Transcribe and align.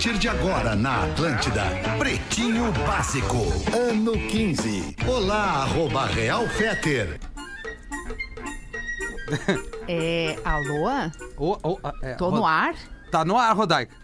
A 0.00 0.02
partir 0.02 0.18
de 0.18 0.28
agora 0.30 0.74
na 0.74 1.04
Atlântida, 1.04 1.62
Pretinho 1.98 2.72
Básico, 2.86 3.36
ano 3.76 4.12
15. 4.12 4.96
Olá, 5.06 5.64
arroba 5.64 6.06
Real 6.06 6.48
Feter. 6.48 7.20
É, 9.86 10.38
alô? 10.42 10.88
Ô, 11.36 11.58
ô, 11.62 11.78
é, 12.02 12.14
Tô 12.14 12.30
no 12.30 12.46
ar? 12.46 12.74
Tá 13.10 13.26
no 13.26 13.36
ar, 13.36 13.54
Rodaica. 13.54 13.94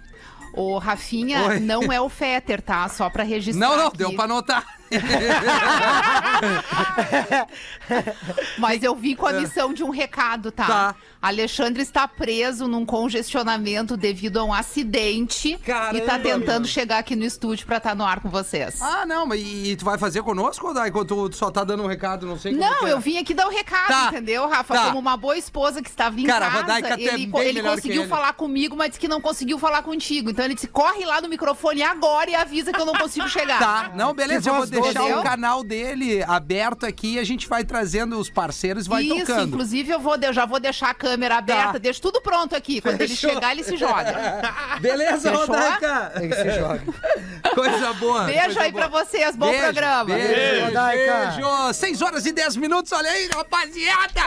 O 0.52 0.76
Rafinha 0.76 1.46
Oi. 1.46 1.60
não 1.60 1.90
é 1.90 1.98
o 1.98 2.10
Fetter, 2.10 2.60
tá? 2.60 2.86
Só 2.90 3.08
pra 3.08 3.24
registrar. 3.24 3.66
Não, 3.66 3.74
não, 3.78 3.86
aqui. 3.86 3.96
deu 3.96 4.14
pra 4.14 4.26
notar. 4.26 4.75
Mas 8.58 8.82
eu 8.82 8.94
vim 8.94 9.14
com 9.14 9.26
a 9.26 9.32
missão 9.32 9.72
de 9.72 9.82
um 9.82 9.90
recado, 9.90 10.50
tá? 10.52 10.66
Tá. 10.66 10.94
Alexandre 11.20 11.82
está 11.82 12.06
preso 12.06 12.68
num 12.68 12.84
congestionamento 12.86 13.96
devido 13.96 14.38
a 14.38 14.44
um 14.44 14.52
acidente 14.52 15.48
e 15.54 15.58
tá 15.58 15.64
Caramba, 15.64 16.18
tentando 16.20 16.64
meu. 16.64 16.70
chegar 16.70 16.98
aqui 16.98 17.16
no 17.16 17.24
estúdio 17.24 17.66
pra 17.66 17.78
estar 17.78 17.94
no 17.94 18.04
ar 18.04 18.20
com 18.20 18.28
vocês. 18.28 18.80
Ah, 18.80 19.04
não, 19.06 19.26
mas 19.26 19.40
e, 19.40 19.72
e 19.72 19.76
tu 19.76 19.84
vai 19.84 19.98
fazer 19.98 20.22
conosco? 20.22 20.66
Ou 20.94 21.04
tu, 21.04 21.28
tu 21.30 21.36
só 21.36 21.50
tá 21.50 21.64
dando 21.64 21.82
um 21.82 21.86
recado, 21.86 22.26
não 22.26 22.38
sei 22.38 22.52
como 22.54 22.64
Não, 22.64 22.80
que 22.80 22.86
é. 22.86 22.92
eu 22.92 23.00
vim 23.00 23.18
aqui 23.18 23.34
dar 23.34 23.46
o 23.46 23.50
recado, 23.50 23.88
Tá. 23.88 24.06
entendeu, 24.08 24.48
Rafa? 24.48 24.74
Tá. 24.74 24.84
Como 24.86 24.98
uma 24.98 25.16
boa 25.16 25.36
esposa 25.36 25.82
que 25.82 25.88
estava 25.88 26.18
em 26.20 26.24
Cara, 26.24 26.46
a 26.46 26.50
casa, 26.50 26.62
Rodaica 26.62 26.94
até 26.94 27.02
é 27.02 27.14
ele, 27.14 27.26
bem 27.26 27.40
ele 27.42 27.52
melhor 27.54 27.70
que 27.70 27.76
conseguiu 27.82 28.02
ele. 28.02 28.08
falar 28.10 28.32
comigo, 28.34 28.76
mas 28.76 28.88
disse 28.90 29.00
que 29.00 29.08
não 29.08 29.20
conseguiu 29.20 29.58
falar 29.58 29.82
contigo. 29.82 30.30
Então 30.30 30.44
ele 30.44 30.54
disse, 30.54 30.68
corre 30.68 31.04
lá 31.04 31.20
no 31.20 31.28
microfone 31.28 31.82
agora 31.82 32.30
e 32.30 32.34
avisa 32.34 32.72
que 32.72 32.80
eu 32.80 32.86
não 32.86 32.94
consigo 32.94 33.28
chegar. 33.28 33.58
Tá, 33.58 33.90
não, 33.94 34.14
beleza, 34.14 34.48
eu 34.50 34.54
vou 34.54 34.66
voz 34.66 34.70
deixar 34.82 35.18
o 35.18 35.22
canal 35.22 35.62
dele 35.64 36.22
aberto 36.26 36.84
aqui 36.86 37.14
e 37.14 37.18
a 37.18 37.24
gente 37.24 37.48
vai 37.48 37.64
trazendo 37.64 38.18
os 38.18 38.28
parceiros 38.30 38.86
e 38.86 38.88
vai 38.88 39.02
Isso, 39.02 39.16
tocando. 39.26 39.48
inclusive 39.48 39.90
eu, 39.92 40.00
vou, 40.00 40.16
eu 40.16 40.32
já 40.32 40.44
vou 40.46 40.58
deixar 40.60 40.90
a 40.90 40.94
câmera 40.94 41.36
aberta, 41.38 41.72
Tá. 41.74 41.78
deixo 41.78 42.00
tudo 42.00 42.20
pronto 42.20 42.54
aqui. 42.54 42.80
Quando 42.80 42.98
Fechou. 42.98 43.30
ele 43.30 43.34
chegar, 43.36 43.52
ele 43.52 43.62
se 43.64 43.76
joga. 43.76 44.40
Beleza, 44.80 45.30
Fechou? 45.30 45.46
Rodaica? 45.46 46.12
Que 46.20 46.34
se 46.34 46.50
joga. 46.52 46.82
Coisa 47.54 47.92
boa. 47.94 48.24
Beijo 48.24 48.44
coisa 48.44 48.60
aí 48.62 48.72
boa. 48.72 48.88
pra 48.88 49.04
vocês, 49.04 49.34
bom 49.36 49.46
Beijo, 49.48 49.62
programa. 49.64 50.04
Beijo, 50.04 50.28
Beijo, 50.28 50.64
Rodaica. 50.66 51.14
beijo. 51.34 51.72
6 51.74 52.02
horas 52.02 52.26
e 52.26 52.32
10 52.32 52.56
minutos, 52.56 52.92
olha 52.92 53.10
aí, 53.10 53.28
rapaziada. 53.34 54.20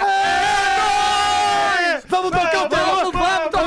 Vamos 2.08 2.31
tocar 2.31 2.66
o 2.66 2.70
terror! 2.70 2.95
Vamos, 2.95 3.11
vamos 3.14 3.44
tocar 3.52 3.58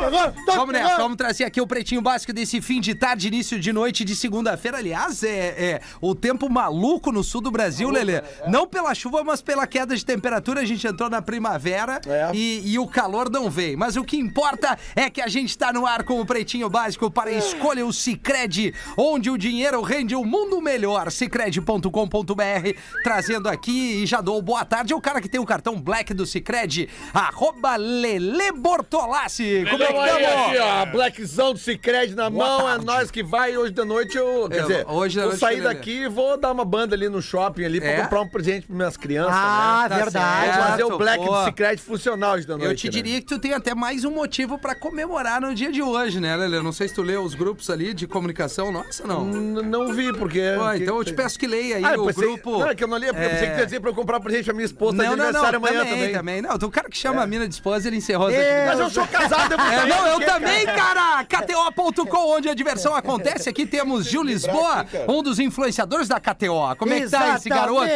o 0.00 0.06
o 0.06 0.10
terror! 0.10 0.32
Toca 0.32 0.52
o 0.52 0.54
Vamos 0.56 0.72
nessa, 0.72 0.96
vamos 0.96 1.16
trazer 1.16 1.44
aqui 1.44 1.60
o 1.60 1.66
pretinho 1.66 2.00
básico 2.00 2.32
desse 2.32 2.60
fim 2.60 2.80
de 2.80 2.94
tarde, 2.94 3.28
início 3.28 3.58
de 3.58 3.72
noite 3.72 4.04
de 4.04 4.14
segunda-feira. 4.14 4.78
Aliás, 4.78 5.22
é, 5.22 5.28
é 5.30 5.80
o 6.00 6.14
tempo 6.14 6.48
maluco 6.50 7.10
no 7.12 7.22
sul 7.22 7.40
do 7.40 7.50
Brasil, 7.50 7.90
Lelê. 7.90 8.22
Não 8.48 8.66
pela 8.66 8.94
chuva, 8.94 9.22
mas 9.24 9.40
pela 9.40 9.66
queda 9.66 9.96
de 9.96 10.04
temperatura. 10.04 10.60
A 10.60 10.64
gente 10.64 10.86
entrou 10.86 11.08
na 11.10 11.20
primavera 11.22 12.00
É. 12.06 12.30
e, 12.34 12.62
e 12.72 12.78
o 12.78 12.86
calor 12.86 13.30
não 13.30 13.50
veio. 13.50 13.78
Mas 13.78 13.96
o 13.96 14.04
que 14.04 14.16
importa 14.16 14.78
é 14.94 15.08
que 15.10 15.20
a 15.20 15.28
gente 15.28 15.56
tá 15.56 15.72
no 15.72 15.86
ar 15.86 16.02
com 16.04 16.20
o 16.20 16.26
pretinho 16.26 16.68
básico 16.68 17.10
para 17.10 17.30
escolha 17.30 17.84
o 17.86 17.92
Cicred, 17.92 18.74
onde 18.96 19.30
o 19.30 19.38
dinheiro 19.38 19.80
rende 19.82 20.14
um 20.14 20.24
mundo 20.24 20.60
melhor. 20.60 21.10
Cicred.com.br, 21.10 22.78
trazendo 23.02 23.48
aqui 23.48 24.02
e 24.02 24.06
já 24.06 24.20
dou 24.20 24.40
boa 24.42 24.64
tarde 24.64 24.92
ao 24.92 25.00
cara 25.00 25.20
que 25.20 25.28
tem 25.28 25.40
o 25.40 25.46
cartão 25.46 25.80
Black 25.80 26.12
do 26.14 26.26
Cicred, 26.26 26.88
arroba 27.12 27.76
Lele 27.76 28.52
Bortolassi. 28.52 29.64
Como 29.70 29.82
é 29.82 29.86
que 29.86 29.87
Tamo 29.88 30.00
aí, 30.00 30.24
aqui, 30.26 30.58
ó, 30.58 30.86
Blackzão 30.86 31.52
do 31.52 31.58
Cicred 31.58 32.14
na 32.14 32.28
Boa 32.30 32.46
mão, 32.46 32.60
tarde. 32.66 32.82
é 32.82 32.86
nós 32.86 33.10
que 33.10 33.22
vai. 33.22 33.56
Hoje 33.56 33.72
de 33.72 33.84
noite 33.84 34.16
eu, 34.16 34.48
quer 34.50 34.58
É, 34.58 34.62
dizer, 34.62 34.84
hoje 34.88 35.16
da 35.16 35.22
vou 35.22 35.30
noite 35.30 35.40
sair 35.40 35.60
daqui 35.62 36.02
e 36.02 36.08
vou 36.08 36.36
dar 36.36 36.52
uma 36.52 36.64
banda 36.64 36.94
ali 36.94 37.08
no 37.08 37.20
shopping 37.22 37.64
ali 37.64 37.80
pra 37.80 37.88
É? 37.90 38.02
comprar 38.02 38.20
um 38.20 38.28
presente 38.28 38.66
para 38.66 38.76
minhas 38.76 38.96
crianças, 38.96 39.34
Ah, 39.34 39.82
né? 39.82 39.88
Tá 39.88 39.96
verdade. 40.04 40.52
Vou 40.58 40.66
fazer 40.66 40.84
o 40.84 40.98
Black 40.98 41.24
Boa. 41.24 41.38
do 41.40 41.44
Cicred 41.46 41.82
funcional 41.82 42.34
hoje 42.34 42.46
da 42.46 42.56
noite. 42.56 42.70
Eu 42.70 42.76
te 42.76 42.86
né? 42.86 42.90
diria 43.02 43.20
que 43.20 43.26
tu 43.26 43.38
tem 43.38 43.52
até 43.54 43.74
mais 43.74 44.04
um 44.04 44.10
motivo 44.10 44.58
pra 44.58 44.74
comemorar 44.74 45.40
no 45.40 45.54
dia 45.54 45.70
de 45.72 45.82
hoje, 45.82 46.20
né, 46.20 46.36
Lele? 46.36 46.60
Não 46.62 46.72
sei 46.72 46.88
se 46.88 46.94
tu 46.94 47.02
leu 47.02 47.22
os 47.22 47.34
grupos 47.34 47.70
ali 47.70 47.94
de 47.94 48.06
comunicação, 48.06 48.70
nossa, 48.72 49.06
não. 49.06 49.24
N- 49.26 49.62
Não 49.62 49.92
vi, 49.92 50.12
porque... 50.12 50.40
Então 50.76 50.98
eu 50.98 51.04
te 51.04 51.12
peço 51.12 51.38
que 51.38 51.46
leia 51.46 51.76
aí 51.76 51.84
Ah, 51.84 51.94
eu 51.94 52.02
o 52.02 52.06
pensei, 52.06 52.24
grupo. 52.28 52.58
Não, 52.58 52.68
é 52.68 52.74
que 52.74 52.84
eu 52.84 52.88
não 52.88 52.96
li, 52.96 53.06
porque 53.06 53.24
eu 53.24 53.30
pensei 53.30 53.48
que 53.48 53.54
tu 53.54 53.58
ia 53.60 53.64
dizer 53.66 53.80
pra 53.80 53.90
eu 53.90 53.94
comprar 53.94 54.20
presente 54.20 54.44
pra 54.44 54.54
minha 54.54 54.64
esposa 54.66 54.92
de 54.92 54.98
Não, 54.98 55.10
não, 55.10 55.16
não, 55.16 55.24
aniversário 55.24 55.56
amanhã 55.58 55.84
também, 55.84 56.12
também. 56.12 56.42
Não, 56.42 56.58
tem 56.58 56.68
um 56.68 56.70
cara 56.72 56.88
que 56.88 56.96
chama 56.96 57.22
a 57.22 57.26
mina 57.26 57.46
de 57.48 57.54
esposa, 57.54 57.88
ele 57.88 57.96
encerrou 57.96 58.30
É, 58.30 58.66
Mas 58.66 58.78
eu 58.80 58.90
sou 58.90 59.06
casado, 59.06 59.52
eu 59.52 59.58
vou 59.58 59.66
É, 59.78 59.86
não, 59.86 60.06
eu 60.06 60.20
também, 60.20 60.66
cara? 60.66 61.24
KTO.com, 61.24 62.36
onde 62.36 62.48
a 62.48 62.54
diversão 62.54 62.94
acontece. 62.94 63.48
Aqui 63.48 63.66
temos 63.66 64.06
Gil 64.06 64.22
Lisboa, 64.22 64.86
um 65.08 65.22
dos 65.22 65.38
influenciadores 65.38 66.08
da 66.08 66.18
KTO. 66.20 66.76
Como 66.78 66.92
é 66.92 67.00
que 67.00 67.10
tá 67.10 67.36
esse 67.36 67.48
garoto? 67.48 67.86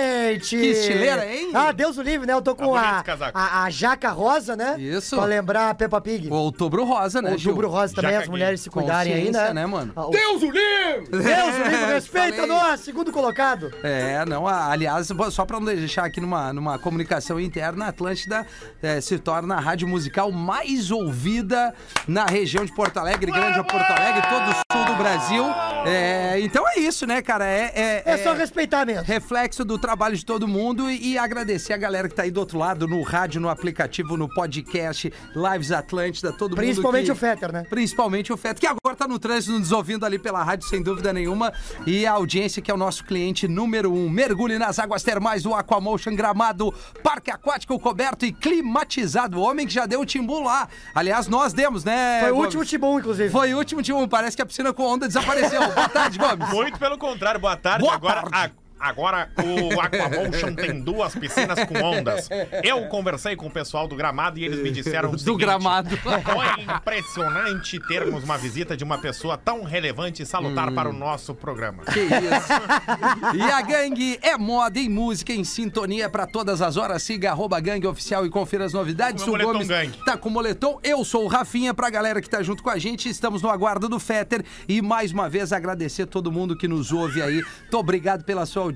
Que 0.49 0.57
estileira, 0.57 1.27
hein? 1.33 1.51
Ah, 1.55 1.73
Deus 1.73 1.99
o 1.99 2.03
livre, 2.03 2.27
né? 2.27 2.33
Eu 2.33 2.43
tô 2.43 2.55
com 2.55 2.75
a, 2.75 3.03
a, 3.35 3.65
a 3.65 3.71
jaca 3.71 4.11
rosa, 4.11 4.57
né? 4.57 4.77
Isso. 4.79 5.17
Pra 5.17 5.25
lembrar 5.25 5.71
a 5.71 5.75
Peppa 5.75 6.01
Pig. 6.01 6.29
O 6.29 6.35
Outubro 6.35 6.85
Rosa, 6.85 7.21
né, 7.21 7.35
O 7.35 7.39
Gil? 7.39 7.51
outubro 7.51 7.69
rosa 7.69 7.95
também, 7.95 8.13
Jaca 8.13 8.23
as 8.25 8.29
mulheres 8.29 8.61
se 8.61 8.71
cuidarem 8.71 9.13
aí, 9.13 9.31
né? 9.31 9.53
né, 9.53 9.67
mano? 9.67 9.93
Ah, 9.97 10.07
Deus 10.11 10.43
o 10.43 10.51
livre! 10.51 11.09
Deus 11.11 11.55
o 11.55 11.63
livre, 11.71 11.87
respeita 11.93 12.47
nós, 12.47 12.81
segundo 12.81 13.13
colocado. 13.13 13.73
É, 13.83 14.25
não, 14.25 14.47
aliás, 14.47 15.09
só 15.31 15.45
pra 15.45 15.59
não 15.59 15.67
deixar 15.67 16.05
aqui 16.05 16.21
numa, 16.21 16.53
numa 16.53 16.79
comunicação 16.79 17.39
interna, 17.41 17.87
a 17.87 17.89
Atlântida 17.89 18.47
eh, 18.83 19.01
se 19.01 19.19
torna 19.19 19.57
a 19.57 19.61
rádio 19.61 19.87
musical 19.89 20.31
mais 20.33 20.91
ouvida 20.91 21.72
na 22.07 22.27
região 22.27 22.65
de 22.65 22.75
Porto 22.75 22.99
Alegre, 22.99 23.31
Grande 23.31 23.63
Porto 23.65 23.91
Alegre, 23.91 24.23
todo 24.29 24.51
o 24.51 24.55
sul 24.55 24.85
do 24.85 24.95
Brasil. 25.03 25.45
É, 25.87 26.41
então 26.41 26.65
é 26.69 26.79
isso, 26.81 27.07
né, 27.07 27.21
cara? 27.23 27.47
É, 27.47 27.73
é, 27.75 28.03
É 28.05 28.17
só 28.19 28.33
respeitar 28.35 28.87
mesmo. 28.87 29.05
reflexo 29.05 29.65
do 29.65 29.79
trabalho 29.79 30.17
de 30.17 30.25
todo 30.25 30.47
mundo 30.47 30.91
e, 30.91 31.13
e 31.13 31.19
agradecer 31.19 31.73
a 31.73 31.77
galera 31.77 32.09
que 32.09 32.15
tá 32.15 32.23
aí 32.23 32.31
do 32.31 32.41
outro 32.41 32.59
lado, 32.59 32.87
no 32.87 33.03
rádio, 33.03 33.41
no 33.41 33.49
aplicativo, 33.49 34.17
no 34.17 34.29
podcast, 34.29 35.13
Lives 35.35 35.73
Atlântida, 35.73 36.33
todo 36.33 36.57
Principalmente 36.57 37.09
mundo 37.09 37.17
o 37.17 37.21
Fetter, 37.21 37.53
né? 37.53 37.65
Principalmente 37.69 38.33
o 38.33 38.37
Feto, 38.37 38.61
que 38.61 38.67
agora 38.67 38.97
tá 38.97 39.09
no 39.09 39.19
trânsito 39.19 39.59
nos 39.59 39.73
ouvindo 39.73 40.05
ali 40.05 40.19
pela 40.19 40.43
rádio, 40.43 40.69
sem 40.69 40.83
dúvida 40.83 41.13
nenhuma. 41.13 41.53
E 41.87 42.07
a 42.07 42.13
audiência, 42.13 42.63
que 42.63 42.71
é 42.71 42.75
o 42.75 42.77
nosso 42.77 43.05
cliente 43.05 43.49
número 43.49 43.93
um. 43.93 44.09
Mergulhe 44.09 44.59
nas 44.59 44.79
águas 44.79 45.03
termais 45.03 45.43
do 45.43 45.55
Aquamotion 45.55 46.15
Gramado, 46.15 46.73
parque 47.03 47.31
aquático 47.31 47.79
coberto 47.79 48.25
e 48.25 48.33
climatizado. 48.33 49.39
O 49.39 49.43
homem 49.43 49.67
que 49.67 49.73
já 49.73 49.87
deu 49.87 50.01
o 50.01 50.07
timbu 50.07 50.43
lá. 50.43 50.69
Aliás, 50.95 51.27
nós 51.29 51.53
demos, 51.63 51.85
né? 51.85 52.21
Foi 52.21 52.31
o 52.31 52.35
Gomes? 52.35 52.47
último 52.47 52.65
Tibum, 52.65 52.99
inclusive. 52.99 53.31
Foi 53.31 53.55
o 53.55 53.59
último 53.59 53.83
timbu. 53.83 54.09
Parece 54.09 54.35
que 54.37 54.43
a 54.43 54.47
piscina 54.47 54.73
com 54.73 54.85
onda 54.85 55.07
desapareceu. 55.07 55.61
Boa 55.73 55.89
tarde, 55.89 56.19
Gomes. 56.19 56.49
Muito 56.51 56.79
pelo 56.79 56.99
contrário, 56.99 57.41
boa 57.41 57.57
tarde. 57.57 57.85
Boa 57.85 57.95
agora, 57.95 58.23
tarde. 58.23 58.55
Agora 58.83 59.31
o 59.39 59.81
Aquamotion 59.81 60.55
tem 60.55 60.81
duas 60.81 61.15
piscinas 61.15 61.63
com 61.65 61.79
ondas. 61.83 62.29
Eu 62.63 62.87
conversei 62.89 63.37
com 63.37 63.47
o 63.47 63.51
pessoal 63.51 63.87
do 63.87 63.95
gramado 63.97 64.39
e 64.39 64.45
eles 64.45 64.61
me 64.63 64.71
disseram 64.71 65.11
o 65.11 65.13
Do 65.13 65.19
seguinte, 65.19 65.41
gramado. 65.41 65.97
Foi 65.97 66.63
impressionante 66.63 67.79
termos 67.81 68.25
uma 68.25 68.37
visita 68.37 68.77
de 68.77 68.85
uma 68.85 68.99
pessoa 68.99 69.39
tão 69.39 69.63
relevante 69.65 70.23
e 70.23 70.27
salutar 70.27 70.69
Hum. 70.71 70.75
para 70.75 70.89
o 70.91 70.93
nosso 70.93 71.35
programa. 71.35 71.85
Que 71.85 72.01
isso. 72.01 73.37
E 73.37 73.43
a 73.43 73.61
gangue 73.63 74.19
é 74.23 74.37
moda 74.37 74.79
e 74.79 74.89
música 74.89 75.33
em 75.33 75.45
sintonia 75.45 76.09
pra 76.09 76.27
todas 76.27 76.61
as 76.61 76.77
horas. 76.77 77.03
Siga 77.03 77.31
arroba 77.31 77.59
gangue 77.61 77.87
oficial 77.87 78.27
e 78.27 78.31
confira 78.31 78.65
as 78.65 78.73
novidades. 78.73 79.25
Meu 79.27 79.35
o 79.35 79.39
Gomes 79.53 79.69
gangue. 79.69 79.99
tá 80.05 80.17
com 80.17 80.29
o 80.29 80.33
moletom. 80.33 80.79
Eu 80.83 81.05
sou 81.05 81.25
o 81.25 81.29
Rafinha. 81.29 81.73
Pra 81.75 81.89
galera 81.91 82.21
que 82.21 82.29
tá 82.29 82.43
junto 82.43 82.63
com 82.63 82.71
a 82.71 82.79
gente, 82.79 83.09
estamos 83.09 83.41
no 83.43 83.49
aguardo 83.51 83.89
do 83.89 83.99
Fetter. 83.99 84.45
E 84.69 84.81
mais 84.83 85.13
uma 85.13 85.29
vez 85.29 85.53
agradecer 85.53 86.07
todo 86.07 86.31
mundo 86.33 86.57
que 86.57 86.67
nos 86.69 86.93
ouve 86.93 87.23
aí. 87.23 87.43
Muito 87.63 87.79
obrigado 87.79 88.25
pela 88.25 88.45
sua 88.47 88.63
audiência, 88.63 88.72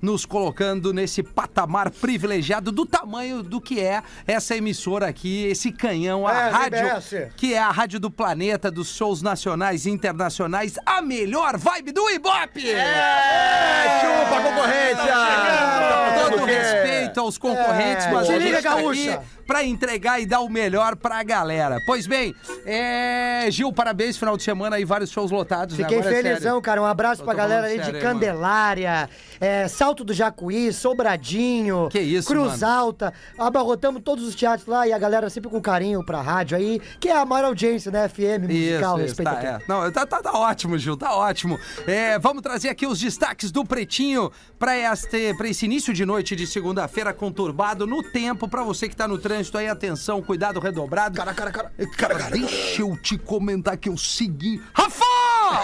nos 0.00 0.24
colocando 0.26 0.92
nesse 0.92 1.22
patamar 1.22 1.90
privilegiado 1.90 2.72
do 2.72 2.84
tamanho 2.86 3.42
do 3.42 3.60
que 3.60 3.80
é 3.80 4.02
essa 4.26 4.56
emissora 4.56 5.06
aqui, 5.06 5.44
esse 5.46 5.70
canhão, 5.72 6.26
a 6.26 6.32
É, 6.32 6.48
rádio, 6.50 6.78
RBS. 6.78 7.32
que 7.36 7.54
é 7.54 7.58
a 7.58 7.70
rádio 7.70 8.00
do 8.00 8.10
planeta, 8.10 8.70
dos 8.70 8.88
shows 8.94 9.22
nacionais 9.22 9.86
e 9.86 9.90
internacionais, 9.90 10.74
a 10.84 11.00
melhor 11.02 11.56
vibe 11.56 11.92
do 11.92 12.08
Ibope! 12.10 12.68
É, 12.70 14.00
chupa 14.00 14.36
a 14.36 14.42
concorrência! 14.42 16.28
Todo 16.30 16.48
é. 16.48 16.52
respeito 16.60 17.20
aos 17.20 17.38
concorrentes, 17.38 18.06
É. 18.06 18.10
mas 18.12 18.26
Se 18.26 18.38
liga, 18.38 18.62
tá 18.62 18.74
gaúcha. 18.76 19.14
aqui 19.14 19.37
pra 19.48 19.64
entregar 19.64 20.20
e 20.20 20.26
dar 20.26 20.40
o 20.40 20.48
melhor 20.50 20.94
pra 20.94 21.22
galera. 21.24 21.80
Pois 21.86 22.06
bem, 22.06 22.34
é... 22.66 23.46
Gil, 23.50 23.72
parabéns, 23.72 24.16
final 24.18 24.36
de 24.36 24.42
semana 24.42 24.76
aí, 24.76 24.84
vários 24.84 25.10
shows 25.10 25.30
lotados. 25.30 25.76
né? 25.76 25.84
Fiquei 25.84 25.98
Agora 26.00 26.14
é 26.14 26.22
felizão, 26.22 26.40
sério. 26.42 26.60
cara. 26.60 26.82
Um 26.82 26.84
abraço 26.84 27.20
Tô 27.22 27.24
pra 27.24 27.34
galera 27.34 27.66
aí 27.66 27.78
sério 27.78 27.94
de. 27.94 27.98
Candelária, 28.00 29.08
é, 29.40 29.66
Salto 29.66 30.04
do 30.04 30.12
Jacuí, 30.12 30.70
Sobradinho, 30.72 31.88
Que 31.90 31.98
isso, 32.00 32.28
Cruz 32.28 32.60
mano. 32.60 32.72
Alta. 32.74 33.14
Abarrotamos 33.38 34.02
todos 34.02 34.26
os 34.28 34.34
teatros 34.34 34.66
lá 34.68 34.86
e 34.86 34.92
a 34.92 34.98
galera 34.98 35.30
sempre 35.30 35.48
com 35.50 35.60
carinho 35.62 36.04
pra 36.04 36.20
rádio 36.20 36.56
aí, 36.56 36.78
que 37.00 37.08
é 37.08 37.16
a 37.16 37.24
maior 37.24 37.46
audiência, 37.46 37.90
né? 37.90 38.06
FM 38.06 38.46
musical, 38.48 38.50
Isso, 38.50 38.78
isso, 38.78 38.96
respeita 38.98 39.30
tá, 39.30 39.36
tudo. 39.36 39.46
é. 39.46 39.60
Não, 39.66 39.90
tá, 39.92 40.06
tá, 40.06 40.22
tá 40.22 40.32
ótimo, 40.38 40.76
Gil, 40.78 40.96
tá 40.96 41.14
ótimo. 41.16 41.58
É, 41.86 42.18
vamos 42.18 42.42
trazer 42.42 42.68
aqui 42.68 42.86
os 42.86 43.00
destaques 43.00 43.50
do 43.50 43.64
Pretinho 43.64 44.30
pra, 44.58 44.76
este, 44.76 45.32
pra 45.34 45.48
esse 45.48 45.64
início 45.64 45.94
de 45.94 46.04
noite 46.04 46.36
de 46.36 46.46
segunda-feira 46.46 47.14
conturbado 47.14 47.86
no 47.86 48.02
tempo. 48.02 48.46
Pra 48.46 48.62
você 48.62 48.88
que 48.88 48.94
tá 48.96 49.08
no 49.08 49.16
trânsito 49.16 49.37
aí, 49.58 49.68
atenção, 49.68 50.22
cuidado 50.22 50.60
redobrado. 50.60 51.16
Cara, 51.16 51.34
cara, 51.34 51.50
cara. 51.50 51.72
Cara, 51.96 52.30
deixa 52.30 52.82
eu 52.82 52.96
te 52.96 53.16
comentar 53.16 53.76
que 53.76 53.88
eu 53.88 53.96
segui. 53.96 54.62
Rafa! 54.72 55.04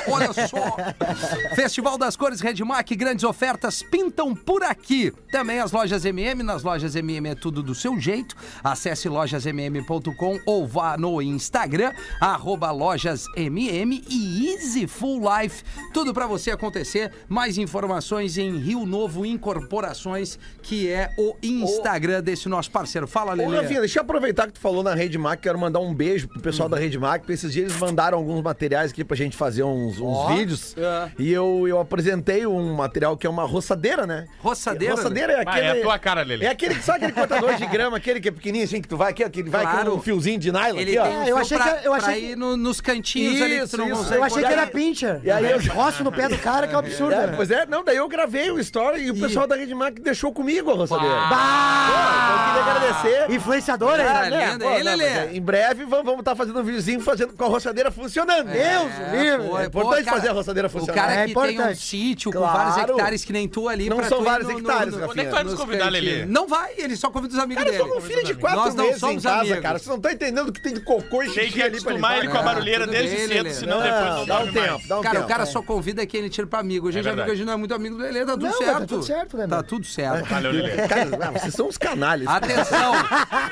Olha 0.08 0.32
só! 0.32 0.76
Festival 1.54 1.98
das 1.98 2.16
Cores 2.16 2.40
Redmac, 2.40 2.94
grandes 2.94 3.24
ofertas 3.24 3.82
pintam 3.82 4.34
por 4.34 4.62
aqui. 4.62 5.12
Também 5.30 5.60
as 5.60 5.72
lojas 5.72 6.04
MM, 6.04 6.42
nas 6.42 6.62
lojas 6.62 6.94
MM 6.96 7.28
é 7.28 7.34
tudo 7.34 7.62
do 7.62 7.74
seu 7.74 7.98
jeito. 7.98 8.34
Acesse 8.62 9.08
lojasmm.com 9.08 10.40
ou 10.46 10.66
vá 10.66 10.96
no 10.96 11.20
Instagram, 11.20 11.92
arroba 12.20 12.70
lojasmm 12.70 14.02
e 14.08 14.48
Easy 14.48 14.86
Full 14.86 15.20
Life. 15.20 15.64
Tudo 15.92 16.14
pra 16.14 16.26
você 16.26 16.50
acontecer. 16.50 17.12
Mais 17.28 17.58
informações 17.58 18.38
em 18.38 18.56
Rio 18.58 18.86
Novo 18.86 19.26
Incorporações, 19.26 20.38
que 20.62 20.88
é 20.88 21.10
o 21.18 21.36
Instagram 21.42 22.22
desse 22.22 22.48
nosso 22.48 22.70
parceiro. 22.70 23.06
Fala, 23.06 23.34
Lelê. 23.34 23.63
Rafinha, 23.64 23.80
deixa 23.80 23.98
eu 23.98 24.02
aproveitar 24.02 24.46
que 24.46 24.52
tu 24.54 24.60
falou 24.60 24.82
na 24.82 24.94
Rede 24.94 25.18
Mac, 25.18 25.40
quero 25.40 25.58
mandar 25.58 25.80
um 25.80 25.92
beijo 25.94 26.28
pro 26.28 26.40
pessoal 26.40 26.68
da 26.68 26.76
Rede 26.76 26.98
Mac, 26.98 27.20
porque 27.22 27.32
esses 27.32 27.52
dias 27.52 27.70
eles 27.70 27.80
mandaram 27.80 28.18
alguns 28.18 28.42
materiais 28.42 28.90
aqui 28.90 29.04
pra 29.04 29.16
gente 29.16 29.36
fazer 29.36 29.62
uns, 29.64 29.98
uns 29.98 30.28
vídeos. 30.36 30.74
É. 30.76 31.10
E 31.18 31.32
eu, 31.32 31.66
eu 31.68 31.78
apresentei 31.80 32.46
um 32.46 32.74
material 32.74 33.16
que 33.16 33.26
é 33.26 33.30
uma 33.30 33.44
roçadeira, 33.44 34.06
né? 34.06 34.26
Roçadeira? 34.40 34.94
Roçadeira 34.94 35.32
é 35.32 35.36
Ah, 35.38 35.40
aquele. 35.42 35.66
é 35.66 35.70
a 35.70 35.82
tua 35.82 35.98
cara, 35.98 36.22
Lelê. 36.22 36.44
É 36.46 36.50
aquele, 36.50 36.74
sabe 36.82 36.98
aquele 37.06 37.12
cortador 37.12 37.54
de 37.56 37.66
grama, 37.66 37.96
aquele 37.96 38.20
que 38.20 38.28
é 38.28 38.32
pequenininho 38.32 38.64
assim, 38.64 38.80
que 38.80 38.88
tu 38.88 38.96
vai 38.96 39.10
aqui, 39.10 39.28
que 39.30 39.40
ele 39.40 39.50
vai 39.50 39.62
Claro. 39.62 39.92
com 39.92 39.96
um 39.98 40.00
fiozinho 40.00 40.38
de 40.38 40.52
nylon 40.52 40.78
Ele 40.78 40.96
aqui, 40.98 41.08
tem 41.08 41.16
ó. 41.18 41.20
um 41.20 41.24
É, 41.24 41.30
eu 41.30 41.36
achei 41.38 41.58
pra, 41.58 41.72
que- 41.74 41.86
eu 41.88 41.92
achei 41.94 42.12
pra 42.12 42.20
que- 42.20 42.26
ir 42.32 42.36
no- 42.36 42.56
nos 42.56 42.80
cantinhos 42.80 43.40
ali 43.40 43.56
Isso, 43.58 43.76
isso. 43.76 43.88
consegue 43.90 44.16
Eu 44.16 44.24
achei 44.24 44.42
que 44.44 44.52
era 44.52 44.66
pincher. 44.66 45.20
e 45.24 45.30
aí 45.30 45.50
eu- 45.50 45.60
Roço 45.74 46.04
no 46.04 46.12
pé 46.12 46.28
do 46.28 46.38
cara, 46.38 46.66
que 46.66 46.74
é 46.74 46.76
um 46.76 46.80
absurdo. 46.80 47.12
É, 47.14 47.26
né? 47.26 47.32
pois 47.36 47.50
é, 47.50 47.66
não, 47.66 47.82
daí 47.84 47.96
eu 47.96 48.06
gravei 48.08 48.50
o 48.50 48.58
story 48.60 49.02
e 49.04 49.10
o 49.10 49.18
pessoal 49.18 49.46
da 49.46 49.56
Rede 49.56 49.74
Mac 49.74 49.94
deixou 50.00 50.32
comigo 50.32 50.70
a 50.70 50.74
roçadeira. 50.74 51.14
Bah! 51.28 52.24
Eu 52.30 52.54
queria 52.54 52.62
agradecer. 52.72 53.30
Influenciador 53.58 53.94
aí. 54.00 54.06
Ah, 54.06 54.30
né? 54.30 54.50
lindo. 54.52 54.64
Pô, 54.64 54.70
Ei, 54.70 54.78
não, 54.84 54.96
Lelê? 54.96 55.10
mas 55.10 55.18
é, 55.18 55.36
Em 55.36 55.40
breve 55.42 55.84
vamos 55.84 56.18
estar 56.18 56.34
fazendo 56.36 56.58
um 56.60 56.62
videozinho 56.62 57.00
fazendo 57.00 57.32
com 57.34 57.44
a 57.44 57.48
roçadeira 57.48 57.90
funcionando. 57.90 58.48
Deus 58.50 58.92
É, 59.12 59.16
livre. 59.16 59.48
pô, 59.48 59.58
É 59.58 59.66
importante 59.66 59.98
pô, 59.98 60.04
cara, 60.04 60.16
fazer 60.16 60.28
a 60.28 60.32
roçadeira 60.32 60.66
O 60.66 60.70
funcionar. 60.70 60.94
cara 60.94 61.12
É 61.14 61.26
que 61.26 61.34
tem 61.34 61.42
um 61.42 61.50
importante. 61.50 61.80
sítio 61.80 62.32
com 62.32 62.38
Claro. 62.38 62.58
vários 62.58 62.76
hectares 62.90 63.24
que 63.24 63.32
nem 63.32 63.48
tu 63.48 63.68
ali. 63.68 63.88
Não 63.88 63.96
pra 63.98 64.08
são 64.08 64.18
tu 64.18 64.22
ir 64.24 64.26
vários 64.26 64.48
hectares, 64.50 64.94
Rafinha. 64.94 65.08
Onde 65.10 65.20
é 65.20 65.24
que 65.24 65.28
tu 65.30 65.34
vai 65.34 65.44
nos 65.44 65.52
nos 65.52 65.60
convidar, 65.60 65.84
cantinhos. 65.92 66.04
Lelê? 66.14 66.26
Não 66.26 66.46
vai, 66.48 66.72
ele 66.78 66.96
só 66.96 67.10
convida 67.10 67.34
os 67.34 67.40
amigos 67.40 67.62
Cara, 67.64 67.74
eu 67.76 67.84
dele. 67.84 67.96
um 67.98 68.00
filho 68.00 68.24
de 68.24 68.34
quatro 68.34 68.58
Nós 68.60 68.74
não 68.74 68.84
meses 68.84 68.96
em 68.96 69.00
somos 69.00 69.22
casa, 69.22 69.40
amigos. 69.40 69.60
cara. 69.60 69.78
Vocês 69.78 69.88
não 69.88 69.96
estão 69.96 70.10
entendendo 70.12 70.52
que 70.52 70.60
tem 70.60 70.74
de 70.74 70.80
cocô 70.80 71.22
e 71.22 71.26
Tem 71.26 71.34
xixi 71.34 71.52
que 71.52 71.62
ali 71.62 71.70
pra 71.80 71.90
acostumar 71.92 72.18
ele 72.18 72.26
com 72.28 72.32
a 72.32 72.36
cara. 72.40 72.44
barulheira 72.52 72.84
tudo 72.84 72.92
desde 72.92 73.16
bem, 73.16 73.26
cedo, 73.28 73.34
Lelê. 73.36 73.54
senão 73.54 73.76
Não, 73.78 73.82
depois 73.84 74.04
não 74.04 74.08
dá 74.08 74.20
um 74.22 74.26
dorme 74.26 74.52
mais. 74.52 74.66
tempo, 74.72 74.88
dá 74.88 74.98
um 74.98 75.02
Cara, 75.02 75.14
tempo. 75.14 75.24
o 75.24 75.28
cara 75.28 75.46
só 75.46 75.62
convida 75.62 76.06
quem 76.06 76.20
ele 76.20 76.30
tira 76.30 76.46
pra 76.46 76.58
amigo. 76.58 76.88
A 76.88 76.92
gente 76.92 77.00
É 77.00 77.04
já 77.04 77.10
viu 77.10 77.16
verdade. 77.16 77.30
que 77.30 77.32
a 77.32 77.36
gente 77.36 77.46
não 77.46 77.52
é 77.52 77.56
muito 77.56 77.74
amigo 77.74 77.96
do 77.96 78.02
Lelê, 78.02 78.20
tá 78.24 78.32
tudo 78.32 78.42
Não, 78.44 78.50
mas 78.50 78.58
certo. 78.58 78.78
tá 78.80 78.86
tudo 78.86 79.02
certo, 79.04 79.36
né, 79.36 79.46
Tá 79.46 79.62
tudo 79.62 79.86
certo. 79.86 80.28
Valeu, 80.28 80.52
Lelê. 80.52 80.88
Cara, 80.88 81.08
ah, 81.20 81.30
vocês 81.38 81.54
são 81.54 81.68
uns 81.68 81.78
canalhas. 81.78 82.26
Atenção, 82.28 82.92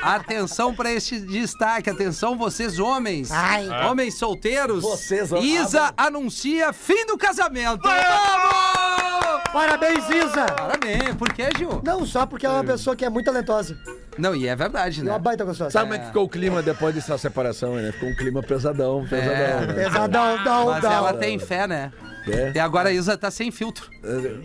atenção 0.01 0.73
pra 0.73 0.91
esse 0.91 1.19
destaque. 1.19 1.89
Atenção, 1.89 2.37
vocês 2.37 2.79
homens. 2.79 3.31
Ai. 3.31 3.67
Homens 3.87 4.17
solteiros. 4.17 4.81
Vocês, 4.83 5.31
homens. 5.31 5.67
Isa 5.67 5.93
anuncia 5.97 6.73
fim 6.73 7.05
do 7.05 7.17
casamento. 7.17 7.81
Vamos! 7.83 9.43
Parabéns, 9.51 10.09
Isa. 10.09 10.45
Parabéns. 10.45 11.15
Por 11.15 11.31
quê, 11.31 11.49
Gil? 11.55 11.81
Não, 11.83 12.05
só 12.05 12.25
porque 12.25 12.45
ela 12.45 12.55
é 12.55 12.57
uma 12.61 12.65
pessoa 12.65 12.95
que 12.95 13.05
é 13.05 13.09
muito 13.09 13.25
talentosa. 13.27 13.77
Não, 14.17 14.35
e 14.35 14.47
é 14.47 14.55
verdade, 14.55 15.03
né? 15.03 15.11
uma 15.11 15.19
baita 15.19 15.43
gostosa. 15.43 15.71
Sabe 15.71 15.85
como 15.85 15.95
é 15.95 15.99
que 15.99 16.05
ficou 16.07 16.23
o 16.25 16.29
clima 16.29 16.61
depois 16.61 16.93
dessa 16.93 17.17
separação, 17.17 17.75
né? 17.75 17.91
Ficou 17.91 18.09
um 18.09 18.15
clima 18.15 18.41
pesadão, 18.41 19.05
pesadão. 19.09 19.33
É. 19.33 19.65
né? 19.67 19.73
Pesadão, 19.73 20.43
dão, 20.43 20.65
Mas 20.67 20.81
dão. 20.81 20.91
ela 20.91 21.13
tem 21.13 21.39
fé, 21.39 21.67
né? 21.67 21.91
É. 22.27 22.51
E 22.55 22.59
agora 22.59 22.89
a 22.89 22.91
Isa 22.91 23.17
tá 23.17 23.29
sem 23.31 23.51
filtro. 23.51 23.89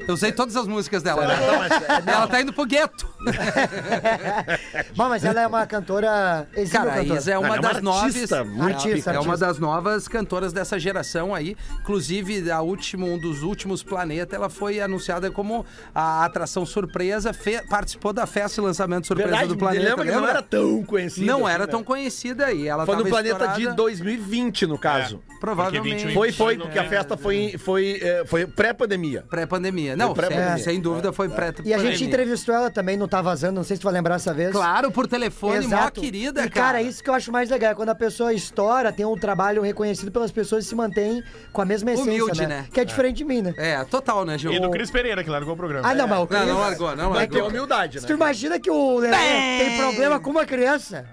Eu 0.06 0.14
usei 0.14 0.32
todas 0.32 0.56
as 0.56 0.66
músicas 0.66 1.02
dela. 1.02 1.26
né? 1.26 1.36
Não, 1.36 1.58
mas, 1.58 1.72
é, 1.72 2.10
Ela 2.12 2.26
tá 2.26 2.40
indo 2.40 2.52
pro 2.52 2.64
gueto. 2.66 3.08
Bom, 4.94 5.08
mas 5.08 5.24
ela 5.24 5.40
é 5.42 5.46
uma 5.46 5.66
cantora. 5.66 6.46
Cara, 6.70 6.94
a. 6.94 7.02
Isa 7.02 7.32
é 7.32 7.34
Não, 7.34 7.40
uma 7.42 7.56
ela 7.56 7.56
é 7.56 7.60
das 7.60 7.72
uma 7.72 7.80
nove. 7.82 8.06
artista 8.06 8.46
Artista, 8.60 9.10
É 9.12 9.18
uma 9.20 9.36
das 9.36 9.58
novas 9.58 10.08
cantoras 10.08 10.52
dessa 10.52 10.78
geração 10.78 11.34
aí. 11.34 11.56
Inclusive, 11.80 12.50
a 12.50 12.60
última, 12.60 13.06
um 13.06 13.18
dos 13.18 13.42
últimos 13.42 13.82
Planeta, 13.82 14.36
ela 14.36 14.48
foi 14.48 14.80
anunciada 14.80 15.30
como 15.30 15.64
a 15.94 16.24
atração 16.24 16.64
surpresa. 16.66 17.32
fe- 17.32 17.62
participou 17.68 18.12
da 18.12 18.26
festa 18.26 18.60
e 18.60 18.64
lançamento 18.64 19.06
surpresa 19.06 19.30
Verdade, 19.30 19.48
do 19.52 19.56
Planeta. 19.58 19.84
lembra 19.88 20.04
que 20.04 20.10
não 20.12 20.28
era 20.28 20.42
tão 20.42 20.82
conhecida. 20.84 21.26
Não 21.26 21.46
assim, 21.46 21.54
era 21.54 21.66
né? 21.66 21.70
tão 21.70 21.82
conhecida 21.84 22.52
e 22.52 22.66
ela 22.68 22.84
Foi 22.86 22.96
no 22.96 23.06
planeta 23.06 23.38
de 23.48 23.52
estourada. 23.52 23.74
2020, 23.76 24.66
no 24.66 24.78
caso. 24.78 25.20
Provavelmente. 25.40 25.88
Porque 25.92 26.04
20 26.06 26.14
Foi, 26.14 26.32
foi, 26.32 26.56
Não, 26.56 26.66
porque 26.66 26.78
a 26.78 26.84
é. 26.84 26.88
festa 26.88 27.16
foi, 27.16 27.54
foi, 27.58 27.58
é, 27.76 28.24
foi 28.24 28.46
pré-pandemia. 28.46 29.24
Pré-pandemia. 29.28 29.96
Não, 29.96 30.14
Foi 30.14 30.26
pré-pandemia. 30.26 30.54
sem, 30.56 30.74
sem 30.74 30.80
dúvida 30.80 31.12
foi 31.12 31.28
pré-pandemia. 31.28 31.76
E 31.76 31.78
a 31.78 31.78
gente 31.78 32.04
entrevistou 32.04 32.54
ela 32.54 32.70
também, 32.70 32.96
não 32.96 33.08
tá 33.08 33.20
vazando, 33.20 33.54
não 33.54 33.64
sei 33.64 33.76
se 33.76 33.80
tu 33.80 33.84
vai 33.84 33.92
lembrar 33.94 34.14
essa 34.16 34.32
vez. 34.32 34.52
Claro, 34.52 34.90
por 34.90 35.06
telefone, 35.06 35.66
mó 35.66 35.90
querida, 35.90 36.44
e, 36.44 36.50
cara. 36.50 36.66
cara, 36.78 36.82
isso 36.82 37.02
que 37.02 37.10
eu 37.10 37.14
acho 37.14 37.32
mais 37.32 37.50
legal, 37.50 37.72
é 37.72 37.74
quando 37.74 37.88
a 37.88 37.94
pessoa 37.94 38.32
estoura, 38.32 38.92
tem 38.92 39.04
um 39.04 39.16
trabalho 39.16 39.62
reconhecido 39.62 40.12
pelas 40.12 40.30
pessoas 40.30 40.64
e 40.64 40.68
se 40.68 40.74
mantém 40.74 41.22
com 41.52 41.60
a 41.60 41.64
mesma 41.64 41.92
essência, 41.92 42.12
Humilde, 42.12 42.40
né? 42.42 42.46
né? 42.46 42.66
Que 42.72 42.80
é 42.80 42.84
diferente 42.84 43.16
de 43.16 43.24
mim, 43.24 43.42
né? 43.42 43.54
É, 43.56 43.82
total, 43.84 44.24
né, 44.24 44.38
Gil? 44.38 44.52
E 44.52 44.60
do 44.60 44.70
Cris 44.70 44.90
Pereira, 44.90 45.24
que 45.24 45.30
largou 45.30 45.54
o 45.54 45.56
programa. 45.56 45.88
Ah, 45.88 45.94
não, 45.94 46.06
mas 46.06 46.18
o 46.18 46.20
Não, 46.20 46.26
Cris... 46.26 46.46
não 46.46 46.58
largou, 46.60 46.96
não 46.96 47.12
Vai 47.12 47.26
ter 47.26 47.34
largou. 47.34 47.50
humildade, 47.50 48.00
Se 48.00 48.06
tu 48.06 48.10
né? 48.10 48.16
imagina 48.16 48.58
que 48.60 48.70
o 48.70 48.98
Lelê 48.98 49.16
tem 49.58 49.76
problema 49.78 50.20
com 50.20 50.30
uma 50.30 50.44
criança, 50.46 51.06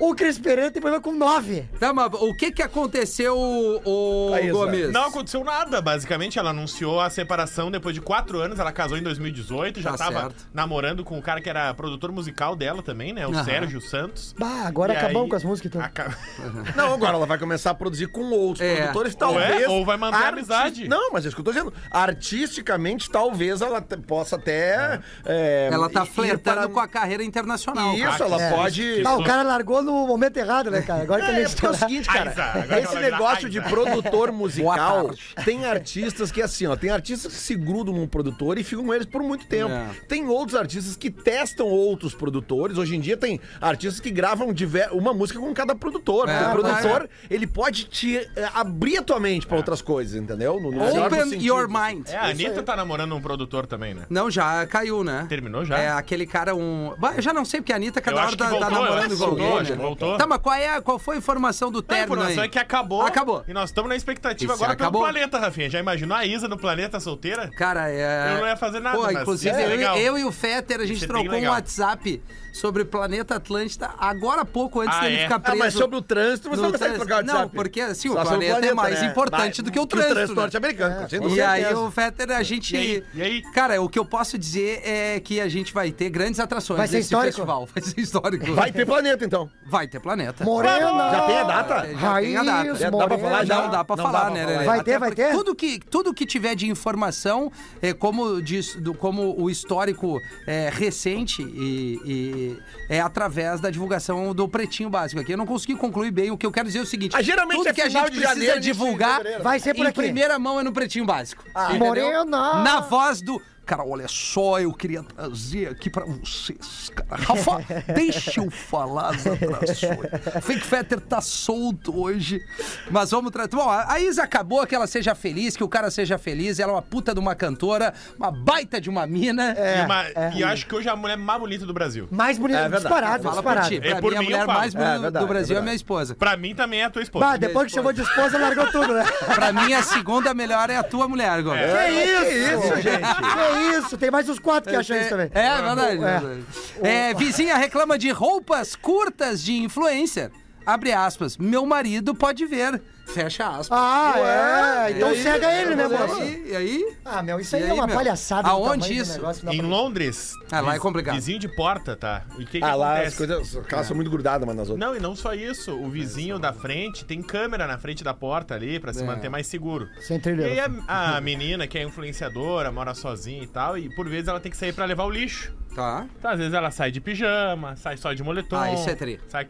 o 0.00 0.14
Cris 0.14 0.38
Pereira 0.38 0.70
tem 0.70 0.80
problema 0.80 1.02
com 1.02 1.12
nove. 1.12 1.68
Tá, 1.78 1.92
mas 1.92 2.10
o 2.14 2.34
que 2.34 2.50
que 2.52 2.62
aconteceu, 2.62 3.36
o 3.36 4.32
Aí, 4.34 4.50
Gomes? 4.50 4.90
Não 4.92 5.04
aconteceu 5.06 5.42
nada, 5.44 5.80
basicamente. 5.90 6.38
Ela 6.38 6.50
anunciou 6.50 7.00
a 7.00 7.08
separação 7.08 7.70
depois 7.70 7.94
de 7.94 8.00
quatro 8.00 8.40
anos. 8.40 8.58
Ela 8.58 8.72
casou 8.72 8.98
em 8.98 9.02
2018, 9.02 9.80
já 9.80 9.92
Tá 9.92 9.96
tava 9.98 10.20
certo. 10.22 10.46
namorando 10.52 11.04
com 11.04 11.16
o 11.16 11.22
cara 11.22 11.40
que 11.40 11.48
era 11.48 11.72
produtor 11.74 12.10
musical 12.10 12.56
dela 12.56 12.82
também, 12.82 13.12
né? 13.12 13.24
O 13.26 13.30
Aham. 13.32 13.44
Sérgio 13.44 13.80
Santos. 13.80 14.34
Bah, 14.38 14.64
agora 14.66 14.92
E 14.92 14.96
acabamos 14.96 15.22
aí- 15.22 15.28
com 15.30 15.36
as 15.36 15.44
músicas, 15.44 15.70
então. 15.70 15.80
Aca- 15.80 16.16
Não, 16.76 16.92
agora 16.94 17.14
ela 17.16 17.26
vai 17.26 17.38
começar 17.38 17.70
a 17.70 17.74
produzir 17.74 18.08
com 18.08 18.24
outros 18.30 18.60
É. 18.66 18.76
produtores, 18.82 19.12
Ou 19.14 19.18
talvez. 19.18 19.62
é, 19.62 19.68
ou 19.68 19.84
vai 19.84 19.96
manter 19.96 20.16
a 20.16 20.18
arti- 20.18 20.32
amizade. 20.32 20.88
Não, 20.88 21.12
mas 21.12 21.24
é 21.24 21.28
isso 21.28 21.36
que 21.36 21.40
eu 21.40 21.44
tô 21.44 21.52
dizendo. 21.52 21.72
Artisticamente, 21.90 23.08
talvez 23.08 23.60
ela 23.60 23.80
te- 23.80 23.96
possa 23.96 24.36
até. 24.36 24.98
é, 25.24 25.68
Ela 25.72 25.88
tá 25.88 26.02
ir 26.02 26.06
flertando 26.08 26.56
para- 26.62 26.68
com 26.68 26.80
a 26.80 26.88
carreira 26.88 27.22
internacional. 27.22 27.94
Isso, 27.94 28.04
cara. 28.04 28.24
ela 28.24 28.42
É. 28.42 28.50
pode. 28.50 29.02
Ah, 29.06 29.16
o 29.16 29.24
cara 29.24 29.42
largou 29.42 29.82
no 29.82 30.06
momento 30.06 30.36
errado, 30.36 30.70
né, 30.70 30.82
cara? 30.82 31.02
Agora 31.02 31.22
que 31.22 31.30
ele 31.30 31.42
É, 31.42 31.48
porque 31.48 31.66
é 31.66 31.70
o 31.70 31.74
seguinte, 31.74 32.08
cara, 32.08 32.30
agora 32.30 32.80
esse 32.80 32.92
ela 32.92 33.00
vai 33.00 33.10
negócio 33.10 33.48
de 33.48 33.60
produtor 33.60 34.26
Boa 34.28 34.32
musical, 34.32 35.06
tarde. 35.06 35.22
tem 35.44 35.64
artistas 35.76 36.32
que 36.32 36.42
assim, 36.42 36.66
ó, 36.66 36.74
tem 36.76 36.90
artistas 36.90 37.32
que 37.32 37.38
se 37.40 37.54
grudam 37.54 37.94
num 37.94 38.06
produtor 38.06 38.58
e 38.58 38.64
ficam 38.64 38.84
com 38.84 38.94
eles 38.94 39.06
por 39.06 39.22
muito 39.22 39.46
tempo. 39.46 39.70
É. 39.72 39.88
Tem 40.08 40.26
outros 40.26 40.58
artistas 40.58 40.96
que 40.96 41.10
testam 41.10 41.66
outros 41.66 42.14
produtores. 42.14 42.78
Hoje 42.78 42.96
em 42.96 43.00
dia 43.00 43.16
tem 43.16 43.40
artistas 43.60 44.00
que 44.00 44.10
gravam 44.10 44.52
diver- 44.52 44.88
uma 44.92 45.12
música 45.14 45.38
com 45.38 45.52
cada 45.54 45.74
produtor. 45.74 46.28
É, 46.28 46.44
porque 46.44 46.58
o 46.58 46.62
verdade. 46.62 46.80
produtor, 46.88 47.10
ele 47.30 47.46
pode 47.46 47.84
te 47.84 48.16
eh, 48.16 48.48
abrir 48.54 48.98
a 48.98 49.02
tua 49.02 49.20
mente 49.20 49.46
pra 49.46 49.56
outras 49.56 49.80
coisas, 49.82 50.14
entendeu? 50.20 50.60
No, 50.60 50.70
no 50.70 51.06
Open 51.06 51.42
your 51.44 51.68
mind. 51.68 52.08
É, 52.08 52.16
a 52.16 52.24
Anitta 52.26 52.62
tá 52.62 52.74
namorando 52.76 53.14
um 53.14 53.20
produtor 53.20 53.66
também, 53.66 53.94
né? 53.94 54.02
Não, 54.10 54.30
já 54.30 54.66
caiu, 54.66 55.04
né? 55.04 55.26
Terminou 55.28 55.64
já? 55.64 55.78
É, 55.78 55.88
aquele 55.90 56.26
cara, 56.26 56.54
um... 56.54 56.94
Bah, 56.98 57.14
eu 57.16 57.22
já 57.22 57.32
não 57.32 57.44
sei, 57.44 57.60
porque 57.60 57.72
a 57.72 57.76
Anitta 57.76 58.00
cada 58.00 58.20
hora 58.26 58.36
tá, 58.36 58.44
tá 58.44 58.50
voltou, 58.50 58.70
namorando 58.70 59.12
igual 59.12 59.30
voltou, 59.30 59.58
alguém, 59.58 59.70
né? 59.70 59.76
voltou. 59.76 60.16
Tá, 60.18 60.26
mas 60.26 60.38
qual, 60.38 60.54
é, 60.54 60.76
a- 60.76 60.80
qual 60.82 60.98
foi 60.98 61.16
a 61.16 61.18
informação 61.18 61.70
do 61.70 61.80
A 61.80 61.82
término 61.82 62.14
informação 62.14 62.42
aí? 62.42 62.46
é 62.46 62.50
que 62.50 62.58
acabou. 62.58 63.02
Acabou. 63.02 63.44
E 63.46 63.52
nós 63.52 63.70
estamos 63.70 63.88
na 63.88 63.96
expectativa 63.96 64.52
Isso, 64.52 64.62
agora 64.64 64.76
pelo 64.76 64.88
acabou. 64.88 65.02
planeta, 65.02 65.38
Rafinha. 65.38 65.65
Já 65.70 65.78
imaginou 65.80 66.16
a 66.16 66.24
Isa 66.24 66.48
no 66.48 66.56
planeta 66.58 66.98
solteira? 67.00 67.50
Cara, 67.56 67.90
é... 67.90 68.34
Eu 68.34 68.38
não 68.40 68.46
ia 68.46 68.56
fazer 68.56 68.80
nada, 68.80 68.96
Pô, 68.96 69.04
mas 69.04 69.20
inclusive, 69.22 69.54
ser 69.54 69.62
eu, 69.64 69.68
legal. 69.68 69.96
eu 69.98 70.18
e 70.18 70.24
o 70.24 70.32
Fetter, 70.32 70.80
a 70.80 70.86
gente 70.86 71.06
trocou 71.06 71.38
um. 71.38 71.46
WhatsApp 71.48 72.22
sobre 72.52 72.82
o 72.82 72.86
Planeta 72.86 73.36
Atlântida 73.36 73.90
agora 73.98 74.40
há 74.40 74.44
pouco, 74.44 74.80
antes 74.80 74.96
Ah, 74.96 75.00
dele 75.02 75.16
é? 75.16 75.22
ficar 75.24 75.34
Ah, 75.36 75.40
preso. 75.40 75.58
mas 75.58 75.74
sobre 75.74 75.96
o 75.98 76.00
trânsito, 76.02 76.48
você 76.48 76.62
não 76.62 76.72
consegue 76.72 76.94
trânsito. 76.94 77.06
trocar 77.06 77.14
o 77.14 77.18
WhatsApp. 77.26 77.42
Não, 77.42 77.48
porque 77.50 77.80
assim, 77.82 78.08
o 78.08 78.12
Só 78.14 78.24
sobre 78.24 78.46
planeta, 78.46 78.66
é 78.66 78.74
mais 78.74 79.00
né? 79.00 79.06
importante 79.08 79.60
do 79.62 79.70
que 79.70 79.78
o 79.78 79.86
que 79.86 79.88
trânsito. 79.88 80.12
o 80.12 80.14
trânsito 80.14 80.34
né? 80.36 80.40
norte-americano. 80.42 81.08
sem 81.10 81.18
E 81.18 81.22
dúvida. 81.22 81.50
aí, 81.50 81.74
o 81.74 81.90
Fetter, 81.90 82.30
a 82.30 82.42
gente. 82.42 82.74
E 82.74 82.78
aí? 82.78 83.04
E 83.14 83.22
aí? 83.22 83.42
Cara, 83.52 83.80
o 83.82 83.88
que 83.90 83.98
eu 83.98 84.06
posso 84.06 84.38
dizer 84.38 84.80
é 84.84 85.20
que 85.20 85.38
a 85.38 85.48
gente 85.50 85.74
vai 85.74 85.90
ter 85.92 86.08
grandes 86.08 86.40
atrações 86.40 86.78
Vai 86.78 86.88
ser 86.88 86.96
nesse 86.96 87.06
histórico? 87.08 87.26
festival. 87.36 87.68
Vai 87.74 87.82
ser 87.82 88.00
histórico. 88.00 88.52
Vai 88.54 88.72
ter 88.72 88.86
planeta, 88.86 89.24
então. 89.24 89.50
Vai 89.66 89.86
ter 89.86 90.00
planeta. 90.00 90.42
Morena! 90.42 91.10
Já 91.10 91.26
tem 91.26 91.38
a 91.38 91.44
data? 91.44 91.88
Já 92.00 92.14
tem 92.20 92.36
a 92.38 92.42
data. 92.42 92.74
Já 92.76 92.90
dá 92.90 93.06
pra 93.06 93.18
falar 93.18 93.44
já? 93.44 93.54
Não 93.62 93.70
dá 93.70 93.84
pra 93.84 93.96
Não 93.96 94.04
falar, 94.04 94.18
dá 94.18 94.24
pra 94.26 94.34
né, 94.34 94.40
falar. 94.44 94.52
Lelê? 94.54 94.64
Vai 94.64 94.82
ter, 94.82 94.98
vai 94.98 95.12
ter? 95.12 95.32
Tudo 95.32 95.54
que, 95.56 95.80
tudo 95.80 96.14
que 96.14 96.24
tiver 96.24 96.54
de 96.54 96.68
informação, 96.68 97.50
é, 97.82 97.92
como, 97.92 98.40
diz, 98.40 98.76
do, 98.76 98.94
como 98.94 99.34
o 99.40 99.50
histórico 99.50 100.20
é, 100.46 100.70
recente, 100.72 101.42
e, 101.42 101.98
e 102.04 102.58
é 102.88 103.00
através 103.00 103.60
da 103.60 103.70
divulgação 103.70 104.34
do 104.34 104.48
Pretinho 104.48 104.90
Básico 104.90 105.20
aqui. 105.20 105.32
Eu 105.32 105.38
não 105.38 105.46
consegui 105.46 105.74
concluir 105.74 106.10
bem. 106.10 106.30
O 106.30 106.38
que 106.38 106.46
eu 106.46 106.52
quero 106.52 106.66
dizer 106.66 106.80
é 106.80 106.82
o 106.82 106.86
seguinte: 106.86 107.16
Ah, 107.16 107.22
geralmente 107.22 107.58
tudo 107.58 107.68
é 107.68 107.72
que 107.72 107.80
a 107.82 107.88
gente 107.88 108.04
precisa 108.04 108.28
janeiro, 108.28 108.60
divulgar. 108.60 109.22
Vai 109.42 109.58
ser 109.58 109.74
por 109.74 109.84
em 109.84 109.88
aqui. 109.88 110.00
primeira 110.00 110.38
mão 110.38 110.60
é 110.60 110.62
no 110.62 110.72
Pretinho 110.72 111.04
Básico. 111.04 111.44
Ah? 111.54 111.72
Morena. 111.74 112.62
Na 112.62 112.80
voz 112.80 113.20
do. 113.20 113.40
Cara, 113.66 113.84
olha 113.84 114.06
só, 114.06 114.60
eu 114.60 114.72
queria 114.72 115.02
trazer 115.02 115.68
aqui 115.70 115.90
pra 115.90 116.04
vocês, 116.06 116.88
cara. 116.94 117.20
Rafa, 117.20 117.58
deixa 117.92 118.40
eu 118.40 118.48
falar 118.48 119.08
as 119.16 119.26
atrações. 119.26 120.44
Fake 120.44 120.60
Fetter 120.64 121.00
tá 121.00 121.20
solto 121.20 122.00
hoje, 122.00 122.40
mas 122.88 123.10
vamos 123.10 123.32
tratar. 123.32 123.56
Bom, 123.56 123.68
a 123.68 123.98
Isa 123.98 124.22
acabou 124.22 124.64
que 124.68 124.72
ela 124.74 124.86
seja 124.86 125.16
feliz, 125.16 125.56
que 125.56 125.64
o 125.64 125.68
cara 125.68 125.90
seja 125.90 126.16
feliz. 126.16 126.60
Ela 126.60 126.70
é 126.70 126.74
uma 126.76 126.82
puta 126.82 127.12
de 127.12 127.18
uma 127.18 127.34
cantora, 127.34 127.92
uma 128.16 128.30
baita 128.30 128.80
de 128.80 128.88
uma 128.88 129.04
mina. 129.04 129.56
e, 129.58 129.84
uma- 129.84 130.30
e 130.36 130.40
eu 130.42 130.46
acho 130.48 130.64
que 130.64 130.72
hoje 130.74 130.86
é 130.88 130.92
a 130.92 130.96
mulher 130.96 131.16
mais 131.16 131.40
bonita 131.40 131.66
do 131.66 131.74
Brasil. 131.74 132.06
Mais 132.08 132.38
bonito, 132.38 132.56
É 132.58 132.68
verdade. 132.68 132.82
disparado, 132.84 133.22
Fala 133.24 133.42
por 133.42 133.52
disparado. 133.54 133.68
ti. 133.68 133.80
Pra 133.80 133.90
É, 133.90 134.00
por 134.00 134.12
mim, 134.12 134.16
a 134.18 134.22
mulher 134.22 134.46
mais 134.46 134.74
bonita 134.74 134.90
É 134.94 134.98
verdade, 135.00 135.24
do 135.24 135.28
Brasil 135.28 135.56
é, 135.56 135.58
é 135.58 135.62
minha 135.62 135.74
esposa. 135.74 136.14
Pra 136.14 136.36
mim 136.36 136.54
também 136.54 136.82
é 136.82 136.84
a 136.84 136.90
tua 136.90 137.02
esposa. 137.02 137.24
Bah, 137.24 137.36
depois 137.36 137.66
que 137.66 137.72
chamou 137.72 137.92
de 137.92 138.02
esposa, 138.02 138.38
largou 138.38 138.70
tudo, 138.70 138.94
né? 138.94 139.04
Pra 139.34 139.52
mim, 139.52 139.72
a 139.74 139.82
segunda 139.82 140.32
melhor 140.32 140.70
é 140.70 140.76
a 140.76 140.84
tua 140.84 141.08
mulher 141.08 141.30
agora. 141.30 141.58
Que 141.58 141.90
isso, 141.90 142.76
gente? 142.80 142.96
Que 143.16 143.55
isso? 143.56 143.96
Tem 143.96 144.10
mais 144.10 144.28
uns 144.28 144.38
quatro 144.38 144.70
que 144.70 144.76
acham 144.76 144.96
isso 144.96 145.08
também. 145.08 145.30
É, 145.34 145.46
é 145.46 145.62
verdade. 145.62 145.94
É. 145.94 145.96
verdade. 145.96 146.44
É, 146.82 147.14
vizinha 147.14 147.56
reclama 147.56 147.98
de 147.98 148.10
roupas 148.10 148.74
curtas 148.74 149.42
de 149.42 149.56
influencer. 149.58 150.30
Abre 150.66 150.92
aspas. 150.92 151.36
Meu 151.36 151.64
marido 151.64 152.14
pode 152.14 152.44
ver. 152.44 152.82
Fecha 153.06 153.46
aspas. 153.46 153.68
Ah, 153.70 154.88
é. 154.88 154.90
Então 154.90 155.10
E 155.12 155.14
aí? 155.14 155.22
cega 155.22 155.52
ele, 155.62 155.76
né, 155.76 155.84
E 155.84 155.88
moço? 155.88 156.14
aí? 156.20 156.46
E 156.50 156.56
aí? 156.56 156.96
Ah, 157.04 157.22
meu, 157.22 157.38
isso 157.38 157.54
E 157.54 157.58
aí, 157.58 157.62
aí, 157.62 157.70
é 157.70 157.72
uma 157.72 157.86
meu? 157.86 157.94
palhaçada. 157.94 158.48
Aonde 158.48 158.92
isso? 158.96 159.12
negócio, 159.12 159.48
Em 159.52 159.58
pra- 159.58 159.66
Londres. 159.68 160.32
Ah, 160.50 160.60
lá 160.60 160.74
é 160.74 160.78
complicado. 160.80 161.14
Vizinho 161.14 161.38
de 161.38 161.46
porta, 161.54 161.94
tá? 161.94 162.24
E 162.36 162.42
o 162.42 162.46
que, 162.46 162.58
que 162.58 162.64
Ah, 162.64 162.74
lá 162.74 162.94
as 162.94 163.14
acontece? 163.14 163.16
coisas, 163.16 163.56
as 163.56 163.66
casas 163.66 163.86
são 163.86 163.94
muito 163.94 164.10
grudadas 164.10 164.42
umas 164.42 164.56
nas 164.56 164.68
outras. 164.68 164.88
Não, 164.88 164.96
e 164.96 164.98
não 165.00 165.14
só 165.14 165.34
isso. 165.34 165.72
O 165.72 165.88
vizinho 165.88 166.36
da 166.36 166.52
frente 166.52 167.04
tem 167.04 167.22
câmera 167.22 167.64
na 167.68 167.78
frente 167.78 168.02
da 168.02 168.12
porta 168.12 168.54
ali 168.54 168.80
pra 168.80 168.92
se 168.92 169.02
É. 169.04 169.06
manter 169.06 169.28
mais 169.28 169.46
seguro. 169.46 169.88
Sem 170.00 170.16
E 170.16 170.20
trilha. 170.20 170.46
aí 170.46 170.58
a, 170.88 171.16
a 171.16 171.20
menina, 171.20 171.68
que 171.68 171.78
é 171.78 171.84
influenciadora, 171.84 172.72
mora 172.72 172.92
sozinha 172.92 173.40
e 173.42 173.46
tal, 173.46 173.78
e 173.78 173.88
por 173.94 174.08
vezes 174.08 174.26
ela 174.26 174.40
tem 174.40 174.50
que 174.50 174.56
sair 174.58 174.72
pra 174.72 174.84
levar 174.84 175.04
o 175.04 175.10
lixo. 175.10 175.54
Tá. 175.76 176.06
Então, 176.18 176.30
às 176.32 176.38
vezes 176.38 176.54
ela 176.54 176.70
sai 176.72 176.90
de 176.90 177.00
pijama, 177.00 177.76
sai 177.76 177.96
só 177.96 178.12
de 178.12 178.22
moletom. 178.24 178.56
Ah, 178.56 178.72
isso 178.72 178.88
é 178.90 178.94
tri. 178.96 179.20
Sai... 179.28 179.46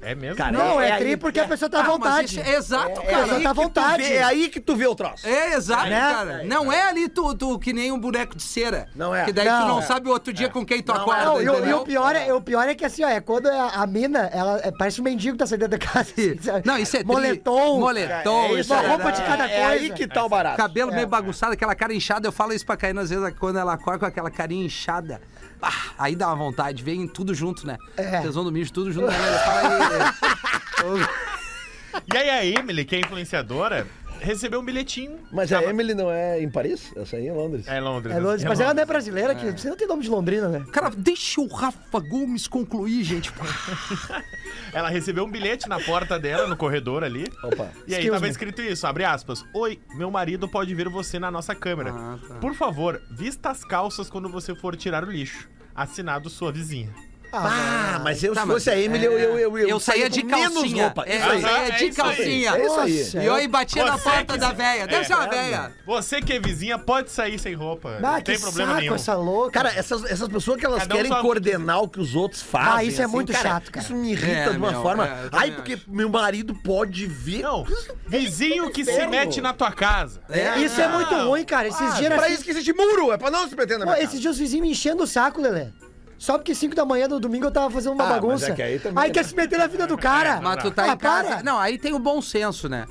É 0.00 0.14
mesmo? 0.14 0.36
Cara, 0.36 0.52
Não, 0.52 0.80
é, 0.80 0.90
É 0.90 0.96
tri 0.96 1.08
aí- 1.10 1.16
porque 1.16 1.40
a 1.40 1.48
pessoa 1.48 1.68
tá 1.68 1.78
à 1.78 1.80
Ah, 1.80 1.84
vontade. 1.86 2.26
isso 2.26 2.40
é 2.40 2.54
exato, 2.54 3.00
É, 3.00 3.04
cara. 3.04 3.12
ela 3.12 3.26
tá 3.28 3.34
à 3.34 3.38
que 3.38 3.42
tu 3.48 3.54
vontade. 3.54 4.02
vê- 4.04 4.14
é 4.14 4.22
aí 4.22 4.48
que 4.48 4.60
tu 4.60 4.76
vê 4.76 4.86
o 4.86 4.94
troço. 4.94 5.26
É 5.26 5.54
exato, 5.54 5.88
Né? 5.88 6.00
cara. 6.00 6.44
Não 6.44 6.72
é 6.72 6.82
ali 6.82 7.08
tu, 7.08 7.34
tu 7.34 7.58
que 7.58 7.72
nem 7.72 7.90
um 7.90 7.98
boneco 7.98 8.36
de 8.36 8.42
cera. 8.42 8.88
Não 8.94 9.14
é. 9.14 9.24
Que 9.24 9.32
daí 9.32 9.46
tu 9.46 9.50
Não. 9.52 9.68
não 9.68 9.78
É. 9.80 9.82
sabe 9.82 10.08
o 10.08 10.12
outro 10.12 10.32
dia 10.32 10.48
com 10.48 10.64
quem 10.64 10.80
tu 10.82 10.92
Não, 10.94 11.00
acorda, 11.02 11.24
Não, 11.24 11.42
e, 11.42 11.48
o- 11.48 11.80
e 11.82 11.84
pior 11.84 12.14
é, 12.14 12.32
o 12.32 12.40
pior 12.40 12.68
é 12.68 12.74
que 12.74 12.84
assim, 12.84 13.02
ó, 13.04 13.08
é 13.08 13.20
quando 13.20 13.48
a, 13.48 13.70
a 13.82 13.86
mina, 13.86 14.30
ela 14.32 14.60
é, 14.62 14.70
parece 14.70 15.00
um 15.00 15.04
mendigo 15.04 15.32
que 15.32 15.38
tá 15.38 15.46
saindo 15.46 15.66
da 15.66 15.78
casa. 15.78 16.12
assim? 16.12 16.36
Não, 16.64 16.78
isso 16.78 16.96
é 16.96 17.00
tri. 17.00 17.08
Moletom. 17.08 17.80
Moletom, 17.80 18.44
É 18.56 18.60
isso 18.60 18.72
uma 18.72 18.82
é 18.82 18.86
roupa 18.86 19.10
de 19.12 19.22
cada 19.22 19.48
É 19.50 19.64
aí 19.64 19.78
coisa. 19.80 19.94
que 19.94 20.06
tá 20.06 20.24
o 20.24 20.28
barato. 20.28 20.56
Cabelo 20.56 20.92
É. 20.92 20.94
meio 20.94 21.06
bagunçado, 21.08 21.52
aquela 21.54 21.74
cara 21.74 21.92
inchada. 21.92 22.28
Eu 22.28 22.32
falo 22.32 22.52
isso 22.52 22.64
pra 22.64 22.76
Caína 22.76 23.00
às 23.02 23.10
vezes 23.10 23.34
quando 23.38 23.58
ela 23.58 23.72
acorda 23.72 23.98
com 24.00 24.06
aquela 24.06 24.30
carinha 24.30 24.64
inchada. 24.64 25.20
Ah, 25.60 25.72
aí 25.98 26.14
dá 26.14 26.28
uma 26.28 26.36
vontade, 26.36 26.82
vem 26.82 27.06
tudo 27.08 27.34
junto, 27.34 27.66
né? 27.66 27.78
É. 27.96 28.20
Tesão 28.20 28.44
do 28.44 28.52
mijo, 28.52 28.72
tudo 28.72 28.92
junto. 28.92 29.08
Né? 29.08 29.38
Fala 29.44 29.68
aí, 29.68 31.28
E 32.12 32.16
aí 32.16 32.30
a 32.30 32.44
Emily, 32.60 32.84
que 32.84 32.96
é 32.96 33.00
influenciadora, 33.00 33.86
recebeu 34.20 34.60
um 34.60 34.64
bilhetinho. 34.64 35.18
Mas 35.32 35.52
a 35.52 35.62
Emily 35.62 35.94
não 35.94 36.10
é 36.10 36.42
em 36.42 36.50
Paris? 36.50 36.92
Essa 36.96 37.16
aí 37.16 37.26
é 37.26 37.30
em 37.30 37.34
Londres. 37.34 37.66
É 37.66 37.80
Londres. 37.80 38.14
É 38.14 38.18
Londres, 38.20 38.44
mas 38.44 38.60
ela 38.60 38.74
não 38.74 38.82
é 38.82 38.86
brasileira, 38.86 39.34
que 39.34 39.50
você 39.52 39.68
não 39.68 39.76
tem 39.76 39.86
nome 39.86 40.02
de 40.02 40.10
Londrina, 40.10 40.48
né? 40.48 40.64
Cara, 40.72 40.90
deixa 40.96 41.40
o 41.40 41.46
Rafa 41.46 42.00
Gomes 42.00 42.46
concluir, 42.46 43.02
gente. 43.04 43.32
Ela 44.72 44.90
recebeu 44.90 45.24
um 45.24 45.30
bilhete 45.30 45.68
na 45.68 45.80
porta 45.80 46.18
dela, 46.18 46.46
no 46.46 46.56
corredor 46.56 47.02
ali. 47.02 47.24
Opa. 47.42 47.70
E 47.86 47.94
aí 47.94 48.00
Excuse 48.00 48.10
tava 48.10 48.24
me. 48.24 48.30
escrito 48.30 48.62
isso, 48.62 48.86
abre 48.86 49.04
aspas. 49.04 49.44
Oi, 49.54 49.78
meu 49.94 50.10
marido 50.10 50.48
pode 50.48 50.74
ver 50.74 50.88
você 50.88 51.18
na 51.18 51.30
nossa 51.30 51.54
câmera. 51.54 51.90
Ah, 51.92 52.18
tá. 52.26 52.34
Por 52.34 52.54
favor, 52.54 53.00
vista 53.10 53.50
as 53.50 53.64
calças 53.64 54.10
quando 54.10 54.28
você 54.28 54.54
for 54.54 54.76
tirar 54.76 55.04
o 55.04 55.10
lixo. 55.10 55.48
Assinado 55.74 56.28
sua 56.28 56.52
vizinha. 56.52 56.92
Ah, 57.32 58.00
mas 58.02 58.22
eu, 58.24 58.32
Tá, 58.34 58.42
se 58.42 58.46
fosse 58.46 58.70
a 58.70 58.78
Emily, 58.78 59.04
eu, 59.04 59.12
eu, 59.18 59.38
eu, 59.38 59.58
Eu 59.68 59.80
saía 59.80 60.08
de 60.08 60.22
calcinha. 60.22 60.84
roupa. 60.84 61.04
É, 61.06 61.18
eu 61.18 61.30
aí. 61.30 61.40
saía 61.42 61.56
É 61.58 61.70
de 61.70 61.84
isso 61.88 62.02
aí. 62.02 62.16
calcinha. 62.16 62.50
É 62.56 62.66
isso 62.66 62.80
aí. 63.18 63.22
E 63.24 63.26
eu 63.26 63.34
aí 63.34 63.48
batia 63.48 63.84
na 63.84 63.96
Você 63.98 64.04
porta 64.04 64.32
que- 64.34 64.38
da 64.38 64.52
véia. 64.52 64.86
Deve 64.86 65.02
É, 65.02 65.04
ser 65.04 65.14
uma 65.14 65.24
é, 65.26 65.28
véia. 65.28 65.72
Você 65.86 66.20
que 66.22 66.32
é 66.32 66.40
vizinha 66.40 66.78
pode 66.78 67.10
sair 67.10 67.38
sem 67.38 67.54
roupa. 67.54 67.96
Ah, 67.98 68.00
não 68.00 68.14
que 68.18 68.22
tem 68.24 68.38
problema 68.40 68.70
saco 68.70 68.80
nenhum. 68.80 68.94
essa 68.94 69.14
louca. 69.14 69.50
Cara, 69.50 69.72
essas, 69.74 70.04
essas 70.04 70.28
pessoas 70.28 70.58
que 70.58 70.64
elas 70.66 70.80
Cada 70.82 70.94
um 70.94 70.96
querem 70.96 71.12
que 71.12 71.20
coordenar 71.20 71.82
o 71.82 71.88
que 71.88 72.00
os 72.00 72.14
outros 72.14 72.40
fazem. 72.42 72.72
Ah, 72.72 72.84
isso 72.84 73.02
é 73.02 73.06
muito 73.06 73.32
cara, 73.32 73.48
chato, 73.48 73.70
cara. 73.72 73.84
Isso 73.84 73.94
me 73.94 74.10
irrita 74.12 74.26
É, 74.30 74.50
de 74.50 74.56
uma 74.56 74.70
meu, 74.72 74.82
forma. 74.82 75.06
é, 75.06 75.24
eu 75.24 75.28
Ai, 75.32 75.50
porque 75.52 75.74
acho. 75.74 75.84
meu 75.88 76.08
marido 76.08 76.54
pode 76.54 77.06
ver. 77.06 77.42
Não, 77.42 77.66
vizinho 78.06 78.70
que 78.70 78.84
se 78.84 79.06
mete 79.06 79.40
na 79.40 79.52
tua 79.52 79.70
casa. 79.70 80.20
É, 80.30 80.58
Isso 80.60 80.80
é 80.80 80.88
muito 80.88 81.14
ruim, 81.14 81.44
cara. 81.44 81.68
Esses 81.68 81.96
dias... 81.96 82.12
Pra 82.14 82.24
assim- 82.24 82.34
isso 82.34 82.44
que 82.44 82.50
existe 82.50 82.72
muro, 82.72 83.12
é 83.12 83.18
pra 83.18 83.30
não 83.30 83.48
se 83.48 83.54
meter 83.56 83.78
na 83.78 83.84
minha 83.84 83.98
esses 84.02 84.20
dias 84.20 84.32
os 84.34 84.38
vizinhos 84.38 84.66
me 84.66 84.72
enchendo 84.72 85.02
o 85.02 85.06
saco, 85.06 85.40
Lelê. 85.40 85.66
Só 86.18 86.36
porque 86.36 86.54
5 86.54 86.74
da 86.74 86.84
manhã 86.84 87.08
do 87.08 87.20
domingo 87.20 87.46
eu 87.46 87.50
tava 87.50 87.70
fazendo 87.70 87.92
uma 87.92 88.04
Ah, 88.04 88.08
mas 88.08 88.20
bagunça. 88.20 88.50
é 88.50 88.54
que 88.54 88.62
aí 88.62 88.78
também, 88.78 89.10
quer 89.12 89.22
né? 89.22 89.28
se 89.28 89.36
meter 89.36 89.58
na 89.58 89.66
vida 89.68 89.86
do 89.86 89.96
cara. 89.96 90.40
Mas 90.42 90.62
tu 90.62 90.70
tá 90.70 90.82
Ah, 90.82 90.88
em 90.88 90.96
casa. 90.98 91.28
para. 91.28 91.42
Não, 91.44 91.58
aí 91.58 91.78
tem 91.78 91.94
o 91.94 91.98
bom 91.98 92.20
senso, 92.20 92.68
né? 92.68 92.86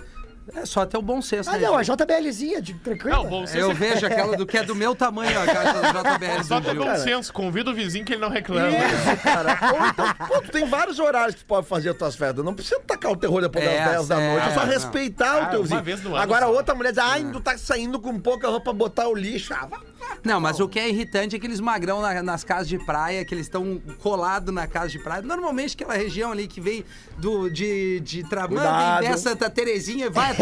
É 0.56 0.66
só 0.66 0.86
ter 0.86 0.98
o 0.98 1.02
bom 1.02 1.22
senso. 1.22 1.50
Ah, 1.50 1.54
né, 1.54 1.68
não, 1.68 1.76
a 1.78 1.84
gente? 1.84 1.98
JBLzinha, 1.98 2.62
de 2.62 2.74
tranquilo. 2.76 3.16
Não, 3.18 3.26
bom 3.30 3.46
senso 3.46 3.58
Eu 3.60 3.72
é 3.72 3.74
vejo 3.74 4.06
aquela 4.06 4.38
do 4.38 4.46
que 4.46 4.58
é 4.58 4.64
do 4.64 4.74
meu 4.76 4.96
tamanho, 4.96 5.38
a 5.40 5.46
caixa 5.46 5.74
do 5.74 5.88
JBL. 5.88 6.44
só 6.48 6.60
do 6.60 6.74
bom 6.76 6.96
senso. 6.96 7.34
Convida 7.34 7.70
o 7.72 7.74
vizinho 7.74 8.06
que 8.06 8.14
ele 8.14 8.22
não 8.22 8.30
reclama. 8.30 8.70
Isso, 8.70 9.24
cara. 9.24 9.58
Ou 9.74 9.88
então, 9.88 10.14
pô, 10.28 10.42
tu 10.42 10.52
tem 10.52 10.66
vários 10.66 11.00
horários 11.00 11.36
que 11.36 11.42
tu 11.44 11.48
pode 11.48 11.68
fazer 11.68 11.90
as 11.90 11.98
tuas 11.98 12.16
festas. 12.16 12.44
Não 12.46 12.54
precisa 12.54 12.80
tacar 12.80 13.12
o 13.12 13.16
terror 13.18 13.42
depois 13.42 13.64
É, 13.66 13.78
das 13.86 13.92
10 13.96 14.08
da 14.08 14.22
é, 14.22 14.32
noite. 14.32 14.48
É 14.48 14.54
só 14.54 14.60
não. 14.66 14.68
respeitar 14.72 15.32
Ah, 15.44 15.48
o 15.48 15.50
teu 15.50 15.60
uma 15.60 15.64
vizinho. 15.64 15.84
vez 15.84 16.02
no 16.04 16.10
ano 16.16 16.18
Agora 16.24 16.46
só. 16.46 16.52
outra 16.54 16.74
mulher 16.76 16.90
diz, 16.92 17.00
ai, 17.00 17.26
tu 17.32 17.40
tá 17.42 17.58
saindo 17.58 18.00
com 18.00 18.18
pouca 18.20 18.48
roupa 18.48 18.66
pra 18.66 18.74
botar 18.74 19.08
o 19.10 19.16
lixo. 19.16 19.54
Ah, 19.54 19.66
vai. 19.66 19.80
Não, 20.24 20.40
mas 20.40 20.60
o 20.60 20.70
que 20.70 20.80
é 20.80 20.88
irritante 20.88 21.36
é 21.36 21.38
aqueles 21.38 21.60
magrão 21.60 22.02
na- 22.02 22.24
nas 22.24 22.44
casas 22.44 22.68
de 22.70 22.78
praia, 22.86 23.26
que 23.26 23.34
eles 23.36 23.46
estão 23.48 23.82
colados 24.02 24.54
na 24.54 24.66
casa 24.66 24.88
de 24.90 25.00
praia. 25.00 25.22
Normalmente 25.22 25.76
aquela 25.76 25.96
região 25.96 26.32
ali 26.32 26.48
que 26.48 26.62
vem 26.62 26.86
do, 27.18 27.50
de, 27.50 28.00
de 28.00 28.24
Tramanda, 28.24 28.62
Cuidado. 28.62 29.04
vem 29.04 29.18
Santa 29.18 29.50
Terezinha 29.50 30.06
e 30.06 30.10
vai 30.10 30.34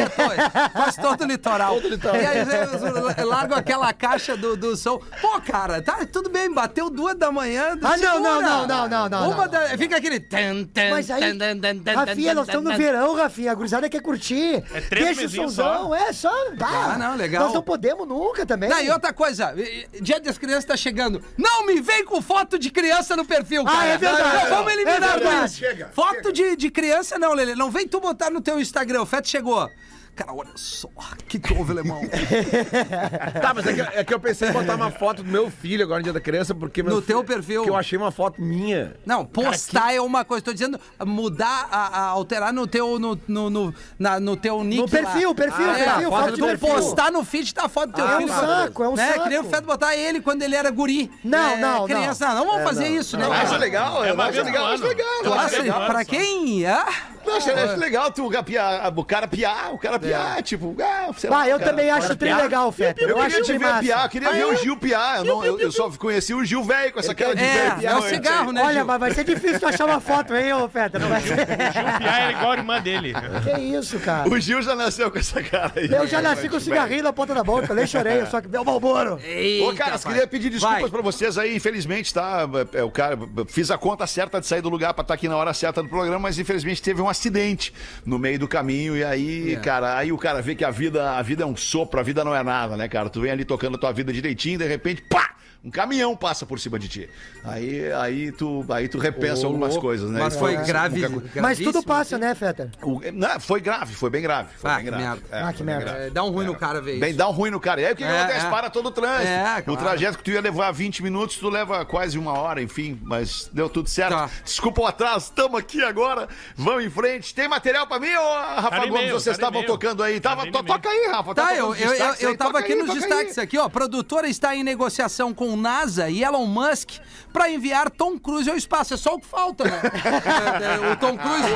Faz 0.74 0.96
todo 0.96 1.22
o 1.22 1.25
litoral. 1.25 1.75
Todo 1.75 1.88
litoral. 1.90 2.22
E 2.22 2.25
aí 2.25 2.40
eles 2.40 3.25
largam 3.25 3.58
aquela 3.58 3.92
caixa 3.94 4.36
do, 4.36 4.56
do 4.56 4.75
som. 4.75 5.00
Pô, 5.22 5.40
cara, 5.42 5.82
tá 5.82 6.06
tudo 6.12 6.30
bem, 6.30 6.52
bateu 6.54 6.90
duas 6.90 7.16
da 7.16 7.32
manhã. 7.32 7.78
Ah, 7.82 7.98
não, 7.98 8.20
não, 8.20 8.42
não, 8.42 8.68
não, 8.68 8.88
não, 8.90 9.10
não, 9.10 9.30
Uma 9.32 9.46
não. 9.46 9.48
da, 9.52 9.78
fica 9.78 9.98
aquele... 9.98 10.20
tan, 10.20 10.64
tan, 10.66 10.90
Mas 10.92 11.10
aí, 11.10 11.22
tan, 11.22 11.38
tan, 11.38 11.60
tan, 11.60 11.78
tan, 11.84 11.94
Rafinha, 11.96 12.34
nós 12.34 12.48
estamos 12.48 12.72
no 12.72 12.78
verão, 12.78 13.16
Rafinha. 13.16 13.52
A 13.52 13.56
gurizada 13.56 13.90
quer 13.90 14.02
curtir. 14.02 14.64
É 14.74 14.82
três 14.82 15.18
Deixa 15.18 15.25
o 15.42 15.44
somzão, 15.44 15.88
só. 15.90 15.96
é 15.96 16.14
só. 16.14 16.52
Bah, 16.58 16.94
Ah, 16.94 16.98
não, 16.98 17.16
legal. 17.16 17.44
Nós 17.46 17.54
não 17.54 17.62
podemos 17.62 18.08
nunca 18.08 18.46
também. 18.46 18.70
Não, 18.70 18.82
e 18.82 18.90
outra 18.90 19.14
coisa, 19.14 19.54
dia 20.02 20.20
das 20.20 20.38
crianças 20.38 20.66
tá 20.66 20.75
chegando. 20.78 21.22
Não 21.38 21.66
me 21.66 21.82
vem 21.82 22.04
com 22.06 22.22
foto 22.22 22.58
de 22.60 22.70
criança 22.70 23.16
no 23.16 23.25
perfil, 23.25 23.64
Ah, 23.68 23.72
cara. 23.72 23.86
é 23.88 23.98
verdade. 23.98 24.44
Não, 24.50 24.56
vamos 24.58 24.74
eliminar 24.74 25.04
É 25.04 25.14
verdade. 25.20 25.46
isso. 25.46 25.56
Chega, 25.60 25.90
Foto 25.94 26.32
De, 26.32 26.56
de 26.56 26.70
criança 26.70 27.18
não, 27.18 27.34
Lele. 27.34 27.56
Não 27.56 27.70
vem 27.72 27.88
tu 27.88 28.00
botar 28.00 28.30
no 28.30 28.42
teu 28.42 28.60
Instagram. 28.60 29.02
O 29.02 29.06
Feto 29.06 29.28
chegou. 29.30 29.70
Cara, 30.15 30.34
olha 30.34 30.51
só. 30.55 30.88
Que 31.27 31.38
que 31.38 31.53
houve, 31.53 31.72
alemão? 31.74 32.00
Tá, 33.41 33.53
mas 33.53 33.67
é 33.67 33.74
que, 33.74 33.81
é 33.81 34.03
que 34.03 34.13
eu 34.13 34.19
pensei 34.19 34.48
em 34.50 34.51
botar 34.53 34.75
uma 34.75 34.89
foto 34.89 35.22
do 35.22 35.29
meu 35.29 35.51
filho 35.51 35.84
agora 35.84 36.00
no 36.00 36.03
dia 36.05 36.13
da 36.13 36.22
criança, 36.22 36.55
porque 36.55 36.81
No 36.81 36.89
filho- 36.89 37.01
teu 37.01 37.24
perfil. 37.24 37.63
Que 37.63 37.69
eu 37.69 37.75
achei 37.75 37.98
uma 37.98 38.12
foto 38.12 38.41
minha. 38.41 38.95
Não, 39.05 39.25
postar 39.25 39.93
é 39.93 40.00
uma 40.00 40.24
coisa. 40.24 40.43
Tô 40.43 40.53
dizendo 40.53 40.79
mudar, 41.05 41.67
a, 41.69 41.88
a- 42.00 42.05
alterar 42.07 42.53
no 42.53 42.65
teu, 42.65 42.98
no, 42.98 43.19
no, 43.27 43.50
no, 43.50 43.74
na- 44.00 44.19
no 44.19 44.38
teu 44.38 44.63
nick 44.63 44.81
No 44.81 44.88
perfil, 44.89 45.29
lá. 45.29 45.36
perfil, 45.36 45.69
Ah, 45.69 45.74
perfil, 45.75 46.07
é, 46.07 46.12
foto 46.12 46.29
tu 46.29 46.36
de 46.36 46.41
perfil. 46.41 46.67
postar 46.69 47.12
no 47.12 47.24
feed 47.25 47.53
tá 47.53 47.65
a 47.65 47.69
foto 47.69 47.88
do 47.91 47.95
teu 47.95 48.07
É 48.07 48.17
filho. 48.17 48.31
um 48.31 48.36
saco, 48.36 48.84
é 48.84 48.89
um 48.89 48.95
né? 48.95 49.07
saco. 49.07 49.24
Que 49.24 49.29
nem 49.29 49.39
o 49.39 49.43
Feto 49.43 49.65
botar 49.65 49.95
ele 49.95 50.22
quando 50.22 50.41
ele 50.43 50.55
era 50.55 50.72
guri. 50.72 51.12
Não, 51.24 51.50
É, 51.51 51.57
não, 51.57 51.86
criança. 51.86 52.34
Não, 52.34 52.45
vamos 52.45 52.63
fazer 52.63 52.88
isso, 52.88 53.17
né? 53.17 53.25
Eu 53.25 53.29
cara? 53.31 53.43
acho 53.43 53.57
legal, 53.57 54.03
É 54.05 54.12
eu 54.12 54.22
acho 54.22 54.43
legal, 54.43 54.67
eu 54.67 54.74
acho 54.74 54.84
legal. 54.84 55.07
eu 55.24 55.34
acho 55.34 55.62
legal. 55.62 55.86
pra 55.88 56.05
quem? 56.05 56.65
Ah? 56.65 56.88
Eu 57.25 57.36
acho, 57.36 57.50
eu 57.50 57.58
acho 57.70 57.79
legal 57.79 58.12
tu 58.12 58.29
piar, 58.44 58.94
o 58.96 59.03
cara 59.05 59.27
piar, 59.27 59.74
o 59.74 59.77
cara 59.77 60.00
piar, 60.00 60.41
tipo, 60.44 60.75
ah, 60.82 61.12
sei 61.17 61.29
lá, 61.29 61.41
Ah, 61.41 61.50
eu 61.50 61.58
cara, 61.60 61.72
também 61.72 61.89
o 61.89 61.94
acho 61.94 62.01
cara 62.03 62.15
tri 62.15 62.27
piar. 62.29 62.41
legal, 62.41 62.72
Feta. 62.72 63.01
Eu, 63.01 63.10
Eu, 63.10 63.17
acho 63.17 63.27
queria 63.27 63.41
te 63.41 63.46
tri 63.48 63.58
ver 63.58 63.65
massa. 63.65 63.79
piar, 63.82 64.03
eu 64.05 64.10
queria 64.10 64.32
ver 64.32 64.46
o 64.46 64.55
Gil 64.55 64.77
piar. 64.77 65.17
Eu, 65.17 65.25
não- 65.25 65.46
eu- 65.46 65.60
eu 65.60 65.72
só 65.72 65.89
conheci 65.91 66.34
o 66.34 66.44
Gil 66.46 66.63
velho 66.63 66.94
com 66.94 67.00
essa 67.00 67.13
cara 67.15 67.36
de 67.36 67.44
É, 67.44 67.53
velho 67.53 67.75
piar. 67.79 67.94
é 67.94 67.98
o 67.98 68.01
cigarro, 68.03 68.50
aí. 68.50 68.55
né, 68.55 68.62
Olha, 68.63 68.74
Gil? 68.75 68.86
mas 68.86 69.00
vai 69.00 69.12
ser 69.13 69.24
difícil 69.24 69.60
tu 69.60 69.65
achar 69.67 69.86
uma 69.86 70.00
foto, 70.00 70.34
hein, 70.36 70.53
ô 70.53 70.67
Feta? 70.70 71.00
Não 71.00 71.10
vai 71.10 71.22
ser. 71.22 71.34
O 71.34 71.98
Piá 72.00 72.27
é 72.27 72.32
igual 72.32 72.51
a 72.51 72.58
irmã 72.58 72.82
dele. 72.82 73.13
Que 73.44 73.62
isso, 73.62 74.00
cara? 74.00 74.29
O 74.29 74.39
Gil 74.39 74.62
já 74.62 74.75
nasceu 74.75 75.10
com 75.12 75.17
essa 75.20 75.41
cara 75.41 75.72
aí. 75.75 75.89
Eu 75.91 76.08
já 76.08 76.22
nasci 76.22 76.48
com 76.50 76.60
cigarrinho 76.60 77.03
na 77.03 77.13
ponta 77.13 77.34
da 77.34 77.44
boca, 77.44 77.74
nem 77.74 77.88
chorei, 77.88 78.25
só 78.27 78.41
que 78.41 78.48
deu 78.48 78.62
o 78.62 78.65
Malboro. 78.65 79.15
Ô, 79.15 79.74
cara, 79.75 79.96
eu 79.96 80.00
queria 80.00 80.27
pedir 80.27 80.50
desculpas 80.50 80.89
pra 80.89 81.01
vocês 81.01 81.38
aí, 81.38 81.55
infelizmente, 81.55 82.13
tá? 82.13 82.48
É, 82.74 82.84
o 82.84 82.91
cara, 82.91 83.17
fiz 83.48 83.72
a 83.72 83.77
conta 83.77 84.05
certa 84.08 84.39
de 84.39 84.48
sair 84.48 84.62
do 84.62 84.70
lugar 84.70 84.94
pra 84.94 85.01
estar 85.01 85.13
aqui 85.13 85.27
na 85.27 85.36
hora 85.38 85.53
certa 85.53 85.82
do 85.82 85.89
programa, 85.89 86.20
mas 86.20 86.38
infelizmente 86.39 86.82
teve 86.82 87.01
um 87.01 87.10
acidente 87.15 87.74
no 88.05 88.19
meio 88.19 88.38
do 88.38 88.48
caminho. 88.48 88.95
E 88.95 89.03
aí, 89.03 89.53
É. 89.53 89.55
cara, 89.57 89.98
aí 89.98 90.12
o 90.12 90.17
cara 90.17 90.41
vê 90.41 90.53
que 90.55 90.63
a 90.63 90.72
vida, 90.72 91.12
a 91.12 91.22
vida 91.22 91.43
é 91.43 91.45
um 91.45 91.55
sopro, 91.55 92.00
a 92.00 92.03
vida 92.03 92.24
não 92.24 92.36
é 92.36 92.43
nada, 92.43 92.75
né, 92.77 92.88
cara? 92.88 93.10
Tu 93.10 93.22
vem 93.22 93.31
ali 93.31 93.45
tocando 93.45 93.75
a 93.75 93.79
tua 93.79 93.91
vida 93.91 94.12
direitinho, 94.13 94.60
de 94.60 94.67
repente, 94.67 95.01
pá! 95.10 95.31
Um 95.65 95.72
caminhão 95.72 96.15
passa 96.15 96.45
por 96.45 96.60
cima 96.60 96.77
de 96.77 96.88
ti. 96.88 97.10
Aí, 97.43 97.91
aí, 97.91 98.31
tu, 98.31 98.63
aí 98.69 98.88
tu 98.88 99.00
repensa 99.00 99.48
algumas 99.48 99.75
coisas, 99.75 100.12
né? 100.12 100.19
Mas 100.22 100.36
foi 100.36 100.53
isso 100.53 100.63
grave. 100.65 101.07
nunca- 101.10 101.41
Mas 101.41 101.57
tudo 101.57 101.81
passa, 101.81 102.19
né, 102.19 102.36
Feta? 102.36 102.69
o- 102.84 103.01
não, 103.12 103.39
foi 103.39 103.60
grave, 103.60 103.95
foi 103.95 104.12
bem 104.12 104.22
grave. 104.22 104.50
Foi 104.57 104.69
Ah, 104.69 104.75
bem 104.75 104.86
que 104.86 104.91
grave. 104.91 105.03
merda. 105.03 105.22
É, 105.31 105.41
Ah, 105.41 105.53
que 105.53 105.63
merda. 105.63 105.86
grave. 105.86 106.00
É, 106.05 106.10
dá 106.12 106.24
um 106.24 106.29
ruim 106.29 106.45
no 106.45 106.55
cara 106.55 106.79
ver 106.79 107.00
Bem, 107.00 107.10
isso. 107.10 107.17
dá 107.17 107.27
um 107.27 107.31
ruim 107.31 107.50
no 107.50 107.60
cara. 107.60 107.81
E 107.81 107.86
aí 107.88 107.93
o 107.93 107.95
que, 107.95 108.03
que 108.03 108.10
É, 108.10 108.19
acontece? 108.22 108.45
é. 108.45 108.50
Para 108.51 108.69
todo 108.69 108.86
o 108.88 108.91
trânsito. 108.91 109.27
É, 109.27 109.57
O 109.60 109.63
claro. 109.63 109.79
trajeto 109.81 110.17
que 110.19 110.24
tu 110.24 110.29
ia 110.31 110.41
levar 110.41 110.72
20 110.72 111.01
minutos, 111.01 111.38
tu 111.38 111.50
leva 111.50 111.84
quase 111.84 112.19
uma 112.19 112.34
hora, 112.38 112.62
enfim. 112.62 113.00
Mas 113.01 113.50
deu 113.51 113.67
tudo 113.67 113.89
certo. 113.89 114.12
Tá. 114.13 114.29
Desculpa 114.43 114.81
o 114.81 114.86
atraso, 114.86 115.25
estamos 115.25 115.60
aqui 115.60 115.84
agora. 115.84 116.29
Vamos 116.55 116.84
em 116.86 116.89
frente. 116.91 117.34
Tem 117.34 117.48
material 117.48 117.88
pra 117.88 118.00
mim 118.00 118.13
ou 118.13 118.34
Rafa 118.36 118.69
Tá 118.69 118.86
no 118.86 118.89
Gomes, 118.89 119.12
vocês 119.12 119.36
tá 119.38 119.48
estavam 119.48 119.63
tocando 119.65 120.03
aí? 120.03 120.19
Tá 120.19 120.36
Tava, 120.36 120.51
to- 120.51 120.63
toca 120.63 120.89
aí, 120.89 121.07
Rafa. 121.12 121.34
Tá, 121.34 121.55
eu, 121.55 121.74
eu, 121.75 121.93
eu, 121.93 122.13
eu 122.19 122.38
tava 122.38 122.60
aqui 122.60 122.75
nos 122.75 122.93
destaques 122.93 123.39
aqui, 123.39 123.57
ó. 123.57 123.67
Produtora 123.67 124.27
está 124.27 124.55
em 124.55 124.63
negociação 124.63 125.34
com 125.34 125.55
NASA 125.56 126.10
e 126.10 126.24
Elon 126.24 126.46
Musk 126.46 126.92
pra 127.34 127.50
enviar 127.50 127.90
Tom 127.90 128.18
Cruise 128.20 128.50
ao 128.50 128.56
espaço. 128.56 128.94
É 128.94 128.98
só 128.98 129.16
o 129.16 129.20
que 129.20 129.26
falta, 129.28 129.64
né? 129.66 129.82
É, 129.84 130.86
é, 130.90 130.92
o 130.92 130.96
Tom 130.98 131.18
Cruise. 131.18 131.50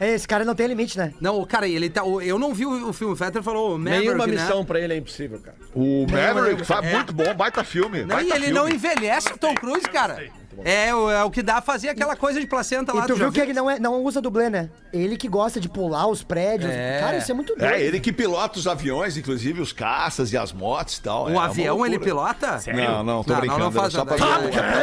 Esse 0.00 0.26
cara 0.26 0.44
não 0.44 0.54
tem 0.54 0.66
limite, 0.66 0.96
né? 0.98 1.12
Não, 1.20 1.44
cara, 1.44 1.68
ele 1.68 1.90
tá. 1.90 2.02
o- 2.04 2.20
Eu 2.20 2.38
não 2.38 2.54
vi 2.54 2.64
o, 2.66 2.88
o 2.88 2.92
filme. 2.92 3.12
O 3.14 3.16
Fetter 3.16 3.42
falou 3.42 3.78
Maverick, 3.78 4.04
Nenhuma 4.06 4.26
né? 4.26 4.32
missão 4.34 4.64
pra 4.64 4.80
ele 4.80 4.94
é 4.94 4.96
impossível, 4.96 5.38
cara. 5.40 5.56
O 5.74 6.06
Maverick, 6.10 6.64
sabe, 6.66 6.88
muito 6.92 7.12
bom, 7.12 7.34
baita 7.34 7.62
filme. 7.64 7.98
Não, 8.00 8.06
e 8.20 8.24
baita 8.24 8.34
ele 8.36 8.46
filme. 8.46 8.52
não 8.60 8.68
envelhece 8.68 9.28
o 9.32 9.38
Tom 9.38 9.54
Cruise, 9.54 9.86
cara. 9.88 10.24
É, 10.64 10.94
o- 10.94 11.10
é 11.10 11.24
o 11.24 11.30
que 11.30 11.42
dá 11.42 11.60
fazer 11.60 11.88
aquela 11.88 12.14
coisa 12.16 12.40
de 12.40 12.46
placenta 12.46 12.92
lá. 12.92 13.04
E 13.04 13.06
tu 13.06 13.16
já 13.16 13.24
viu 13.24 13.32
que 13.32 13.40
ele 13.40 13.52
não, 13.52 13.70
é, 13.70 13.78
não 13.78 14.02
usa 14.04 14.20
dublê, 14.20 14.48
né? 14.50 14.68
Ele 14.92 15.16
que 15.16 15.28
gosta 15.28 15.60
de 15.60 15.68
pular 15.68 16.06
os 16.06 16.22
prédios. 16.22 16.70
É. 16.70 16.98
Cara, 17.00 17.16
isso 17.18 17.30
é 17.30 17.34
muito 17.34 17.54
doido. 17.56 17.72
É, 17.74 17.80
ele 17.82 18.00
que 18.00 18.12
pilota 18.12 18.58
os 18.58 18.66
aviões, 18.66 19.16
inclusive 19.16 19.60
os 19.60 19.72
caças 19.72 20.32
e 20.32 20.36
as 20.36 20.52
motos 20.52 20.96
e 20.98 21.02
tal. 21.02 21.26
Um 21.26 21.30
é 21.30 21.32
uma 21.32 21.44
avião 21.46 21.86
ele 21.86 21.96
loucura. 21.96 22.00
pilota? 22.10 22.60
Não, 22.72 23.02
não, 23.04 23.24
tô 23.24 23.32
Não, 23.32 23.40
brincando. 23.40 23.58
não, 23.60 23.66
não 23.66 23.72
faz 23.72 23.94
era 23.94 24.04
só 24.04 24.04
nada. 24.04 24.16
pra 24.16 24.26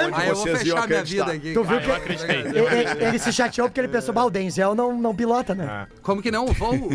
eu- 0.02 0.08
onde 0.08 0.16
Aí 0.16 0.30
eu 0.30 0.36
vou 0.36 0.44
vocês 0.44 0.62
iam 0.64 0.76
fechar 0.78 0.88
minha 0.88 1.00
acreditar. 1.00 1.26
vida 1.26 1.38
aqui. 1.38 1.54
Tu 1.54 1.64
viu 1.64 1.78
Ah, 1.78 1.82
que 1.82 1.90
eu 1.90 1.96
acreditei. 1.96 2.36
ele, 2.40 2.60
ele- 2.60 3.06
ele 3.06 3.20
se 3.20 3.32
chateou 3.34 3.68
porque 3.68 3.80
ele 3.80 3.88
pensou, 3.88 4.14
bah, 4.14 4.24
o 4.26 4.30
Denzel 4.30 4.74
não, 4.76 4.98
não 4.98 5.16
pilota, 5.16 5.54
né? 5.54 5.88
Como 6.02 6.22
que 6.22 6.32
não? 6.32 6.46
O 6.46 6.54
voo? 6.54 6.90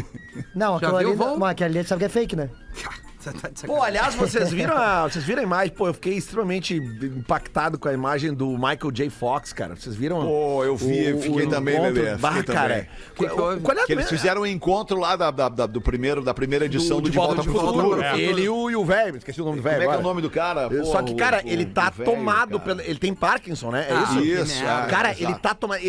Não, 0.55 0.73
Já 0.79 0.89
aquilo 0.89 0.91
viu 0.91 0.99
ali, 0.99 1.07
o 1.09 1.17
voo? 1.17 1.39
não, 1.39 1.47
aquele 1.47 1.79
ali 1.79 1.87
sabe 1.89 2.01
que 2.01 2.05
é 2.07 2.09
fake, 2.09 2.37
né? 2.37 2.49
Tá. 3.23 3.67
Pô, 3.67 3.81
aliás, 3.83 4.15
vocês 4.15 4.51
viram 4.51 4.77
a, 4.77 5.05
vocês 5.09 5.25
viram 5.25 5.41
a 5.41 5.45
imagem? 5.45 5.73
Pô, 5.75 5.87
eu 5.87 5.95
fiquei 5.95 6.15
extremamente 6.15 6.75
impactado 6.77 7.79
com 7.79 7.89
a 7.89 7.93
imagem 7.93 8.35
do 8.35 8.49
Michael 8.51 8.91
J. 8.93 9.11
Fox, 9.11 9.53
cara. 9.53 9.77
Vocês 9.77 9.95
viram? 9.95 10.23
Pô, 10.25 10.65
eu 10.65 10.77
vi, 10.77 11.17
fiquei 11.21 11.47
também, 11.47 11.75
encontro? 11.77 11.93
bebê, 11.95 12.17
Bah, 12.17 12.33
fiquei 12.33 12.55
cara. 12.55 12.69
também. 12.75 12.89
Que? 13.15 13.27
Qual 13.61 13.79
é 13.79 13.83
a 13.83 13.87
Que 13.87 13.93
eles 13.93 14.09
fizeram 14.09 14.43
um 14.43 14.47
encontro 14.47 14.99
lá 14.99 15.15
da, 15.17 15.31
da- 15.31 15.49
da- 15.49 15.67
do 15.67 15.81
primeiro, 15.81 16.23
da 16.23 16.35
primeira 16.35 16.65
edição 16.67 16.97
do, 17.01 17.05
de 17.05 17.11
De 17.11 17.17
Volta, 17.17 17.43
Volta 17.43 17.51
pro 17.51 17.61
Futuro. 17.61 18.03
É. 18.03 18.19
Ele 18.21 18.43
e 18.43 18.49
o, 18.49 18.71
e 18.71 18.77
o 18.77 18.85
velho, 18.85 19.17
esqueci 19.19 19.41
o 19.41 19.45
nome 19.45 19.59
do 19.59 19.63
velho. 19.63 19.77
Como 19.77 19.85
é 19.85 19.87
que 19.87 19.93
é 19.93 19.97
o 19.97 20.01
agora. 20.01 20.09
nome 20.15 20.23
do 20.23 20.31
cara? 20.31 20.69
Pô, 20.69 20.85
Só 20.85 21.03
que, 21.03 21.15
cara, 21.15 21.43
o- 21.45 21.49
ele 21.49 21.65
o 21.65 21.71
tá 21.71 21.91
velho, 21.91 22.11
tomado 22.11 22.59
cara. 22.59 22.77
pelo. 22.77 22.81
Ele 22.89 22.99
tem 22.99 23.15
Parkinson, 23.15 23.71
né? 23.71 23.87
É 23.89 23.93
Ah, 23.93 24.03
isso? 24.03 24.21
Isso, 24.25 24.63
merda. 24.65 24.83
é. 24.85 24.91
Cara, 24.91 25.11
Exato. 25.11 25.25
ele 25.25 25.35
tá 25.39 25.55
tomando. 25.55 25.81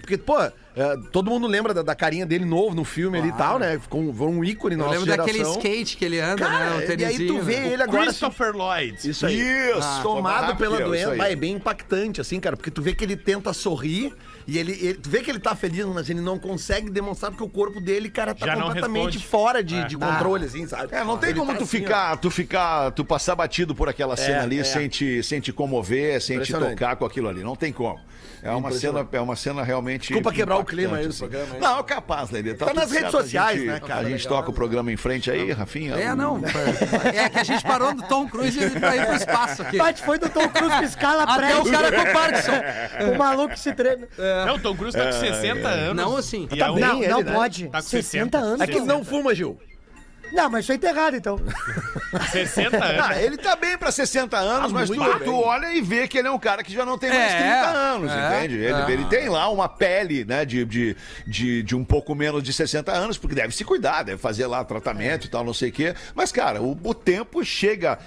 Porque, 0.00 0.16
pô, 0.18 0.36
é, 0.74 0.96
todo 1.12 1.30
mundo 1.30 1.46
lembra 1.46 1.74
da, 1.74 1.82
da 1.82 1.94
carinha 1.94 2.24
dele 2.24 2.44
novo 2.44 2.74
no 2.74 2.84
filme 2.84 3.18
ali 3.18 3.28
e 3.28 3.32
tal, 3.32 3.58
né? 3.58 3.78
Ficou 3.78 4.00
um, 4.00 4.38
um 4.38 4.42
ícone 4.44 4.74
na 4.74 4.84
Eu 4.84 4.86
nossa 4.88 5.00
lembro 5.00 5.16
daquele 5.16 5.42
skate 5.42 5.96
que 5.96 6.04
ele 6.04 6.18
anda, 6.18 6.46
Cara, 6.46 6.70
né? 6.78 6.86
O 6.96 7.00
e 7.00 7.04
aí 7.04 7.26
tu 7.26 7.40
vê 7.40 7.60
né? 7.60 7.72
ele 7.74 7.82
agora. 7.82 8.02
assim, 8.02 8.08
Christopher 8.20 8.56
Lloyd. 8.56 9.08
Isso 9.10 9.26
aí. 9.26 9.38
Isso, 9.38 9.78
Ah, 9.82 10.00
tomado 10.02 10.56
pela 10.56 10.80
doença, 10.80 11.14
vai, 11.14 11.32
é 11.32 11.36
bem 11.36 11.54
impactante, 11.54 12.20
assim, 12.20 12.40
cara, 12.40 12.56
porque 12.56 12.70
tu 12.70 12.80
vê 12.80 12.94
que 12.94 13.04
ele 13.04 13.16
tenta 13.16 13.52
sorrir 13.52 14.14
e 14.46 14.58
ele, 14.58 14.72
ele- 14.72 14.94
tu 14.94 15.10
vê 15.10 15.20
que 15.20 15.30
ele 15.30 15.38
tá 15.38 15.54
feliz, 15.54 15.84
mas 15.86 16.08
ele 16.08 16.20
não 16.20 16.38
consegue 16.38 16.90
demonstrar 16.90 17.30
porque 17.30 17.44
o 17.44 17.48
corpo 17.50 17.78
dele, 17.80 18.08
cara, 18.08 18.34
tá 18.34 18.46
Já 18.46 18.56
completamente 18.56 19.18
fora 19.18 19.62
de, 19.62 19.76
É. 19.76 19.84
de 19.84 19.96
controle, 19.96 20.46
assim, 20.46 20.66
sabe? 20.66 20.94
É, 20.94 21.04
não 21.04 21.18
tem 21.18 21.30
Ele 21.30 21.38
como 21.38 21.52
tá 21.52 21.58
tu 21.58 21.64
assim, 21.64 21.78
ficar, 21.78 22.16
tu 22.16 22.30
ficar, 22.30 22.90
tu 22.92 23.04
passar 23.04 23.34
batido 23.34 23.74
por 23.74 23.88
aquela 23.88 24.16
cena 24.16 24.42
ali 24.42 24.60
é. 24.60 24.64
sem, 24.64 24.88
te, 24.88 25.22
sem 25.22 25.38
te 25.40 25.52
comover, 25.52 26.20
sem 26.22 26.40
te 26.40 26.52
tocar 26.52 26.96
com 26.96 27.04
aquilo 27.04 27.28
ali. 27.28 27.42
Não 27.42 27.54
tem 27.54 27.72
como. 27.72 28.00
É 28.42 28.50
uma 28.50 28.72
cena, 28.72 29.06
é 29.12 29.20
uma 29.20 29.36
cena 29.36 29.62
realmente. 29.62 30.08
Desculpa 30.08 30.32
quebrar 30.32 30.58
o 30.62 30.64
clima 30.64 30.96
aí 30.96 31.04
do 31.04 31.10
assim. 31.10 31.18
programa, 31.18 31.54
hein? 31.54 31.60
Não, 31.60 31.78
é 31.78 31.82
capaz, 31.82 32.30
Lelê. 32.30 32.54
Tá 32.54 32.66
tudo 32.66 32.76
nas 32.76 32.90
redes 32.90 33.00
certo, 33.10 33.16
a 33.18 33.22
sociais, 33.22 33.58
gente- 33.58 33.66
né, 33.68 33.80
cara? 33.80 34.06
A 34.06 34.10
gente 34.10 34.26
toca 34.28 34.50
o 34.50 34.52
programa 34.52 34.90
em 34.90 34.96
frente 34.96 35.30
aí, 35.30 35.52
Rafinha. 35.52 35.94
É, 35.94 36.14
não. 36.14 36.40
É 37.14 37.28
que 37.28 37.38
a 37.38 37.44
gente 37.44 37.62
parou 37.62 37.94
do 37.94 38.02
Tom 38.04 38.28
Cruise 38.28 38.70
pra 38.70 38.96
ir 38.96 39.06
pro 39.06 39.14
espaço 39.16 39.62
aqui. 39.62 39.76
Bate 39.78 40.02
foi 40.02 40.18
do 40.18 40.28
Tom 40.28 40.48
Cruise 40.48 40.76
piscar 40.80 41.14
lá 41.14 41.24
Até 41.24 41.56
o 41.58 41.64
cara 41.70 41.92
com 41.92 42.12
Parkinson. 42.12 42.52
O 43.12 43.18
maluco 43.18 43.56
se 43.58 43.72
treme. 43.72 44.06
Não, 44.46 44.56
o 44.56 44.58
Tom 44.60 44.74
Cruise 44.76 44.96
tá 44.96 45.06
com 45.06 45.12
60 45.12 45.68
anos. 45.68 45.96
Não 45.96 46.16
assim. 46.16 46.48
E 46.52 46.56
Tá 46.56 46.68
é 46.68 46.72
bem, 46.72 46.80
Não, 46.80 46.98
ele, 47.02 47.08
não 47.08 47.22
né? 47.22 47.32
pode. 47.32 47.68
Tá 47.68 47.82
com 47.82 47.88
60 47.88 48.38
anos. 48.38 48.60
É 48.60 48.66
que 48.66 48.76
ele 48.76 48.86
não 48.86 49.04
fuma, 49.04 49.34
Gil. 49.34 49.58
Não, 50.32 50.48
mas 50.50 50.64
isso 50.64 50.72
aí 50.72 50.78
tá 50.78 50.88
errado, 50.88 51.16
então. 51.16 51.38
60 52.32 52.76
anos. 52.84 53.06
Ah, 53.06 53.22
ele 53.22 53.36
tá 53.36 53.54
bem 53.56 53.76
pra 53.78 53.90
60 53.90 54.36
anos, 54.36 54.68
Tá 54.68 54.78
mas 54.78 54.88
tu, 54.90 54.96
muito 54.96 55.18
tu 55.20 55.24
bem. 55.24 55.30
olha 55.44 55.72
e 55.74 55.80
vê 55.80 56.06
que 56.08 56.18
ele 56.18 56.28
é 56.28 56.30
um 56.30 56.38
cara 56.38 56.62
que 56.62 56.72
já 56.72 56.84
não 56.84 56.98
tem 56.98 57.10
mais 57.10 57.32
É, 57.32 57.38
30 57.38 57.68
anos, 57.78 58.12
é, 58.12 58.38
entende? 58.38 58.54
Ele, 58.56 58.72
é. 58.74 58.90
ele 58.90 59.04
tem 59.06 59.28
lá 59.28 59.48
uma 59.50 59.68
pele, 59.68 60.24
né, 60.24 60.44
de, 60.44 60.64
de, 60.64 60.96
de, 61.26 61.62
de 61.62 61.76
um 61.76 61.84
pouco 61.84 62.14
menos 62.14 62.42
de 62.42 62.52
60 62.52 62.90
anos, 62.92 63.18
porque 63.18 63.34
deve 63.34 63.54
se 63.54 63.64
cuidar, 63.64 64.02
deve 64.02 64.18
fazer 64.18 64.46
lá 64.46 64.64
tratamento 64.64 65.26
e 65.26 65.30
tal, 65.30 65.44
não 65.44 65.54
sei 65.54 65.70
o 65.70 65.72
quê. 65.72 65.94
Mas, 66.14 66.32
cara, 66.32 66.60
o, 66.62 66.78
o 66.82 66.94
tempo 66.94 67.44
chega 67.44 67.98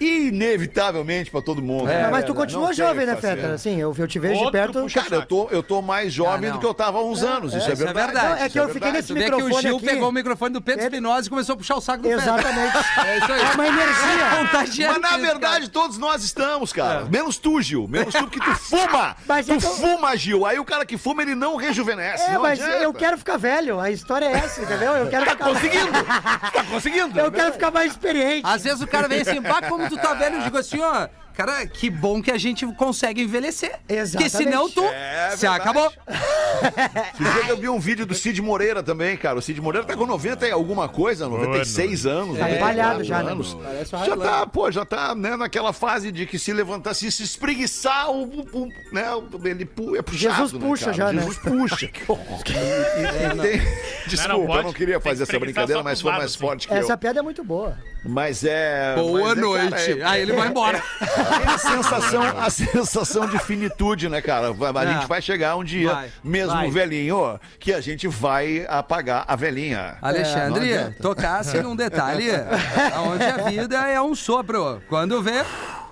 inevitavelmente 0.00 1.30
pra 1.30 1.40
todo 1.42 1.62
mundo. 1.62 1.86
Não, 1.86 2.10
mas 2.10 2.24
tu 2.24 2.34
continua 2.34 2.72
jovem, 2.72 3.06
né, 3.06 3.14
que. 3.14 3.20
Feta? 3.20 3.52
Assim, 3.54 3.80
eu, 3.80 3.94
eu 3.96 4.06
te 4.08 4.18
vejo 4.18 4.34
de 4.34 4.38
Outro 4.40 4.52
perto. 4.52 4.80
puxa- 4.82 5.02
Cara, 5.02 5.16
eu 5.16 5.26
tô, 5.26 5.48
eu 5.50 5.62
tô 5.62 5.80
mais 5.82 6.12
jovem 6.12 6.48
Ah, 6.48 6.52
não. 6.52 6.56
do 6.56 6.60
que 6.60 6.66
eu 6.66 6.74
tava 6.74 6.98
há 6.98 7.02
uns 7.02 7.22
anos, 7.22 7.54
isso 7.54 7.68
é, 7.68 7.72
isso 7.72 7.82
é 7.82 7.86
verdade. 7.86 8.12
verdade. 8.12 8.38
Não, 8.38 8.44
é 8.46 8.48
que 8.48 8.58
eu 8.60 8.68
fiquei 8.68 8.92
nesse 8.92 9.08
Tu 9.08 9.14
vê 9.14 9.24
que 9.24 9.30
o 9.32 9.36
microfone 9.36 9.62
Gil 9.62 9.76
aqui. 9.76 9.86
pegou 9.86 10.08
o 10.08 10.12
microfone 10.12 10.52
do 10.52 10.60
Pedro 10.62 10.84
Espinosa 10.84 11.26
e 11.26 11.30
começou 11.30 11.54
a 11.54 11.56
puxar 11.56 11.76
o 11.76 11.80
saco 11.80 12.02
do 12.02 12.08
Pedro. 12.08 12.22
Exatamente. 12.22 12.76
É 13.06 13.18
isso 13.18 13.32
aí. 13.32 13.40
É 13.40 13.50
uma 13.54 13.66
energia. 13.66 14.36
Contagiante 14.38 15.00
Mas 15.00 15.10
na 15.10 15.16
verdade 15.18 15.70
todos 15.70 15.98
nós 15.98 16.22
estamos, 16.24 16.72
cara. 16.72 17.00
É. 17.02 17.04
Menos 17.04 17.36
tu, 17.38 17.60
Gil. 17.62 17.86
Menos 17.88 18.12
tu, 18.14 18.24
porque 18.24 18.40
tu 18.40 18.54
fuma. 18.56 19.16
Mas 19.26 19.48
é 19.48 19.54
tu 19.54 19.60
que 19.60 19.66
eu- 19.66 19.70
fuma, 19.70 20.16
Gil. 20.16 20.44
Aí 20.46 20.58
o 20.58 20.64
cara 20.64 20.84
que 20.84 20.96
fuma, 20.96 21.22
ele 21.22 21.34
não 21.34 21.56
rejuvenesce. 21.56 22.24
É, 22.30 22.34
não 22.34 22.42
mas 22.42 22.60
adianta. 22.60 22.82
eu 22.82 22.92
quero 22.92 23.18
ficar 23.18 23.36
velho. 23.36 23.78
A 23.80 23.90
história 23.90 24.26
é 24.26 24.32
essa, 24.32 24.62
entendeu? 24.62 24.92
Eu 24.92 25.08
quero 25.08 25.30
ficar... 25.30 25.44
Conseguindo! 25.46 25.92
tá 26.52 26.64
conseguindo! 26.70 27.18
Eu 27.20 27.30
quero 27.32 27.52
ficar 27.52 27.70
mais 27.70 27.92
experiente. 27.92 28.42
Às 28.44 28.64
vezes 28.64 28.80
o 28.80 28.86
cara 28.86 29.06
vem 29.08 29.20
assim, 29.20 29.40
pá, 29.42 29.62
como 29.62 29.85
tu 29.88 29.96
tá 29.96 30.14
velho, 30.14 30.36
eu 30.36 30.42
digo 30.42 30.58
assim, 30.58 30.80
ó. 30.80 31.08
Cara, 31.34 31.66
que 31.66 31.90
bom 31.90 32.22
que 32.22 32.30
a 32.30 32.38
gente 32.38 32.64
consegue 32.76 33.20
envelhecer. 33.22 33.70
Porque 33.72 33.92
Exatamente. 33.92 34.30
senão 34.36 34.70
tu 34.70 34.82
É 34.82 35.34
se 35.36 35.46
acabou. 35.46 35.92
Eu 37.46 37.58
vi 37.58 37.68
um 37.68 37.78
vídeo 37.78 38.06
do 38.06 38.14
Cid 38.14 38.40
Moreira 38.40 38.82
também, 38.82 39.18
cara. 39.18 39.38
O 39.38 39.42
Cid 39.42 39.60
Moreira 39.60 39.86
tá 39.86 39.94
com 39.94 40.06
90 40.06 40.48
e 40.48 40.50
alguma 40.50 40.88
coisa, 40.88 41.28
96 41.28 42.06
anos. 42.06 42.38
Tá 42.38 42.44
94 42.48 42.56
empalhado 42.56 43.04
já, 43.04 43.22
né? 43.22 43.32
anos. 43.32 43.52
Parece 43.54 43.94
um 43.96 44.04
Já 44.04 44.16
tá, 44.16 44.46
pô, 44.46 44.70
já 44.70 44.84
tá 44.86 45.14
né, 45.14 45.36
naquela 45.36 45.74
fase 45.74 46.10
de 46.10 46.24
que 46.24 46.38
se 46.38 46.54
levantar, 46.54 46.94
se, 46.94 47.10
se 47.12 47.22
espreguiçar, 47.22 48.10
o, 48.10 48.22
o- 48.24 48.48
o- 48.62 48.68
né, 48.90 49.04
ele 49.44 49.66
pu- 49.66 49.94
é 49.94 50.00
puxado, 50.00 50.34
Jesus 50.34 50.52
né, 50.54 50.60
puxa 50.60 50.84
cara? 50.86 50.96
já, 50.96 51.12
né? 51.12 51.20
Jesus 51.20 51.38
puxa. 51.38 51.86
E- 52.46 53.26
e 53.26 53.42
tem- 53.42 53.60
Desculpa, 54.06 54.46
pode. 54.46 54.58
eu 54.58 54.62
não 54.64 54.72
queria 54.72 55.00
fazer 55.00 55.24
essa 55.24 55.38
brincadeira, 55.38 55.82
mas 55.82 56.00
foi 56.00 56.12
mais 56.12 56.24
assim. 56.24 56.38
forte 56.38 56.68
que 56.68 56.74
Essa 56.74 56.94
eu. 56.94 56.98
piada 56.98 57.18
é 57.18 57.22
muito 57.22 57.44
boa. 57.44 57.76
Mas 58.06 58.44
é. 58.44 58.94
Boa 58.94 59.20
mas 59.34 59.38
é, 59.38 59.40
noite. 59.40 59.70
cara, 59.70 60.00
é- 60.00 60.04
Aí 60.04 60.22
ele 60.22 60.32
vai 60.32 60.48
embora. 60.48 60.82
é 61.00 61.48
a 61.50 61.58
sensação, 61.58 62.22
a 62.22 62.50
sensação 62.50 63.26
de 63.26 63.38
finitude, 63.38 64.08
né, 64.08 64.20
cara? 64.22 64.48
A 64.48 64.84
É. 64.84 64.94
gente 64.94 65.06
vai 65.08 65.20
chegar 65.22 65.56
um 65.56 65.64
dia, 65.64 65.92
Vai, 65.92 66.10
mesmo 66.22 66.52
vai. 66.52 66.70
velhinho, 66.70 67.38
que 67.58 67.72
a 67.72 67.80
gente 67.80 68.06
vai 68.08 68.64
apagar 68.68 69.24
a 69.26 69.34
velhinha. 69.36 69.96
Alexandre, 70.00 70.72
adianta. 70.74 71.02
tocasse 71.02 71.60
num 71.62 71.74
detalhe 71.76 72.30
onde 73.10 73.24
a 73.24 73.36
vida 73.48 73.88
é 73.88 74.00
um 74.00 74.14
sopro. 74.14 74.82
Quando 74.88 75.22
vê, 75.22 75.44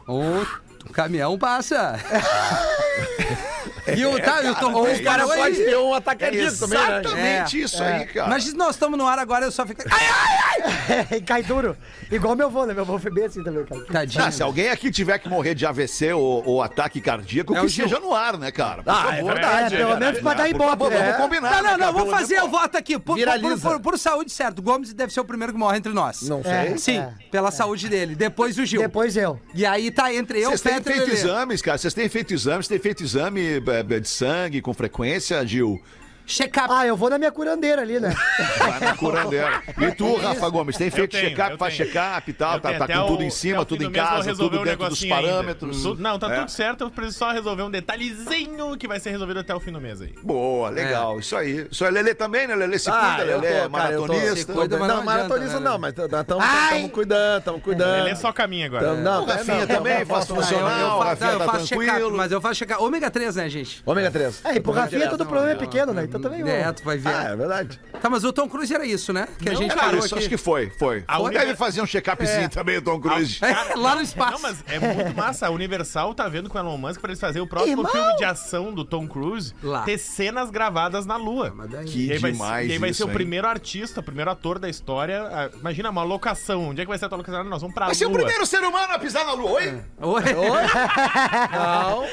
um 0.08 0.44
caminhão 0.92 1.38
passa. 1.38 1.98
E 3.96 4.04
o, 4.06 4.18
tá, 4.20 4.42
e 4.42 4.48
o 4.50 4.54
Tom 4.54 4.72
Cruise 4.72 5.00
O 5.00 5.04
cara 5.04 5.26
pode 5.26 5.40
aí. 5.42 5.64
ter 5.64 5.76
um 5.76 5.92
ataque 5.94 6.24
É 6.24 6.26
cardíaco 6.28 6.58
também, 6.58 6.78
né? 6.78 7.00
exatamente 7.00 7.60
isso 7.60 7.82
aí, 7.82 8.06
cara. 8.06 8.28
Mas 8.30 8.44
se 8.44 8.56
nós 8.56 8.70
estamos 8.76 8.98
no 8.98 9.06
ar 9.06 9.18
agora, 9.18 9.44
eu 9.44 9.52
só 9.52 9.66
fico. 9.66 9.82
Ai, 9.90 10.06
ai, 10.06 11.06
E 11.18 11.20
cai 11.20 11.42
duro. 11.42 11.76
Igual 12.10 12.34
meu 12.36 12.46
avô, 12.46 12.64
né? 12.64 12.72
Meu 12.74 12.82
avô 12.82 12.98
foi 12.98 13.10
bem 13.12 13.24
assim 13.24 13.42
também, 13.42 13.64
cara. 13.64 13.84
Tadinho. 13.84 14.24
Ah, 14.24 14.30
se 14.30 14.42
alguém 14.42 14.68
aqui 14.70 14.90
tiver 14.90 15.18
que 15.18 15.28
morrer 15.28 15.54
de 15.54 15.66
AVC 15.66 16.12
ou, 16.12 16.42
ou 16.46 16.62
ataque 16.62 17.00
cardíaco, 17.00 17.54
É 17.54 17.60
que 17.60 17.66
o 17.66 17.68
Gil. 17.68 17.84
seja 17.88 18.00
no 18.00 18.14
ar, 18.14 18.38
né, 18.38 18.50
cara? 18.50 18.82
Por 18.82 18.90
Ah, 18.90 19.08
é 19.12 19.16
favor. 19.16 19.32
verdade, 19.34 19.74
É, 19.74 19.78
pelo 19.78 19.96
menos 19.98 20.20
pra 20.20 20.34
dar 20.34 20.48
ibope, 20.48 20.84
né? 20.88 21.00
vamos 21.02 21.16
combinar. 21.16 21.50
Não, 21.50 21.62
não, 21.62 21.70
né, 21.78 21.86
não, 21.86 21.94
Pelo 21.94 22.10
fazer 22.10 22.40
o 22.42 22.48
voto 22.48 22.76
aqui. 22.76 22.98
Por, 22.98 23.16
por, 23.18 23.60
por- 23.60 23.80
por 23.80 23.98
saúde, 23.98 24.30
certo. 24.32 24.58
O 24.60 24.62
Gomes 24.62 24.92
deve 24.92 25.12
ser 25.12 25.20
o 25.20 25.24
primeiro 25.24 25.52
que 25.52 25.58
morre 25.58 25.78
entre 25.78 25.92
nós. 25.92 26.22
Não 26.22 26.42
sei. 26.42 26.52
É. 26.52 26.76
Sim, 26.76 27.04
pela 27.30 27.50
saúde 27.50 27.88
dele. 27.88 28.14
Depois 28.14 28.56
o 28.58 28.64
Gil. 28.64 28.80
Depois 28.80 29.16
eu. 29.16 29.38
E 29.54 29.64
aí 29.66 29.90
tá 29.90 30.12
entre 30.14 30.40
eu, 30.40 30.50
Vocês 30.50 30.60
têm 30.60 30.80
feito 30.82 31.10
exames, 31.10 31.60
cara? 31.62 31.78
Vocês 31.78 31.92
têm 31.94 32.08
feito 32.08 32.32
exames? 32.32 32.68
Têm 32.68 32.78
feito 32.78 33.02
exame 33.02 33.60
eh, 33.80 34.00
de 34.00 34.08
sangue 34.08 34.60
com 34.60 34.72
frequência, 34.74 35.44
Gil? 35.46 35.80
Check-up. 36.26 36.68
Ah, 36.70 36.86
eu 36.86 36.96
vou 36.96 37.10
na 37.10 37.18
minha 37.18 37.30
curandeira 37.30 37.82
ali, 37.82 38.00
né? 38.00 38.14
Vai 38.58 38.80
na 38.80 38.96
curandeira. 38.96 39.62
E 39.78 39.92
tu, 39.92 40.16
Rafa 40.16 40.48
Gomes, 40.48 40.76
tem 40.76 40.90
feito 40.90 41.16
check-up, 41.16 41.56
faz 41.58 41.74
check-up 41.74 42.30
e 42.30 42.32
tal, 42.34 42.58
tá, 42.60 42.72
tá 42.74 42.86
com 42.86 42.98
o- 43.00 43.06
tudo 43.08 43.22
em 43.22 43.30
cima, 43.30 43.64
tudo 43.64 43.84
em 43.84 43.90
casa, 43.92 44.34
tudo 44.34 44.60
um 44.60 44.64
dentro 44.64 44.88
dos 44.88 45.04
parâmetros. 45.04 45.82
Tu- 45.82 45.94
Não, 45.96 46.18
tá 46.18 46.32
É. 46.32 46.38
tudo 46.40 46.50
certo, 46.50 46.82
eu 46.84 46.90
preciso 46.90 47.18
só 47.18 47.30
resolver 47.32 47.62
um 47.62 47.70
detalhezinho 47.70 48.76
que 48.76 48.88
vai 48.88 48.98
ser 49.00 49.10
resolvido 49.10 49.40
até 49.40 49.54
o 49.54 49.60
fim 49.60 49.72
do 49.72 49.80
mês 49.80 50.00
aí. 50.00 50.14
Boa, 50.22 50.70
legal, 50.70 51.18
isso 51.18 51.36
aí. 51.36 51.66
Isso 51.70 51.84
aí, 51.84 51.90
Lelê 51.92 52.14
também, 52.14 52.46
né? 52.46 52.54
Lelê 52.54 52.78
se 52.78 52.90
Ah, 52.90 53.14
cuida, 53.16 53.30
eu 53.30 53.40
Lelê 53.40 53.54
é 53.54 53.56
tô, 53.58 53.64
tô- 53.64 53.70
maratonista. 53.70 54.36
Se 54.36 54.44
cuida, 54.46 54.78
não, 54.78 54.86
não 54.88 55.04
maratonista 55.04 55.60
né? 55.60 55.70
não, 55.70 55.78
mas 55.78 55.94
estamos 55.94 56.90
cuidando, 56.92 57.38
estamos 57.38 57.62
cuidando. 57.62 57.98
Ele 58.00 58.10
é 58.10 58.14
só 58.14 58.32
caminho 58.32 58.66
agora. 58.66 58.94
Não, 58.94 59.22
O 59.22 59.26
Rafinha 59.26 59.58
não, 59.60 59.66
também 59.66 59.98
não, 60.00 60.06
faz 60.06 60.26
funcional, 60.26 60.98
o 60.98 61.02
Rafinha 61.02 61.38
tá 61.38 61.58
tranquilo. 61.58 62.16
mas 62.16 62.32
eu 62.32 62.40
faço 62.40 62.54
check-up. 62.56 62.82
Ômega 62.82 63.10
3, 63.10 63.36
né, 63.36 63.48
gente? 63.48 63.82
Ômega 63.84 64.10
3. 64.10 64.40
É, 64.44 64.54
e 64.56 64.60
pro 64.60 64.72
Rafinha 64.72 65.08
todo 65.08 65.26
problema 65.26 65.52
é 65.52 65.56
pequeno, 65.56 65.92
né? 65.92 66.06
Então 66.18 66.30
também. 66.30 66.48
É, 66.50 66.68
ó. 66.68 66.72
tu 66.72 66.84
vai 66.84 66.96
ver. 66.98 67.08
Ah, 67.14 67.24
é 67.30 67.36
verdade. 67.36 67.80
Tá, 68.00 68.08
mas 68.10 68.24
o 68.24 68.32
Tom 68.32 68.48
Cruise 68.48 68.72
era 68.74 68.84
isso, 68.86 69.12
né? 69.12 69.26
Que 69.38 69.48
a 69.48 69.54
gente 69.54 69.68
Cara, 69.74 69.86
parou 69.86 69.98
isso 70.04 70.14
aqui. 70.14 70.24
acho 70.24 70.28
que 70.28 70.36
foi, 70.36 70.70
foi. 70.78 71.04
A 71.08 71.18
Deve 71.18 71.38
única- 71.38 71.56
fazer 71.56 71.80
um 71.80 71.86
check-upzinho 71.86 72.48
também, 72.50 72.76
o 72.78 72.82
Tom 72.82 73.00
Cruise. 73.00 73.38
É, 73.42 73.74
lá 73.74 73.94
no 73.94 74.02
espaço. 74.02 74.32
Não, 74.34 74.40
mas 74.40 74.64
é 74.68 74.78
muito 74.78 75.16
massa. 75.16 75.46
A 75.46 75.50
Universal 75.50 76.14
tá 76.14 76.28
vendo 76.28 76.48
com 76.50 76.58
o 76.58 76.60
Elon 76.60 76.76
Musk 76.76 77.00
pra 77.00 77.10
eles 77.10 77.20
fazerem 77.20 77.42
o 77.42 77.46
próximo 77.48 77.72
Irmão! 77.80 77.90
filme 77.92 78.16
de 78.16 78.24
ação 78.24 78.72
do 78.72 78.84
Tom 78.84 79.06
Cruise 79.08 79.54
Lá. 79.62 79.82
ter 79.82 79.98
cenas 79.98 80.50
gravadas 80.50 81.06
na 81.06 81.16
Lua. 81.16 81.52
Mas 81.54 81.70
daí- 81.70 81.84
Que 81.86 82.06
E 82.08 82.12
aí 82.12 82.18
vai, 82.18 82.32
demais 82.32 82.68
e 82.68 82.72
aí 82.72 82.78
vai 82.78 82.90
isso, 82.90 82.98
ser 82.98 83.04
o 83.04 83.08
hein? 83.08 83.14
primeiro 83.14 83.46
artista, 83.48 84.00
o 84.00 84.02
primeiro 84.02 84.30
ator 84.30 84.58
da 84.58 84.68
história. 84.68 85.22
Ah, 85.30 85.50
Imagina, 85.58 85.90
uma 85.90 86.02
locação. 86.02 86.68
Onde 86.68 86.80
é 86.80 86.84
que 86.84 86.88
vai 86.88 86.98
ser 86.98 87.06
a 87.06 87.08
tua 87.08 87.18
locação? 87.18 87.42
Nós 87.44 87.60
vamos 87.62 87.74
pra 87.74 87.86
Vai 87.86 87.94
ser 87.94 88.04
o 88.06 88.08
Lua. 88.08 88.18
primeiro 88.18 88.44
ser 88.46 88.60
humano 88.62 88.92
a 88.92 88.98
pisar 88.98 89.24
na 89.24 89.32
lua, 89.32 89.50
oi? 89.52 89.82
Oi? 90.00 90.22
Não. 91.52 92.04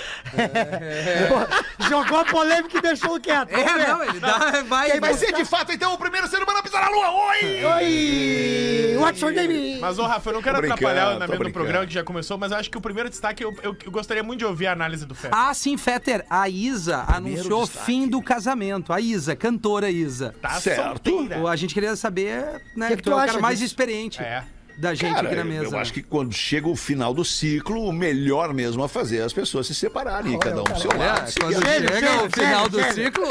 Jogou 1.90 2.20
a 2.20 2.26
polêmica 2.26 2.78
e 2.78 2.82
deixou 2.82 3.20
quieto. 3.20 3.52
É. 3.52 3.91
não, 3.92 4.04
ele 4.04 4.20
dá, 4.20 4.62
vai... 4.68 5.00
Vai 5.00 5.14
ser 5.14 5.34
de 5.34 5.46
fato, 5.46 5.72
então, 5.72 5.94
o 5.94 5.98
primeiro 5.98 6.28
ser 6.28 6.38
humano 6.42 6.60
a 6.60 6.64
pisar 6.64 6.82
na 6.82 6.90
lua, 6.90 7.12
oi! 7.32 7.64
Oi! 7.64 8.96
What's 8.98 9.22
your 9.22 9.32
name? 9.34 9.80
Mas, 9.80 9.98
ô, 10.00 10.04
Rafa, 10.06 10.30
eu 10.30 10.34
não 10.36 10.42
quero 10.42 10.58
atrapalhar 10.58 11.08
o 11.08 11.10
tô 11.12 11.16
andamento 11.18 11.44
do 11.44 11.52
programa 11.52 11.86
que 11.86 11.94
já 11.94 12.04
começou, 12.04 12.38
mas 12.38 12.52
eu 12.52 12.58
acho 12.58 12.70
que 12.70 12.78
o 12.78 12.82
primeiro 12.82 13.10
destaque, 13.10 13.44
eu, 13.44 13.54
eu- 13.64 13.76
eu 13.86 13.92
gostaria 13.92 14.24
muito 14.24 14.40
de 14.40 14.46
ouvir 14.46 14.68
a 14.68 14.72
análise 14.74 15.06
do 15.06 15.16
Fé. 15.16 15.30
Ah, 15.32 15.54
sim, 15.54 15.78
Fetter. 15.78 16.26
A 16.30 16.48
Isa 16.50 17.04
anunciou 17.08 17.62
o 17.64 17.66
destaque. 17.66 17.86
fim 17.86 18.08
do 18.08 18.22
casamento. 18.22 18.94
A 18.94 19.00
Isa, 19.02 19.36
cantora 19.36 19.90
Isa. 19.90 20.36
tá 20.42 20.52
certo. 20.62 21.10
solteira. 21.10 21.50
A 21.50 21.56
gente 21.56 21.74
queria 21.74 21.96
saber, 21.96 22.62
né? 22.76 22.90
Que 22.90 22.98
que 22.98 23.04
tu 23.04 23.12
é 23.12 23.16
o 23.16 23.18
acha 23.18 23.28
cara 23.28 23.40
mais 23.42 23.60
disso? 23.60 23.72
experiente 23.72 24.22
É. 24.22 24.44
da 24.82 24.94
gente 24.94 25.14
Cara, 25.14 25.28
aqui 25.28 25.36
na 25.36 25.44
mesa. 25.44 25.64
eu 25.66 25.72
né? 25.72 25.80
acho 25.80 25.94
que 25.94 26.02
quando 26.02 26.34
chega 26.34 26.68
o 26.68 26.76
final 26.76 27.14
do 27.14 27.24
ciclo, 27.24 27.88
o 27.88 27.94
melhor 27.94 28.54
mesmo 28.54 28.84
a 28.84 28.90
fazer 28.90 29.20
é 29.20 29.24
as 29.24 29.32
pessoas 29.32 29.68
se 29.68 29.76
separarem, 29.76 30.38
cada 30.40 30.62
um 30.62 30.64
pro 30.64 30.80
seu 30.80 30.92
É, 30.92 30.98
lado. 30.98 31.32
quando 31.40 31.54
seguir. 31.54 31.66
Gênio, 31.72 31.90
chega 31.94 32.00
gênio, 32.08 32.26
o 32.26 32.30
final 32.32 32.64
gênio, 32.66 32.70
do 32.70 32.80
gênio. 32.80 32.94
ciclo. 32.94 33.28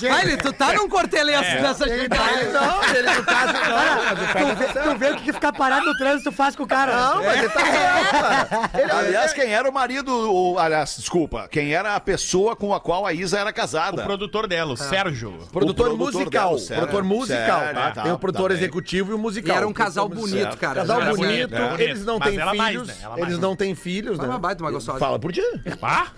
Gênio. 0.00 0.38
Tu 0.42 0.52
tá 0.52 0.72
num 0.74 0.88
cortelês 0.88 1.40
nessa 1.40 1.88
gente. 1.88 2.08
Não, 2.08 2.28
ele 2.36 2.52
não, 2.52 2.78
mas 2.78 4.52
o 4.52 4.56
Fede 4.56 4.72
tá 4.74 4.82
Tu 4.82 4.98
vê 4.98 5.10
o 5.10 5.16
que 5.16 5.32
ficar 5.32 5.52
parado 5.52 5.86
no 5.86 5.96
trânsito 5.96 6.32
faz 6.32 6.56
com 6.56 6.64
o 6.64 6.66
cara. 6.66 6.94
Não, 6.96 7.22
mas 7.22 7.38
ele 7.38 7.48
tá 7.48 7.60
certo, 7.60 8.10
cara. 8.10 8.70
Ele, 8.82 8.90
Aliás, 8.92 9.32
quem 9.32 9.52
era 9.52 9.68
o 9.68 9.72
marido, 9.72 10.12
o, 10.32 10.58
aliás, 10.58 10.96
desculpa, 10.98 11.48
quem 11.50 11.72
era 11.72 11.94
a 11.94 12.00
pessoa 12.00 12.56
com 12.56 12.74
a 12.74 12.80
qual 12.80 13.06
a 13.06 13.12
Isa 13.12 13.38
era 13.38 13.50
O 13.50 13.54
casada? 13.54 14.02
produtor 14.02 14.46
dela, 14.46 14.72
o 14.72 14.76
Sérgio. 14.76 15.30
Produtor, 15.52 15.88
O 15.88 15.96
produtor 15.96 16.12
musical. 16.20 16.48
dela, 16.48 16.58
sério, 16.58 16.82
produtor 16.88 17.04
musical, 17.04 17.60
sério, 17.60 17.74
tá? 17.74 17.90
tá, 17.92 18.02
Tem 18.02 18.12
o 18.12 18.18
produtor 18.18 18.48
tá 18.48 18.54
bem. 18.54 18.62
executivo 18.62 19.10
e 19.12 19.14
o 19.14 19.18
E 19.18 19.20
musical. 19.20 19.56
era 19.56 19.66
um 19.66 19.70
O 19.70 19.74
casal 19.74 20.08
bonito, 20.08 20.56
cara. 20.56 20.80
Casal 20.88 21.02
Era 21.02 21.14
bonito, 21.14 21.28
bonito, 21.28 21.54
era 21.54 21.64
bonito. 21.68 21.80
eles 21.82 22.04
não 22.04 22.18
têm 22.20 22.38
ela 22.38 22.54
mais, 22.54 22.70
filhos. 22.72 22.88
né? 22.88 22.94
Eles 23.18 23.38
não 23.38 23.54
têm 23.56 23.74
filhos, 23.74 24.18
né? 24.18 24.24
uma 24.26 24.38
baita, 24.38 24.62
uma 24.64 24.70
gostosa. 24.70 24.98
Fala 24.98 25.18
por 25.18 25.32
ti. 25.32 25.42
Ah, 25.82 26.08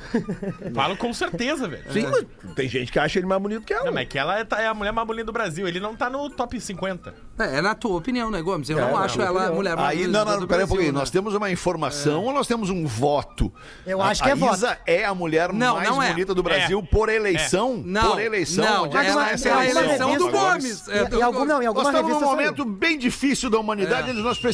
falo 0.75 0.97
com 0.97 1.13
certeza, 1.13 1.69
velho. 1.69 1.85
Sim, 1.93 2.07
mas 2.11 2.55
tem 2.55 2.69
gente 2.69 2.91
que 2.93 2.99
acha 2.99 3.19
ele 3.19 3.27
mais 3.27 3.41
bonito 3.41 3.63
que 3.65 3.73
ela. 3.73 3.87
Não, 3.87 3.93
mas 3.93 4.03
é 4.03 4.07
que 4.07 4.19
ela 4.19 4.39
é, 4.39 4.45
tá- 4.45 4.61
é 4.61 4.67
a 4.67 4.75
mulher 4.75 4.93
mais 4.93 5.07
bonita 5.07 5.27
do 5.27 5.33
Brasil. 5.33 5.67
Ele 5.67 5.81
não 5.81 5.95
tá 5.95 6.09
no 6.09 6.29
top 6.31 6.61
50. 6.61 7.15
É, 7.39 7.59
é 7.59 7.61
na 7.61 7.75
tua 7.75 7.97
opinião, 7.97 8.31
né, 8.31 8.41
Gomes? 8.43 8.69
Eu 8.71 8.79
É, 8.79 8.83
não 8.83 8.97
acho 8.97 9.21
ela 9.21 9.29
a 9.29 9.33
opinião. 9.35 9.55
mulher 9.55 9.77
mais 9.77 9.89
Aí, 9.91 9.99
bonita 10.05 10.25
não, 10.25 10.33
não, 10.33 10.41
do 10.41 10.47
peraí 10.49 10.65
um 10.65 10.69
pouquinho. 10.69 10.93
né? 10.93 10.99
Nós 10.99 11.11
temos 11.11 11.35
uma 11.35 11.51
informação 11.51 12.25
ou 12.25 12.33
nós 12.33 12.47
temos 12.47 12.71
um 12.71 12.87
voto? 12.87 13.53
Eu 13.87 14.01
acho 14.03 14.23
que 14.23 14.29
é 14.31 14.35
voto. 14.35 14.55
Isa 14.55 14.79
é 14.87 15.05
a 15.05 15.15
mulher 15.15 15.53
Não, 15.53 15.77
mais 15.77 15.89
não 15.89 16.03
é. 16.03 16.09
bonita 16.11 16.35
do 16.35 16.43
Brasil 16.43 16.79
É. 16.81 16.87
por 16.95 17.09
eleição? 17.09 17.83
Não, 17.85 18.13
por 18.13 18.21
eleição? 18.21 18.65
não, 18.65 18.85
Onde 18.85 18.97
é 18.97 19.01
que 19.01 19.07
é 19.07 19.33
essa 19.33 19.49
eleição? 19.65 20.17
do 20.17 20.31
Gomes. 20.31 20.89
É, 20.89 21.09
não, 21.09 21.63
em 21.63 21.67
Nós 21.67 21.67
alguma 21.67 21.91
estamos 21.91 22.13
num 22.13 22.21
momento 22.21 22.65
bem 22.65 22.99
difícil 22.99 23.49
da 23.51 23.59
humanidade, 23.59 24.13
nós 24.13 24.39
precisamos 24.39 24.50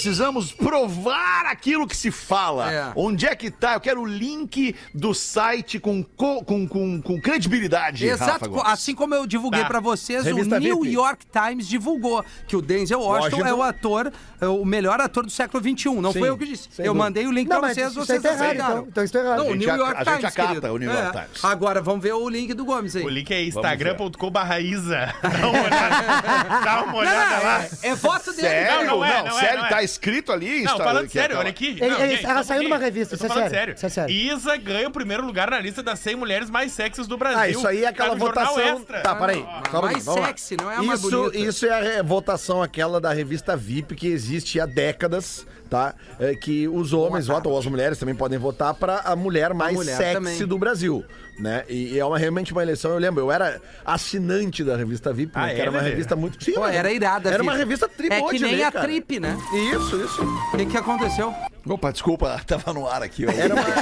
provar 0.56 1.46
aquilo 1.46 1.86
que 1.86 1.96
se 1.96 2.10
fala. 2.10 2.72
É. 2.72 2.92
Onde 2.96 3.26
é 3.26 3.34
que 3.34 3.50
tá? 3.50 3.74
Eu 3.74 3.80
quero 3.80 4.00
o 4.02 4.06
link 4.06 4.74
do 4.94 5.14
site 5.14 5.78
com, 5.78 6.02
co- 6.02 6.44
com, 6.44 6.66
com, 6.66 7.00
com 7.00 7.20
credibilidade. 7.20 8.06
Exato, 8.06 8.60
assim 8.64 8.94
como 8.94 9.14
eu 9.14 9.26
divulguei 9.26 9.62
Tá. 9.62 9.66
pra 9.68 9.80
vocês, 9.80 10.24
Revista 10.24 10.56
o 10.56 10.58
New 10.58 10.80
VIP. 10.82 10.94
York 10.94 11.26
Times 11.26 11.66
divulgou 11.68 12.24
que 12.46 12.56
o 12.56 12.62
Denzel 12.62 13.00
Washington, 13.00 13.36
Washington. 13.38 13.48
é 13.48 13.54
o 13.54 13.62
ator, 13.62 14.12
é 14.40 14.46
o 14.46 14.64
melhor 14.64 15.00
ator 15.00 15.24
do 15.24 15.30
século 15.30 15.62
XXI. 15.62 15.94
Não 16.00 16.12
Sim, 16.12 16.18
foi 16.20 16.28
eu 16.28 16.36
que 16.38 16.44
disse. 16.46 16.68
Eu 16.78 16.86
dúvida. 16.86 16.94
mandei 16.94 17.26
o 17.26 17.32
link 17.32 17.48
Não, 17.48 17.58
pra 17.58 17.68
mas 17.68 17.74
vocês, 17.76 17.88
isso 17.90 18.00
vocês 18.04 18.22
tá 18.22 18.28
errado, 18.30 18.42
aceitaram. 18.42 18.72
então. 18.78 18.86
Então 18.88 19.04
isso 19.04 19.12
tá 19.12 19.18
errado. 19.20 19.36
Não, 19.38 19.44
A 19.44 19.48
o 19.48 19.52
gente 19.52 19.58
New 19.60 19.70
ac- 19.70 19.78
York 19.80 19.94
a 19.94 19.98
gente 20.04 20.06
Times, 20.16 20.24
acata 20.24 20.48
querido. 20.48 20.72
o 20.72 20.78
New 20.78 20.90
York 20.92 21.06
É. 21.18 21.20
Times. 21.22 21.44
Agora, 21.44 21.80
vamos 21.82 22.02
ver 22.02 22.12
o 22.12 22.28
link 22.28 22.54
do 22.54 22.64
Gomes 22.64 22.96
aí. 22.96 23.04
O 23.04 23.08
link 23.08 23.30
é 23.32 23.42
instagram.com 23.44 24.30
barra 24.30 24.60
Isa. 24.60 25.14
Dá 25.22 25.48
uma 25.48 25.62
olhada, 25.62 26.60
Dá 26.64 26.82
uma 26.82 26.92
Não, 26.92 26.98
olhada 26.98 27.44
lá. 27.44 27.64
é, 27.82 27.88
é 27.88 27.94
voto 27.94 28.30
dele. 28.32 28.48
Sério? 28.48 28.86
Não, 28.86 28.96
não 28.98 29.04
é, 29.04 29.22
não 29.22 29.38
é, 29.38 29.40
sério, 29.40 29.58
não 29.58 29.66
é. 29.66 29.68
tá 29.68 29.82
escrito 29.86 30.30
ali? 30.30 30.62
Não, 30.62 30.72
está- 30.72 30.84
falando 30.84 31.08
que 31.08 31.18
é 31.18 31.22
sério, 31.22 31.36
aquela- 31.36 31.40
olha 31.40 31.50
aqui. 31.50 31.66
Ele- 31.80 31.88
Não, 31.88 32.00
ele- 32.00 32.16
gente, 32.16 32.26
ela 32.26 32.42
saiu 32.42 32.62
numa 32.64 32.76
revista, 32.78 33.14
isso 33.14 33.24
é 33.24 33.28
falando 33.28 33.48
sério, 33.50 33.74
isso 33.74 33.86
é 33.86 33.88
sério. 33.88 34.14
Isa 34.14 34.56
ganha 34.58 34.88
o 34.88 34.90
primeiro 34.90 35.24
lugar 35.24 35.50
na 35.50 35.58
lista 35.58 35.82
das 35.82 35.98
100 35.98 36.14
mulheres 36.16 36.50
mais 36.50 36.72
sexys 36.72 37.06
do 37.06 37.16
Brasil. 37.16 37.38
Ah, 37.40 37.48
isso 37.48 37.66
aí 37.66 37.84
é 37.84 37.88
aquela 37.88 38.10
Tá 38.10 38.14
votação. 38.16 38.58
Extra. 38.78 39.00
Tá, 39.00 39.14
peraí. 39.16 39.38
Um 39.38 39.80
mais 39.80 40.04
lá. 40.06 40.26
sexy, 40.26 40.56
não 40.60 40.70
é 40.70 40.76
a 40.76 40.82
mais 40.82 41.00
isso, 41.00 41.10
bonita. 41.10 41.38
Isso 41.38 41.66
é 41.66 41.98
a 42.00 42.02
votação 42.02 42.62
aquela 42.62 43.00
da 43.00 43.12
revista 43.12 43.56
VIP 43.56 43.94
que 43.96 44.08
existe 44.08 44.60
há 44.60 44.66
décadas, 44.66 45.46
tá? 45.68 45.94
É, 46.18 46.34
que 46.34 46.66
os 46.68 46.92
homens 46.92 47.26
votam, 47.26 47.52
ou 47.52 47.58
as 47.58 47.66
mulheres 47.66 47.98
também 47.98 48.14
podem 48.14 48.38
votar 48.38 48.74
para 48.74 49.00
a 49.00 49.14
mulher 49.16 49.52
mais 49.54 49.74
mulher 49.74 49.96
sexy 49.96 50.14
também. 50.14 50.46
do 50.46 50.58
Brasil. 50.58 51.04
Né? 51.38 51.64
E, 51.68 51.92
e 51.94 51.98
é 51.98 52.04
uma, 52.04 52.16
realmente 52.16 52.52
uma 52.52 52.62
eleição, 52.62 52.92
eu 52.92 52.98
lembro, 52.98 53.20
eu 53.22 53.30
era 53.30 53.60
assinante 53.84 54.64
da 54.64 54.74
revista 54.76 55.12
VIP, 55.12 55.32
Ah, 55.34 55.42
né, 55.46 55.54
que 55.54 55.58
é, 55.58 55.62
era 55.62 55.70
uma 55.70 55.78
Lelê? 55.80 55.90
revista 55.90 56.16
muito. 56.16 56.42
Sim, 56.42 56.54
Pô, 56.54 56.66
era 56.66 56.90
irada. 56.90 57.30
Era 57.30 57.42
uma 57.42 57.54
revista 57.54 57.86
tri 57.88 58.08
É 58.10 58.22
que 58.22 58.38
nem 58.38 58.56
ler, 58.56 58.64
a. 58.64 58.70
Trip, 58.72 59.20
né? 59.20 59.36
Isso, 59.74 59.96
isso. 60.02 60.22
O 60.54 60.56
que, 60.56 60.64
que 60.66 60.76
aconteceu? 60.78 61.34
Opa, 61.68 61.90
desculpa, 61.90 62.40
tava 62.46 62.72
no 62.72 62.86
ar 62.88 63.02
aqui. 63.02 63.26
ó. 63.26 63.30
Era 63.30 63.54
uma. 63.54 63.64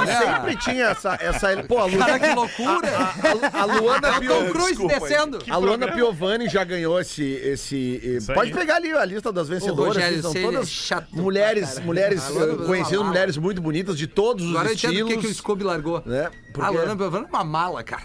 E 0.00 0.06
sempre 0.06 0.56
tinha 0.56 0.84
essa. 0.86 1.14
essa 1.20 1.62
pô, 1.64 1.78
a 1.78 1.84
Lu... 1.84 1.98
Cara, 1.98 2.18
que 2.18 2.34
loucura. 2.34 2.88
a, 2.96 3.58
a, 3.58 3.62
a 3.62 3.64
Luana 3.66 4.08
É 4.08 4.10
o 4.10 4.14
Tom 4.14 4.20
Piovani. 4.20 4.50
Cruz 4.52 4.68
desculpa 4.68 5.00
descendo. 5.00 5.38
A 5.48 5.56
Luana 5.56 5.86
programa. 5.86 5.92
Piovani 5.92 6.48
já 6.48 6.64
ganhou 6.64 6.98
esse. 7.00 7.22
esse 7.24 8.00
Isso 8.02 8.32
pode 8.32 8.52
pegar 8.52 8.76
ali 8.76 8.92
a 8.92 9.04
lista 9.04 9.30
das 9.32 9.48
vencedoras. 9.48 9.94
Rogério 9.96 10.16
que 10.16 10.22
são 10.22 10.32
é 10.34 10.42
todas 10.42 10.68
chato 10.68 11.08
mulheres, 11.12 11.68
caralho. 11.68 11.86
mulheres 11.86 12.24
A 12.24 12.28
Luana 12.30 12.52
eh, 12.52 12.66
conhecidas, 12.66 13.06
mulheres 13.06 13.36
muito 13.36 13.60
bonitas 13.60 13.98
de 13.98 14.06
todos 14.06 14.44
os 14.44 14.50
Agora 14.50 14.68
eu 14.68 14.74
entendo 14.74 14.92
estilos. 14.92 15.12
por 15.12 15.20
que, 15.20 15.26
que 15.26 15.32
o 15.32 15.34
Scooby 15.34 15.64
largou. 15.64 16.02
né? 16.06 16.26
A 16.26 16.52
Porque... 16.52 16.70
Luana 16.70 16.96
Piovani 16.96 17.26
é 17.26 17.28
uma 17.28 17.44
mala, 17.44 17.82
cara. 17.84 18.02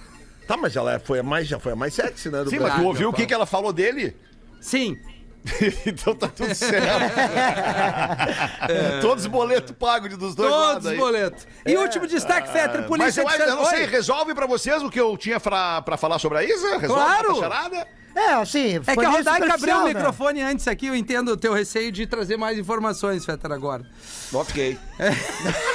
Tá, 0.48 0.58
mas 0.58 0.76
ela 0.76 1.00
foi 1.00 1.20
a 1.20 1.24
mais, 1.24 1.48
já 1.48 1.60
foi 1.60 1.72
a 1.72 1.76
mais 1.76 1.94
sexy, 1.94 2.30
né? 2.30 2.44
Do 2.44 2.50
Sim, 2.50 2.58
mas 2.58 2.66
Brasil. 2.68 2.84
tu 2.84 2.88
ouviu 2.88 3.10
o 3.10 3.14
que, 3.14 3.26
que 3.26 3.34
ela 3.34 3.46
falou 3.46 3.72
dele? 3.74 4.16
Sim. 4.60 4.98
então 5.86 6.16
tá 6.16 6.28
tudo 6.28 6.54
certo. 6.56 6.88
Todos 9.02 9.26
os 9.26 9.30
boletos 9.32 9.76
pagos 9.78 10.10
de- 10.10 10.18
dos 10.18 10.36
dois 10.36 10.50
Todos 10.50 10.68
lados 10.68 10.92
os 10.92 10.98
boletos. 10.98 11.48
E 11.66 11.76
último 11.78 12.08
destaque, 12.08 12.52
Fetter, 12.52 12.80
Mas 12.82 12.88
polícia 12.88 13.22
eu, 13.22 13.28
de 13.28 13.40
eu 13.42 13.56
não 13.56 13.66
sei, 13.66 13.86
resolve 13.86 14.34
pra 14.34 14.46
vocês 14.48 14.82
o 14.82 14.90
que 14.90 15.00
eu 15.00 15.16
tinha 15.18 15.40
pra, 15.40 15.82
pra 15.82 15.98
falar 15.98 16.20
sobre 16.20 16.40
a 16.40 16.44
Isa? 16.44 16.78
Resolve 16.78 17.04
Claro. 17.04 17.40
charada? 17.40 17.88
É, 18.16 18.32
assim, 18.36 18.80
É 18.88 18.96
que 18.96 19.06
a 19.06 19.10
Rodaica 19.10 19.54
abriu 19.56 19.76
o 19.78 19.84
né? 19.84 19.94
microfone 19.94 20.42
antes 20.42 20.66
aqui, 20.70 20.88
eu 20.88 20.96
entendo 20.96 21.30
o 21.34 21.38
teu 21.38 21.54
receio 21.54 21.92
de 21.92 22.08
trazer 22.08 22.38
mais 22.38 22.58
informações, 22.58 23.26
Fetter, 23.26 23.52
agora. 23.52 23.86
Ok. 24.34 24.78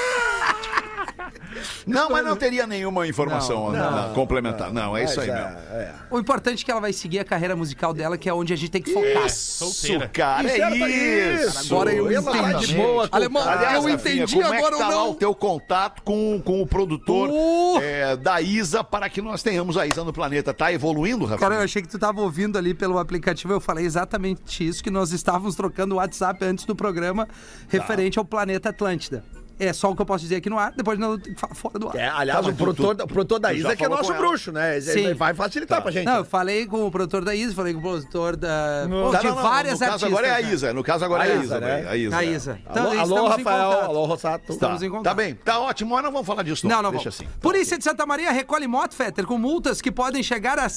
Não, 1.86 2.10
mas 2.10 2.24
não 2.24 2.36
teria 2.36 2.66
nenhuma 2.66 3.06
informação 3.06 3.70
Não, 3.72 4.08
né, 4.08 4.12
complementar. 4.14 4.72
Não, 4.72 4.96
é 4.96 5.04
isso 5.04 5.20
aí 5.20 5.26
mesmo. 5.30 5.56
é, 5.72 5.74
é. 5.74 5.94
O 6.10 6.18
importante 6.18 6.62
é 6.62 6.64
que 6.64 6.70
ela 6.70 6.80
vai 6.80 6.92
seguir 6.92 7.18
a 7.20 7.24
carreira 7.24 7.54
musical 7.56 7.92
dela, 7.94 8.16
que 8.18 8.28
é 8.28 8.34
onde 8.34 8.52
a 8.52 8.56
gente 8.56 8.70
tem 8.70 8.82
que 8.82 8.92
focar. 8.92 9.28
Solteira. 9.30 10.04
Isso, 10.04 10.12
cara, 10.12 10.46
Isso, 10.48 10.56
ela 10.62 10.70
tá- 10.70 10.76
é 10.90 11.34
isso. 11.46 11.72
Agora 11.72 11.92
eu 11.92 12.10
Ela 12.10 12.22
tá 12.32 12.52
de 12.52 12.64
entendi. 12.64 12.74
boa 12.74 13.08
Alemão, 13.12 13.42
cara. 13.44 13.56
Aliás, 13.58 13.84
eu 13.84 13.90
entendi 13.90 14.34
como 14.34 14.46
agora 14.46 14.58
é 14.58 14.70
que 14.70 14.78
tá 14.78 14.88
lá 14.88 14.94
não? 14.94 15.10
o 15.10 15.14
teu 15.14 15.34
contato 15.34 16.02
com, 16.02 16.40
com 16.44 16.60
o 16.62 16.66
produtor 16.66 17.28
Uh! 17.30 17.78
é, 17.82 18.16
da 18.16 18.40
Isa 18.40 18.82
para 18.82 19.08
que 19.08 19.20
nós 19.22 19.42
tenhamos 19.42 19.76
a 19.76 19.86
Isa 19.86 20.02
no 20.04 20.12
planeta? 20.12 20.52
Tá 20.52 20.72
evoluindo, 20.72 21.24
Rafinha? 21.24 21.38
Cara, 21.38 21.54
eu 21.60 21.62
achei 21.64 21.82
que 21.82 21.88
tu 21.88 21.98
tava 21.98 22.20
ouvindo 22.20 22.56
ali 22.58 22.74
pelo 22.74 22.98
aplicativo, 22.98 23.52
eu 23.52 23.60
falei 23.60 23.84
exatamente 23.84 24.66
isso, 24.66 24.82
que 24.82 24.90
nós 24.90 25.12
estávamos 25.12 25.54
trocando 25.54 25.94
o 25.94 25.98
WhatsApp 25.98 26.44
antes 26.44 26.64
do 26.64 26.74
programa 26.74 27.28
referente 27.68 28.18
ao 28.18 28.24
planeta 28.24 28.68
Atlântida. 28.70 29.24
É 29.60 29.72
só 29.72 29.90
o 29.90 29.96
que 29.96 30.02
eu 30.02 30.06
posso 30.06 30.22
dizer 30.22 30.36
aqui 30.36 30.48
no 30.50 30.58
ar, 30.58 30.72
depois 30.76 30.98
não 30.98 31.18
fora 31.54 31.78
do 31.78 31.88
ar. 31.88 31.94
É, 31.96 32.08
aliás, 32.08 32.44
Tá, 32.44 32.50
o 32.50 32.54
produtor, 32.54 32.96
tu- 32.96 33.04
o 33.04 33.06
produtor 33.06 33.38
da 33.38 33.52
Isa 33.52 33.76
que 33.76 33.84
é 33.84 33.88
nosso 33.88 34.12
bruxo, 34.14 34.50
né? 34.52 34.76
Ele 34.76 34.82
Sim. 34.82 35.14
vai 35.14 35.34
facilitar 35.34 35.82
pra 35.82 35.90
gente. 35.90 36.06
Não, 36.06 36.16
eu 36.16 36.24
falei 36.24 36.66
com 36.66 36.86
o 36.86 36.90
produtor 36.90 37.24
da 37.24 37.34
Isa, 37.34 37.54
falei 37.54 37.72
com 37.74 37.78
o 37.78 37.82
produtor 37.82 38.36
da. 38.36 38.86
Pô, 38.88 39.10
Tá, 39.10 39.18
de 39.18 39.26
não, 39.28 39.34
não, 39.36 39.42
várias 39.42 39.74
no 39.74 39.78
caso 39.80 39.92
artistas. 39.92 40.12
agora 40.12 40.26
é 40.26 40.30
a 40.30 40.42
né? 40.42 40.52
Isa. 40.52 40.72
No 40.72 40.82
caso 40.84 41.04
agora 41.04 41.22
A 41.22 41.26
é 41.26 41.30
a 41.32 41.34
Isa, 41.34 41.44
Isa, 41.44 41.60
né? 41.60 41.66
velho, 41.76 41.88
A 41.90 41.96
Isa. 41.96 42.16
A 42.16 42.24
é. 42.24 42.28
Isa. 42.28 42.58
Então, 42.70 42.90
Alô, 42.90 43.00
alô 43.16 43.28
Rafael, 43.28 43.70
alô, 43.82 44.04
Rossato. 44.06 44.46
Tá, 44.46 44.52
Estamos 44.54 44.82
em 44.82 44.88
contato. 44.90 45.04
tá 45.04 45.14
bem, 45.14 45.34
tá 45.34 45.60
ótimo, 45.60 45.94
mas 45.94 46.04
não 46.04 46.12
vamos 46.12 46.26
falar 46.26 46.42
disso. 46.42 46.66
Não, 46.66 46.82
não 46.82 46.90
Deixa 46.90 47.10
vamos. 47.10 47.20
assim. 47.20 47.38
Polícia 47.40 47.76
de 47.78 47.84
Santa 47.84 48.06
Maria 48.06 48.30
recolhe 48.32 48.66
moto, 48.66 48.94
Fetter, 48.94 49.26
com 49.26 49.36
multas 49.38 49.80
que 49.82 49.90
podem 49.92 50.22
chegar 50.22 50.58
a 50.58 50.68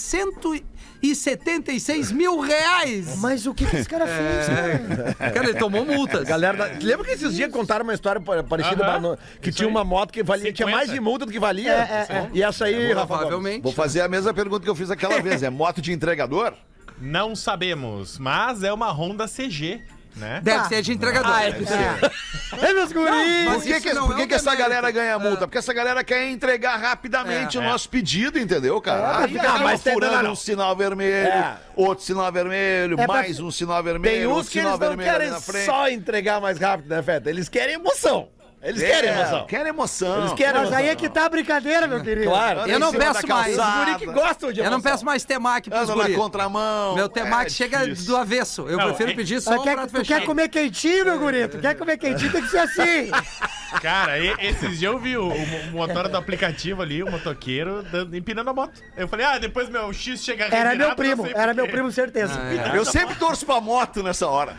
176 1.02 2.12
mil 2.12 2.40
reais. 2.40 3.18
Mas 3.20 3.46
o 3.46 3.54
que, 3.54 3.66
que 3.66 3.76
esse 3.78 3.90
cara 3.90 4.06
fez, 4.08 4.48
né? 4.48 5.16
Cara, 5.32 5.50
ele 5.50 5.58
tomou 5.60 5.86
multas. 5.86 6.24
Galera, 6.24 6.78
lembra 6.82 7.06
que 7.06 7.12
esses 7.14 7.34
dias 7.36 7.52
contaram 7.52 7.84
uma 7.84 7.94
história 7.94 8.20
pa- 8.22 8.44
Aham. 8.82 9.00
no- 9.00 9.18
que 9.42 9.50
Isso 9.50 9.58
tinha 9.58 9.68
aí. 9.68 9.72
uma 9.74 9.84
moto 9.84 10.12
que 10.12 10.24
valia, 10.24 10.52
tinha 10.54 10.66
50. 10.68 10.78
mais 10.78 10.90
de 10.90 11.00
multa 11.00 11.26
do 11.26 11.32
que 11.32 11.40
valia? 11.40 11.72
É, 11.72 12.08
é, 12.10 12.16
é. 12.18 12.30
E 12.34 12.42
essa 12.42 12.66
aí, 12.66 12.88
Rafa 12.94 13.06
Gomes? 13.06 13.08
Provavelmente. 13.20 13.62
Vou 13.64 13.74
fazer 13.74 14.02
a 14.02 14.08
mesma 14.08 14.34
pergunta 14.34 14.64
que 14.64 14.70
eu 14.70 14.76
fiz 14.76 14.90
aquela 14.90 15.22
vez. 15.22 15.44
É 15.44 15.50
moto 15.50 15.82
de 15.82 15.92
entregador? 15.92 16.54
Não 17.00 17.36
sabemos, 17.36 18.18
mas 18.18 18.64
é 18.64 18.72
uma 18.72 18.92
Honda 18.92 19.28
CG, 19.28 19.82
né? 20.16 20.40
Deve 20.44 20.66
ser 20.68 20.82
de 20.84 20.94
entregador. 20.94 21.32
Ah, 21.34 21.44
é, 21.44 21.50
é. 21.50 22.68
É, 22.70 22.72
meus 22.74 22.92
guris! 22.92 23.46
Por 23.52 23.64
que, 23.64 23.82
que, 23.82 23.96
por 23.96 24.14
é 24.14 24.16
que, 24.22 24.28
que 24.28 24.34
essa 24.36 24.54
galera 24.56 24.92
ganha 24.92 25.18
multa? 25.18 25.40
Porque 25.48 25.58
essa 25.58 25.74
galera 25.74 26.04
quer 26.04 26.30
entregar 26.30 26.78
rapidamente 26.78 27.58
É. 27.58 27.60
o 27.60 27.64
nosso 27.64 27.90
pedido, 27.90 28.38
entendeu, 28.38 28.80
cara? 28.80 29.22
É, 29.22 29.24
Aí 29.24 29.34
fica- 29.34 29.58
mas 29.58 29.82
tem- 29.82 29.94
furando 29.94 30.22
não, 30.24 30.32
um 30.34 30.36
sinal 30.36 30.76
vermelho, 30.76 31.28
É. 31.28 31.58
outro 31.76 32.06
sinal 32.06 32.32
vermelho, 32.32 32.94
É 33.00 33.06
pra- 33.08 33.16
mais 33.16 33.40
um 33.40 33.50
sinal 33.50 33.82
vermelho, 33.82 34.16
Tem 34.16 34.28
uns 34.28 34.48
que 34.50 34.60
eles 34.60 34.80
não 34.80 34.96
querem 34.98 35.32
só 35.66 35.90
entregar 35.90 36.40
mais 36.40 36.60
rápido, 36.60 36.90
né, 36.90 37.02
Feta? 37.02 37.28
Eles 37.32 37.50
querem 37.50 37.74
emoção. 37.76 38.30
Eles 38.64 38.82
É, 38.82 38.88
querem 38.88 39.10
emoção. 39.12 39.46
Querem 39.46 39.68
emoção. 39.68 40.20
Eles 40.22 40.34
querem 40.34 40.62
Mas 40.62 40.72
aí 40.72 40.88
é 40.88 40.96
que 40.96 41.10
tá 41.10 41.26
a 41.26 41.30
brincadeira, 41.30 41.86
meu 41.86 42.02
querido. 42.02 42.30
Claro. 42.30 42.62
Eu 42.62 42.80
não 42.80 42.92
peço 42.94 43.28
mais. 43.28 43.58
Os 43.60 43.66
guri 43.66 43.96
que 43.98 44.06
gostam 44.06 44.52
de 44.54 44.60
Eu 44.62 44.66
emoção. 44.66 44.78
não 44.78 44.82
peço 44.82 45.06
mais 45.06 45.26
temaki 45.26 45.70
pros 45.70 45.82
Anda 45.84 45.96
na 45.96 46.04
guri. 46.04 46.16
contramão. 46.16 46.96
Meu 46.96 47.10
temaki 47.10 47.48
É 47.48 47.50
chega 47.50 47.80
difícil. 47.80 48.06
do 48.08 48.16
avesso. 48.18 48.62
Eu 48.70 48.78
Não, 48.78 48.86
prefiro 48.86 49.12
é- 49.12 49.16
pedir 49.16 49.42
só 49.42 49.56
um 49.60 49.64
quer, 49.64 49.74
prato 49.76 49.90
tu 49.92 49.98
fechado. 49.98 50.20
quer 50.22 50.26
comer 50.26 50.48
quentinho, 50.48 51.04
meu 51.06 51.20
guri? 51.20 51.48
Tu 51.50 51.58
quer 51.60 51.76
comer 51.76 51.98
quentinho, 51.98 52.32
tem 52.32 52.42
que 52.42 52.48
ser 52.50 52.60
assim. 52.60 53.12
Cara, 53.82 54.20
e- 54.20 54.36
esses 54.40 54.78
dias 54.80 54.94
eu 54.94 55.00
vi 55.00 55.18
o, 55.18 55.28
o 55.28 55.72
motor 55.72 56.08
do 56.08 56.16
aplicativo 56.16 56.82
ali, 56.84 57.02
o 57.04 57.10
motoqueiro, 57.12 57.84
dando- 57.92 58.16
empinando 58.16 58.50
a 58.50 58.54
moto. 58.54 58.80
Eu 58.96 59.08
falei, 59.08 59.26
ah, 59.26 59.38
depois 59.40 59.68
meu 59.68 59.92
X 59.92 60.24
chega 60.24 60.46
Era 60.46 60.76
meu 60.76 60.96
primo, 60.96 61.28
era 61.34 61.48
por 61.54 61.56
meu 61.56 61.68
primo, 61.68 61.92
certeza. 61.92 62.40
Eu 62.74 62.86
sempre 62.86 63.16
torço 63.16 63.46
pra 63.46 63.60
moto 63.60 64.02
nessa 64.04 64.28
hora. 64.28 64.56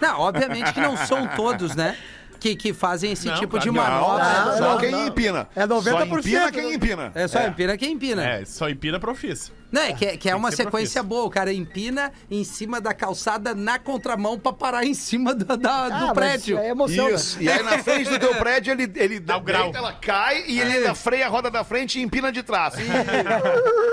Não, 0.00 0.20
obviamente 0.20 0.72
que 0.72 0.80
não 0.80 0.96
são 0.96 1.26
todos, 1.28 1.74
né? 1.76 1.83
Que, 2.40 2.54
que 2.54 2.74
fazem 2.74 3.12
esse 3.12 3.26
Não, 3.26 3.36
tipo 3.36 3.58
de 3.58 3.68
não. 3.68 3.74
manobra. 3.74 4.24
Não, 4.44 4.58
Só 4.58 4.72
não, 4.72 4.78
quem 4.78 4.90
não. 4.90 5.06
empina. 5.06 5.48
É 5.56 5.66
90%, 5.66 5.82
Só 5.82 6.04
empina 6.04 6.44
né? 6.44 6.52
quem 6.52 6.74
empina. 6.74 7.12
É 7.14 7.28
só 7.28 7.46
empina 7.46 7.76
quem 7.78 7.92
empina. 7.92 8.22
É, 8.22 8.44
só 8.44 8.68
empina 8.68 9.00
pro 9.00 9.12
ofício. 9.12 9.54
Não, 9.74 9.82
é 9.82 9.92
que, 9.92 10.16
que 10.18 10.30
é 10.30 10.34
uma 10.36 10.50
que 10.50 10.56
sequência 10.56 11.02
profício. 11.02 11.04
boa. 11.04 11.24
O 11.24 11.30
cara 11.30 11.52
empina 11.52 12.12
em 12.30 12.44
cima 12.44 12.80
da 12.80 12.94
calçada 12.94 13.54
na 13.54 13.78
contramão 13.78 14.38
pra 14.38 14.52
parar 14.52 14.84
em 14.84 14.94
cima 14.94 15.34
do, 15.34 15.44
da- 15.44 15.56
do 15.88 15.94
Ah, 15.94 16.00
mas 16.06 16.12
prédio. 16.12 16.58
É 16.58 16.68
emoção. 16.68 17.08
né? 17.08 17.14
Isso. 17.14 17.42
E 17.42 17.50
aí 17.50 17.62
na 17.62 17.78
frente 17.82 18.08
do 18.10 18.18
teu 18.18 18.34
prédio 18.38 18.72
ele, 18.72 18.90
ele 18.94 19.18
Dá 19.20 19.36
o 19.36 19.40
grau. 19.40 19.72
ela 19.74 19.92
cai 19.94 20.44
e 20.46 20.60
ele 20.60 20.72
ainda 20.78 20.94
freia 20.94 21.26
a 21.26 21.28
roda 21.28 21.50
da 21.50 21.64
frente 21.64 21.98
e 21.98 22.02
empina 22.02 22.30
de 22.30 22.42
trás. 22.42 22.74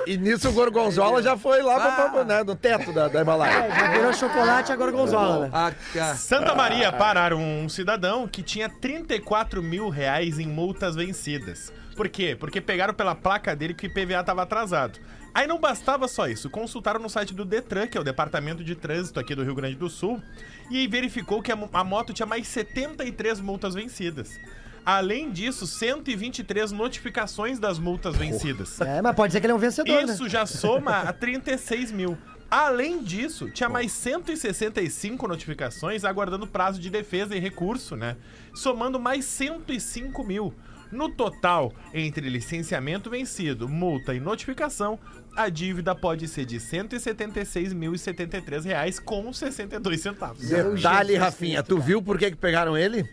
E 0.05 0.17
nisso 0.17 0.49
o 0.49 0.51
Gorgonzola 0.51 1.21
já 1.21 1.37
foi 1.37 1.61
lá 1.61 1.79
pra- 1.79 2.09
pra- 2.09 2.23
né, 2.23 2.43
no 2.43 2.55
teto 2.55 2.91
da, 2.91 3.07
da 3.07 3.21
Himalaia. 3.21 3.65
É, 3.65 3.69
já 3.79 3.91
virou 3.91 4.13
chocolate, 4.13 4.71
agora 4.71 4.91
gorgonzola, 4.91 5.47
né? 5.47 5.73
Ah. 5.99 6.15
Santa 6.15 6.53
Maria 6.53 6.91
pararam 6.91 7.39
um 7.39 7.67
cidadão 7.69 8.27
que 8.27 8.43
tinha 8.43 8.69
34 8.69 9.61
mil 9.63 9.89
reais 9.89 10.37
em 10.39 10.47
multas 10.47 10.95
vencidas. 10.95 11.71
Por 11.95 12.07
quê? 12.09 12.35
Porque 12.39 12.59
pegaram 12.61 12.93
pela 12.93 13.13
placa 13.15 13.55
dele 13.55 13.73
que 13.73 13.85
o 13.85 13.89
IPVA 13.89 14.19
estava 14.21 14.41
atrasado. 14.43 14.99
Aí 15.33 15.47
não 15.47 15.59
bastava 15.59 16.07
só 16.07 16.27
isso, 16.27 16.49
consultaram 16.49 16.99
no 16.99 17.09
site 17.09 17.33
do 17.33 17.45
Detran, 17.45 17.87
que 17.87 17.97
é 17.97 18.01
o 18.01 18.03
Departamento 18.03 18.63
de 18.63 18.75
Trânsito 18.75 19.19
aqui 19.19 19.33
do 19.33 19.43
Rio 19.43 19.55
Grande 19.55 19.75
do 19.75 19.89
Sul, 19.89 20.21
e 20.69 20.77
aí 20.77 20.87
verificou 20.87 21.41
que 21.41 21.51
a, 21.51 21.57
a 21.73 21.83
moto 21.83 22.13
tinha 22.13 22.25
mais 22.25 22.47
73 22.47 23.39
multas 23.39 23.73
vencidas. 23.73 24.37
Além 24.85 25.31
disso, 25.31 25.67
123 25.67 26.71
notificações 26.71 27.59
das 27.59 27.77
multas 27.77 28.15
vencidas. 28.15 28.81
É, 28.81 29.01
mas 29.01 29.15
pode 29.15 29.31
ser 29.31 29.39
que 29.39 29.45
ele 29.45 29.53
é 29.53 29.55
um 29.55 29.59
vencedor, 29.59 30.05
né? 30.05 30.13
Isso 30.13 30.27
já 30.27 30.45
soma 30.45 31.01
a 31.01 31.13
36 31.13 31.91
mil. 31.91 32.17
Além 32.49 33.01
disso, 33.01 33.49
tinha 33.49 33.69
mais 33.69 33.93
165 33.93 35.25
notificações 35.25 36.03
aguardando 36.03 36.45
prazo 36.45 36.81
de 36.81 36.89
defesa 36.89 37.33
e 37.33 37.39
recurso, 37.39 37.95
né? 37.95 38.17
Somando 38.53 38.99
mais 38.99 39.23
105 39.23 40.21
mil. 40.23 40.53
No 40.91 41.09
total, 41.09 41.73
entre 41.93 42.29
licenciamento 42.29 43.09
vencido, 43.09 43.69
multa 43.69 44.13
e 44.13 44.19
notificação, 44.19 44.99
a 45.35 45.49
dívida 45.49 45.95
pode 45.95 46.27
ser 46.27 46.45
de 46.45 46.57
176.073 46.57 48.63
reais 48.63 48.99
com 48.99 49.31
62 49.31 50.01
centavos. 50.01 50.49
Detalhe, 50.49 51.15
Rafinha, 51.15 51.63
tu 51.63 51.79
viu 51.79 52.01
por 52.01 52.17
que, 52.17 52.31
que 52.31 52.37
pegaram 52.37 52.77
ele? 52.77 53.07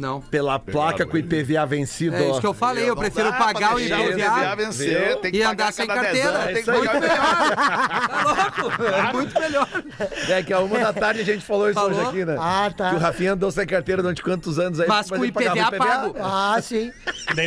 Não. 0.00 0.22
Pela 0.22 0.58
placa 0.58 1.04
com 1.04 1.14
o 1.14 1.18
IPVA 1.18 1.66
vencido. 1.66 2.16
É 2.16 2.30
isso 2.30 2.40
que 2.40 2.46
eu 2.46 2.54
falei, 2.54 2.88
eu 2.88 2.96
prefiro 2.96 3.30
pagar 3.34 3.74
o 3.74 3.78
deixar 3.78 4.00
IPVA 4.00 4.56
vencer, 4.56 5.16
tem 5.20 5.30
que 5.30 5.38
e 5.38 5.42
andar 5.42 5.72
sem 5.72 5.86
carteira. 5.86 6.46
tem 6.54 6.64
que 6.64 6.70
É. 6.70 6.72
Muito 6.72 7.00
melhor. 7.00 7.20
Tá 8.10 8.62
louco? 8.62 8.82
É 8.82 9.12
muito 9.12 9.40
melhor. 9.40 9.68
É 10.28 10.42
que 10.42 10.52
a 10.52 10.60
uma 10.60 10.78
da 10.78 10.92
tarde 10.92 11.20
a 11.20 11.24
gente 11.24 11.44
falou 11.44 11.68
isso 11.68 11.78
Falou? 11.78 11.90
hoje 11.98 12.08
aqui, 12.08 12.24
né? 12.24 12.36
Ah, 12.38 12.70
tá. 12.74 12.90
Que 12.90 12.96
o 12.96 12.98
Rafinha 12.98 13.32
andou 13.34 13.50
sem 13.50 13.66
carteira 13.66 14.02
durante 14.02 14.22
quantos 14.22 14.58
anos 14.58 14.80
aí? 14.80 14.88
Mas 14.88 15.10
com 15.10 15.18
o 15.18 15.32
pagava 15.32 15.58
IPVA 15.58 15.78
pago. 15.78 16.16
Ah, 16.18 16.58
sim. 16.62 16.90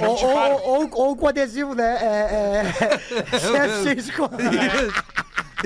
Ou, 0.07 0.23
ou, 0.23 0.61
ou, 0.61 0.89
ou 0.93 1.15
com 1.15 1.27
adesivo, 1.27 1.73
né? 1.73 1.97
É. 2.01 2.61
é... 2.61 3.33
CFC 3.39 3.95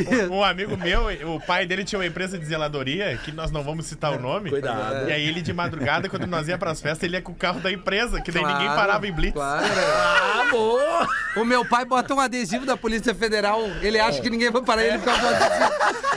escolar. 0.01 0.27
Um 0.37 0.43
amigo 0.43 0.77
meu, 0.77 1.07
o 1.33 1.39
pai 1.39 1.65
dele 1.65 1.83
tinha 1.83 1.99
uma 1.99 2.05
empresa 2.05 2.37
de 2.37 2.45
zeladoria, 2.45 3.17
que 3.17 3.31
nós 3.31 3.51
não 3.51 3.63
vamos 3.63 3.85
citar 3.85 4.11
o 4.13 4.19
nome. 4.19 4.49
Cuidado. 4.49 5.09
E 5.09 5.11
aí 5.11 5.27
ele 5.27 5.41
de 5.41 5.53
madrugada, 5.53 6.09
quando 6.09 6.27
nós 6.27 6.47
ia 6.47 6.57
pras 6.57 6.81
festas, 6.81 7.03
ele 7.03 7.17
ia 7.17 7.21
com 7.21 7.31
o 7.31 7.35
carro 7.35 7.59
da 7.59 7.71
empresa, 7.71 8.21
que 8.21 8.31
daí 8.31 8.43
ninguém 8.43 8.67
Claro, 8.67 8.79
parava 8.79 9.07
em 9.07 9.11
blitz. 9.11 9.33
Claro. 9.33 9.65
Ah, 10.37 10.49
boa! 10.51 11.07
O 11.35 11.43
meu 11.43 11.65
pai 11.65 11.83
bota 11.83 12.13
um 12.13 12.19
adesivo 12.19 12.65
da 12.65 12.77
Polícia 12.77 13.13
Federal. 13.13 13.61
Ele 13.81 13.99
acha 13.99 14.21
que 14.21 14.29
ninguém 14.29 14.51
vai 14.51 14.61
parar 14.61 14.83
ele 14.83 14.97
por 14.99 15.05
causa 15.05 15.21
do 15.21 15.27
adesivo. 15.27 15.71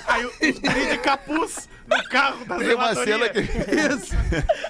Aí 0.07 0.25
o 0.25 0.29
os 0.29 0.91
de 0.91 0.99
capuz 0.99 1.69
no 1.91 2.09
carro 2.09 2.45
da 2.45 2.57
Tem 2.57 2.75
uma 2.75 2.95
cena 2.95 3.29
que. 3.29 3.41
Isso. 3.41 4.15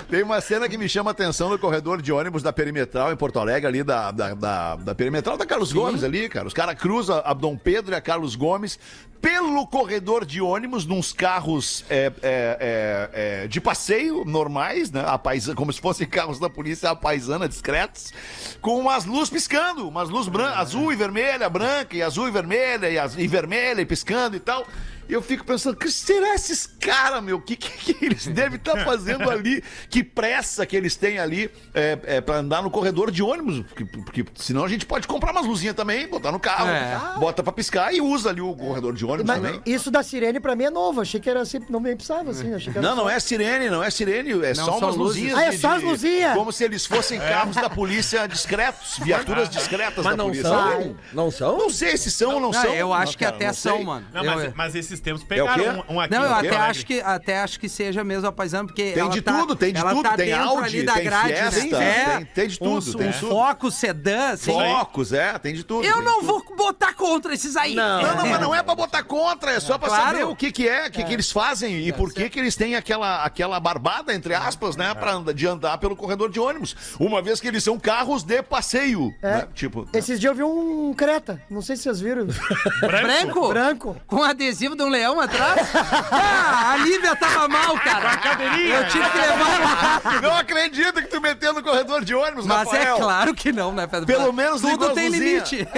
Tem 0.09 0.23
uma 0.23 0.41
cena 0.41 0.69
que 0.69 0.79
me 0.79 0.89
chama 0.89 1.11
a 1.11 1.13
atenção 1.13 1.49
no 1.49 1.59
corredor 1.59 2.01
de 2.01 2.13
ônibus 2.13 2.43
da 2.43 2.53
Perimetral 2.53 3.13
em 3.13 3.17
Porto 3.17 3.39
Alegre, 3.39 3.67
ali 3.69 3.83
da, 3.83 4.11
da, 4.11 4.35
da, 4.35 4.77
da 4.77 4.95
Perimetral 4.95 5.37
da 5.37 5.47
Carlos 5.47 5.73
Gomes 5.73 6.03
ali, 6.03 6.29
cara. 6.29 6.47
Os 6.47 6.55
caras 6.55 6.75
cruzam 6.81 7.21
a 7.25 7.35
Dom 7.35 7.57
Pedro 7.57 7.93
e 7.93 7.97
a 7.97 8.01
Carlos 8.01 8.35
Gomes 8.35 8.79
pelo 9.21 9.67
corredor 9.67 10.25
de 10.25 10.41
ônibus, 10.41 10.87
nos 10.87 11.13
carros 11.13 11.85
é, 11.91 12.07
é, 12.07 12.11
é, 12.23 13.11
é, 13.45 13.47
de 13.49 13.61
passeio 13.61 14.25
normais, 14.25 14.91
né? 14.91 15.05
A 15.07 15.19
paisa, 15.19 15.55
como 15.55 15.71
se 15.71 15.79
fossem 15.79 16.07
carros 16.09 16.39
da 16.39 16.49
polícia 16.49 16.89
a 16.89 16.97
paisana, 16.97 17.47
discretos, 17.47 18.15
com 18.63 18.79
umas 18.79 19.05
luzes 19.05 19.29
piscando, 19.29 19.87
umas 19.87 20.09
luzes 20.09 20.29
brancas, 20.29 20.57
azul 20.59 20.91
e 20.91 20.97
vermelha, 20.97 21.51
branca 21.51 21.95
e 21.95 22.03
azul 22.03 22.29
e 22.29 22.31
vermelha, 22.31 22.89
e, 22.89 22.99
az- 22.99 23.19
e 23.19 23.27
vermelha 23.27 23.83
e 23.83 23.85
piscando 23.85 24.37
e 24.37 24.41
tal. 24.41 24.67
E 25.11 25.13
eu 25.13 25.21
fico 25.21 25.45
pensando, 25.45 25.77
que 25.77 25.91
será 25.91 26.37
esses 26.37 26.67
caras, 26.67 27.21
meu? 27.21 27.39
O 27.39 27.41
que, 27.41 27.57
que, 27.57 27.95
que 27.95 28.05
eles 28.05 28.27
devem 28.31 28.57
estar 28.57 28.85
fazendo 28.85 29.29
ali? 29.29 29.61
Que 29.89 30.05
pressa 30.05 30.65
que 30.65 30.77
eles 30.77 30.95
têm 30.95 31.19
ali 31.19 31.51
é, 31.75 31.99
é, 32.05 32.21
pra 32.21 32.37
andar 32.37 32.63
no 32.63 32.71
corredor 32.71 33.11
de 33.11 33.21
ônibus? 33.23 33.61
Porque, 33.67 33.85
porque 33.85 34.25
senão 34.37 34.65
a 34.65 34.69
gente 34.69 34.87
pode 34.87 35.09
comprar 35.09 35.33
umas 35.33 35.45
luzinhas 35.47 35.75
também, 35.75 36.07
botar 36.07 36.31
no 36.31 36.39
carro, 36.39 36.69
É. 36.71 37.19
bota 37.19 37.43
pra 37.43 37.53
piscar 37.53 37.93
e 37.93 38.01
usa 38.01 38.31
ali 38.31 38.41
o 38.41 38.55
corredor 38.55 38.95
de 38.95 39.05
ônibus 39.05 39.27
Mas 39.27 39.43
também. 39.43 39.61
isso 39.67 39.91
da 39.91 40.03
sirene 40.05 40.39
pra 40.39 40.55
mim 40.55 40.65
é 40.65 40.71
novo. 40.71 41.01
Achei 41.01 41.19
que 41.19 41.29
era 41.29 41.41
assim, 41.41 41.59
não 41.69 41.81
me 41.81 41.93
precisava 41.97 42.31
assim. 42.31 42.55
Achei 42.55 42.73
que 42.73 42.79
era 42.79 42.87
Não, 42.89 42.95
só- 42.97 43.03
não 43.03 43.11
é 43.11 43.19
sirene, 43.19 43.69
não 43.69 43.83
é 43.83 43.91
sirene, 43.91 44.31
é 44.45 44.55
Não, 44.55 44.65
só 44.65 44.79
umas 44.79 44.95
luzinhas. 44.95 45.37
Ah, 45.37 45.45
é 45.47 45.53
só 45.53 45.73
as 45.75 45.81
de- 45.81 45.87
luzinhas? 45.87 46.35
Como 46.35 46.53
se 46.53 46.63
eles 46.63 46.87
fossem 46.87 47.19
carros 47.19 47.57
da 47.57 47.69
polícia 47.69 48.29
discretos, 48.29 48.99
viaturas 49.03 49.51
discretas 49.51 50.05
Mas 50.05 50.17
da 50.17 50.17
não 50.17 50.27
polícia. 50.27 50.49
são? 50.49 50.97
Não 51.13 51.31
são? 51.33 51.59
Não 51.59 51.69
sei 51.71 51.97
se 51.97 52.13
são 52.13 52.35
ou 52.35 52.41
não, 52.41 52.51
Não, 52.53 52.63
são. 52.63 52.73
eu 52.73 52.93
acho 52.93 53.19
que 53.19 53.25
cara, 53.25 53.35
até 53.35 53.47
não 53.49 53.55
são, 53.55 53.83
mano. 53.83 54.07
Não, 54.15 54.25
Eu- 54.25 54.35
mas, 54.37 54.55
mas 54.55 54.75
esses 55.01 55.03
tempos 55.03 55.23
É 55.23 55.27
pegaram 55.27 55.63
quê? 55.65 55.85
um, 55.89 55.95
um 55.97 56.01
aqui. 56.01 56.15
Não, 56.15 56.23
eu 56.25 56.31
em 56.31 56.35
até 56.35 56.57
acho, 56.57 56.87
que, 56.87 57.01
até 57.01 57.41
acho 57.41 57.59
que 57.59 57.69
seja 57.69 58.05
mesmo 58.05 58.27
a 58.29 58.33
paisana, 58.33 58.67
porque 58.67 58.93
Tem 58.93 59.01
ela 59.03 59.11
de 59.11 59.21
tá- 59.23 59.33
tudo, 59.39 59.57
tem 59.57 59.73
de 59.73 59.81
ela 59.81 59.91
tudo, 59.91 60.03
tá 60.03 60.17
tem 60.17 60.27
dentro 60.27 60.43
Audi, 60.49 60.65
ali 60.65 60.83
da 60.85 60.95
tem 60.95 61.05
grade, 61.05 61.29
Fiesta, 61.29 61.79
né? 61.79 62.17
tem- 62.17 62.25
tem 62.27 62.49
de 62.49 62.59
tudo, 62.59 62.91
um, 62.91 62.99
tem 62.99 63.09
um 63.09 63.13
tudo. 63.13 63.29
foco, 63.29 63.71
sedã, 63.71 64.31
assim. 64.31 64.53
Focos, 64.53 65.13
é, 65.13 65.39
tem 65.39 65.55
de 65.55 65.65
tudo. 65.65 65.85
Eu 65.87 66.01
não 66.03 66.21
de 66.21 66.27
vou 66.27 66.45
botar 66.57 66.93
contra 66.95 67.35
esses 67.35 67.57
aí. 67.57 67.75
Não. 67.75 68.03
Não, 68.03 68.17
não, 68.17 68.27
mas 68.27 68.41
não 68.41 68.55
é 68.55 68.63
pra 68.63 68.75
botar 68.75 69.03
contra, 69.03 69.53
é 69.53 69.61
só 69.61 69.79
pra 69.79 69.89
Claro. 69.89 70.05
saber 70.19 70.25
o 70.25 70.37
que 70.37 70.53
que 70.53 70.69
é, 70.69 70.87
o 70.87 70.91
que 70.91 71.03
que 71.05 71.13
eles 71.13 71.31
fazem 71.33 71.87
e 71.87 71.93
por 71.93 72.13
que 72.13 72.29
que 72.29 72.39
eles 72.39 72.55
têm 72.57 72.77
aquela, 72.77 73.25
aquela 73.25 73.59
barbada, 73.59 74.15
entre 74.15 74.35
aspas, 74.35 74.77
né, 74.77 74.93
pra, 74.95 75.13
andar- 75.15 75.33
de 75.33 75.47
andar 75.47 75.79
pelo 75.79 75.97
corredor 75.97 76.31
de 76.31 76.39
ônibus. 76.39 76.77
Uma 76.99 77.23
vez 77.23 77.41
que 77.41 77.49
eles 77.49 77.65
são 77.65 77.79
carros 77.79 78.23
de 78.23 78.43
passeio, 78.43 79.15
É. 79.23 79.31
né? 79.39 79.49
Tipo, 79.55 79.89
Esses 79.95 80.19
dias 80.21 80.31
eu 80.31 80.37
vi 80.37 80.43
um 80.43 80.93
Creta. 80.95 81.41
Não 81.51 81.63
sei 81.63 81.77
se 81.77 81.85
vocês 81.85 82.01
viram. 82.01 82.27
Branco? 82.81 83.49
Branco. 83.49 83.97
Com 84.07 84.23
adesivo 84.23 84.75
de 84.77 84.83
um 84.83 84.89
leão 84.91 85.19
atrás? 85.21 85.69
Ah, 86.13 86.73
a 86.73 86.77
Lívia 86.79 87.17
tava 87.17 87.49
mal, 87.49 87.79
cara. 87.79 88.11
Eu 88.59 88.89
tive 88.89 89.09
que 89.11 89.19
levar 89.19 90.01
ela. 90.11 90.21
Não 90.21 90.37
acredito 90.37 90.95
que 90.95 91.09
tu 91.09 91.21
meteu 91.21 91.53
no 91.53 91.63
corredor 91.63 92.05
de 92.05 92.15
ônibus, 92.15 92.45
Mas 92.47 92.69
Rafael. 92.69 92.97
é 92.97 92.99
claro 92.99 93.35
que 93.35 93.53
não, 93.53 93.73
né, 93.73 93.87
Pedro? 93.87 94.07
Pelo 94.07 94.33
menos 94.33 94.61
Tudo 94.61 94.91
tem 94.91 95.09
luzinhas. 95.09 95.51
limite. 95.51 95.69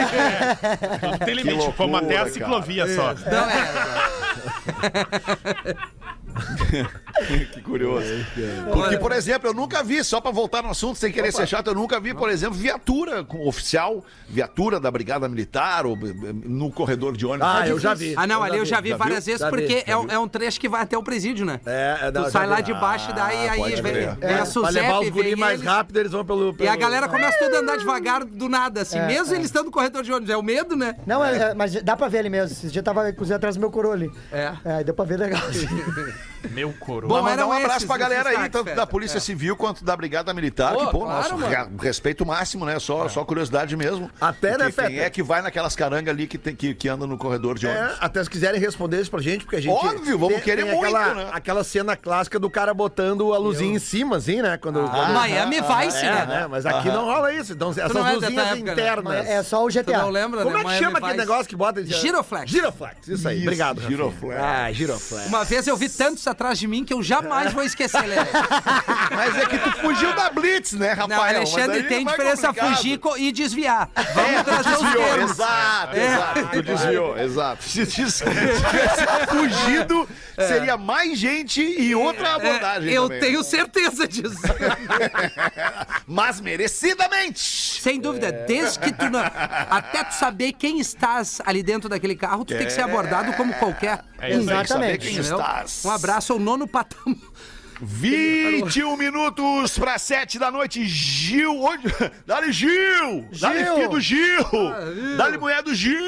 Tudo 1.01 1.19
tem 1.25 1.35
limite. 1.35 1.55
loucura, 1.57 1.77
Fomos 1.77 2.03
até 2.03 2.15
a 2.15 2.19
cara. 2.19 2.31
ciclovia 2.31 2.87
só. 2.97 3.15
Não, 3.15 3.49
é. 3.51 3.63
Que 7.53 7.61
curioso. 7.61 8.07
Porque, 8.73 8.97
por 8.99 9.13
exemplo, 9.13 9.49
eu 9.49 9.55
nunca 9.55 9.83
vi, 9.83 10.03
só 10.03 10.21
pra 10.21 10.31
voltar 10.31 10.63
no 10.63 10.71
assunto, 10.71 10.99
sem 10.99 11.13
querer 11.13 11.31
ser 11.33 11.47
chato, 11.47 11.69
eu 11.69 11.75
nunca 11.75 12.01
vi, 12.01 12.13
por 12.15 12.29
exemplo, 12.31 12.55
viatura 12.55 13.23
com 13.23 13.47
oficial, 13.47 14.05
viatura 14.29 14.81
da 14.81 14.91
Brigada 14.91 15.29
Militar 15.29 15.87
ou 15.87 15.95
eh, 15.95 16.33
no 16.45 16.73
corredor 16.73 17.17
de 17.17 17.25
ônibus. 17.27 17.47
Ah, 17.47 17.67
É 17.67 17.71
eu 17.71 17.79
já 17.79 17.95
vi. 17.95 18.15
Ah, 18.17 18.27
não, 18.27 18.43
ali 18.43 18.59
eu 18.59 18.65
já 18.65 18.81
vi 18.81 18.89
já 18.91 18.97
várias 18.97 19.25
viu? 19.27 19.35
vezes 19.35 19.41
Já 19.41 19.49
porque 19.51 19.85
é, 19.87 19.97
um- 19.97 20.11
é 20.11 20.19
um 20.19 20.27
trecho 20.27 20.59
que 20.59 20.69
vai 20.69 20.83
até 20.83 20.97
o 20.99 21.03
presídio, 21.03 21.45
né? 21.47 21.61
É, 21.65 21.99
é, 22.03 22.11
não, 22.11 22.25
Tu 22.25 22.31
sai 22.33 22.47
lá 22.47 22.61
de 22.61 22.73
baixo, 22.75 23.13
daí 23.13 23.47
Ah, 23.49 23.53
aí 23.53 23.59
pode 23.61 23.83
vem, 23.83 23.93
vem 23.93 24.03
É, 24.03 24.09
a 24.09 24.17
pra 24.17 24.47
Suzep, 24.47 24.73
levar 24.75 24.95
os 24.99 25.05
vem 25.05 25.13
guris 25.13 25.35
mais 25.39 25.61
eles. 25.61 25.67
rápido, 25.73 25.97
eles 26.01 26.13
vão 26.13 26.25
pelo. 26.25 26.51
E 26.51 26.55
pelo- 26.55 26.71
a 26.71 26.77
galera 26.77 27.09
começa 27.09 27.39
tudo 27.39 27.57
a 27.57 27.59
andar 27.61 27.77
devagar 27.77 28.25
do 28.25 28.49
nada, 28.49 28.81
assim, 28.83 28.99
É, 28.99 29.07
mesmo 29.07 29.33
é. 29.33 29.37
eles 29.37 29.47
estando 29.47 29.67
no 29.67 29.71
corredor 29.73 30.03
de 30.03 30.11
ônibus. 30.13 30.31
É 30.31 30.37
o 30.37 30.43
medo, 30.43 30.75
né? 30.75 30.97
Não, 31.07 31.25
é, 31.25 31.51
é, 31.51 31.55
mas 31.55 31.81
dá 31.83 31.95
pra 31.97 32.09
ver 32.09 32.19
ali 32.19 32.31
mesmo. 32.31 32.53
Esses 32.57 32.73
dias 32.73 32.85
tava 32.85 33.13
cozinhando 33.13 33.37
atrás 33.37 33.55
do 33.57 33.61
meu 33.61 33.71
coro 33.71 33.93
ali. 33.93 34.11
É. 34.33 34.53
É, 34.65 34.83
deu 34.85 34.95
pra 34.95 35.05
ver 35.05 35.19
legal. 35.19 35.41
Meu 36.51 36.73
coroa. 36.73 37.09
Bom, 37.09 37.23
mandar 37.23 37.47
um 37.47 37.53
abraço 37.53 37.77
esses 37.77 37.85
pra 37.87 37.97
galera 37.97 38.31
aí, 38.31 38.49
tanto 38.51 38.65
da 38.65 38.71
Feta. 38.73 38.87
Polícia 38.87 39.19
É. 39.19 39.21
Civil 39.21 39.55
quanto 39.57 39.85
da 39.85 39.97
Brigada 39.97 40.35
Militar, 40.35 40.73
Pô, 40.75 40.87
que, 40.87 40.91
pô, 40.93 40.99
claro, 41.03 41.17
nosso 41.23 41.35
mano. 41.39 41.47
rea- 41.47 41.69
respeito 41.81 42.27
máximo, 42.27 42.65
né? 42.67 42.81
Só, 42.81 43.09
só 43.09 43.25
curiosidade 43.25 43.77
mesmo. 43.77 44.11
Até, 44.21 44.59
né, 44.59 44.65
Porque 44.65 44.83
quem 44.83 44.91
Feta? 44.97 45.07
é 45.07 45.11
que 45.11 45.23
vai 45.23 45.41
naquelas 45.41 45.77
carangas 45.77 46.13
ali 46.13 46.27
que, 46.27 46.37
tem, 46.37 46.55
que, 46.57 46.75
que 46.75 46.89
anda 46.89 47.07
no 47.07 47.17
corredor 47.17 47.57
de 47.57 47.69
É, 47.69 47.71
ônibus? 47.79 47.97
até 48.01 48.25
se 48.25 48.29
quiserem 48.29 48.61
responder 48.61 49.01
isso 49.01 49.11
pra 49.11 49.21
gente, 49.23 49.45
porque 49.45 49.55
a 49.57 49.61
gente. 49.61 49.73
Óbvio, 49.73 50.19
vamos 50.19 50.43
querer 50.43 50.65
muito, 50.65 50.79
aquela, 50.85 51.15
né? 51.15 51.29
Aquela 51.33 51.63
cena 51.63 51.97
clássica 51.97 52.41
do 52.41 52.51
cara 52.51 52.75
botando 52.75 53.33
a 53.33 53.39
luzinha 53.39 53.77
em 53.77 53.79
cima, 53.79 54.17
assim, 54.17 54.43
né? 54.43 54.57
Quando. 54.57 54.81
quando- 54.89 55.13
Miami 55.15 55.61
Vice, 55.61 55.99
é, 56.05 56.11
né? 56.13 56.27
né? 56.27 56.47
Mas 56.51 56.67
aqui 56.67 56.89
não 56.89 57.05
rola 57.05 57.33
isso. 57.33 57.53
Então, 57.53 57.71
essas 57.71 57.95
é 57.95 58.13
luzinhas 58.15 58.35
né? 58.35 58.59
internas. 58.59 59.27
é 59.29 59.43
só 59.45 59.65
o 59.65 59.69
Tu 59.69 59.75
GTA. 59.75 59.99
não 59.99 60.11
lembra, 60.11 60.43
Como 60.43 60.57
né? 60.57 60.63
é 60.63 60.65
que 60.79 60.85
chama 60.85 60.99
aquele 60.99 61.19
negócio 61.19 61.47
que 61.47 61.55
bota? 61.55 61.85
Giroflex. 61.85 62.51
Giroflex, 62.51 63.07
isso 63.07 63.29
aí. 63.29 63.43
Obrigado. 63.43 63.81
Giroflex. 63.83 64.43
Ah, 64.43 64.73
giroflex. 64.73 65.27
Uma 65.29 65.45
vez 65.45 65.67
eu 65.69 65.77
vi 65.77 65.89
atrás 66.27 66.59
de 66.59 66.67
mim 66.69 66.85
que 66.85 66.93
eu 66.93 67.03
jamais 67.03 67.53
vou 67.53 67.63
esquecer. 67.63 68.03
Mas 69.15 69.37
é 69.39 69.47
que 69.47 69.59
tu 69.59 69.71
fugiu 69.79 70.13
da 70.15 70.31
Blitz, 70.31 70.73
né, 70.73 70.93
Rafael? 70.93 71.09
Não, 71.09 71.23
Alexandre, 71.23 71.83
tem 71.85 72.01
é 72.01 72.05
mais 72.05 72.17
diferença 72.17 72.47
complicado. 72.49 72.77
fugir 72.77 73.01
e 73.19 73.33
desviar. 73.33 73.91
É, 73.95 74.03
Vamos 74.03 74.37
tu 74.39 74.45
trazer 74.45 74.71
os 74.71 74.83
desviou, 74.83 75.05
termos. 75.05 75.31
exato, 75.33 75.97
É. 75.97 76.05
exato. 76.15 76.49
Tu 76.53 76.63
desviou, 76.63 77.19
exato. 77.19 77.65
Se 77.65 77.87
tivesse 77.87 78.25
fugido, 79.29 80.09
seria 80.37 80.77
mais 80.77 81.19
gente 81.19 81.63
e 81.63 81.95
outra 81.95 82.29
É, 82.29 82.33
abordagem. 82.33 82.91
eu 82.93 83.03
também. 83.05 83.21
tenho 83.21 83.43
certeza 83.43 84.07
disso. 84.09 84.41
Mas 86.07 86.41
merecidamente. 86.41 87.81
Sem 87.81 88.01
dúvida, 88.01 88.31
desde 88.33 88.79
que 88.79 88.93
tu 88.93 89.09
não, 89.11 89.21
até 89.21 90.05
tu 90.05 90.13
saber 90.15 90.53
quem 90.53 90.79
estás 90.81 91.41
ali 91.45 91.63
dentro 91.63 91.89
daquele 91.89 92.15
carro, 92.17 92.45
tu 92.45 92.57
tem 92.57 92.67
que 92.67 92.73
ser 92.73 92.83
abordado 92.83 93.33
como 93.35 93.53
qualquer. 93.55 94.01
É 94.23 94.31
isso 94.31 94.39
aí. 94.51 94.61
Exatamente. 94.61 95.21
estás. 95.21 95.85
Um 95.85 95.91
abraço 95.91 96.33
ao 96.33 96.39
nono 96.39 96.67
patamar. 96.69 97.17
21 97.85 98.97
minutos 98.97 99.77
para 99.77 99.99
7 99.99 100.39
da 100.39 100.53
noite. 100.53 100.87
Gil, 100.87 101.61
onde? 101.61 101.89
Dali 102.25 102.53
Gil! 102.53 103.27
Dali 103.41 103.65
Gil! 103.65 103.75
filho 103.75 103.89
do 103.89 104.01
Gil! 104.01 104.47
Dali 105.17 105.37
mulher 105.37 105.65
do 105.65 105.75
Gil! 105.75 105.99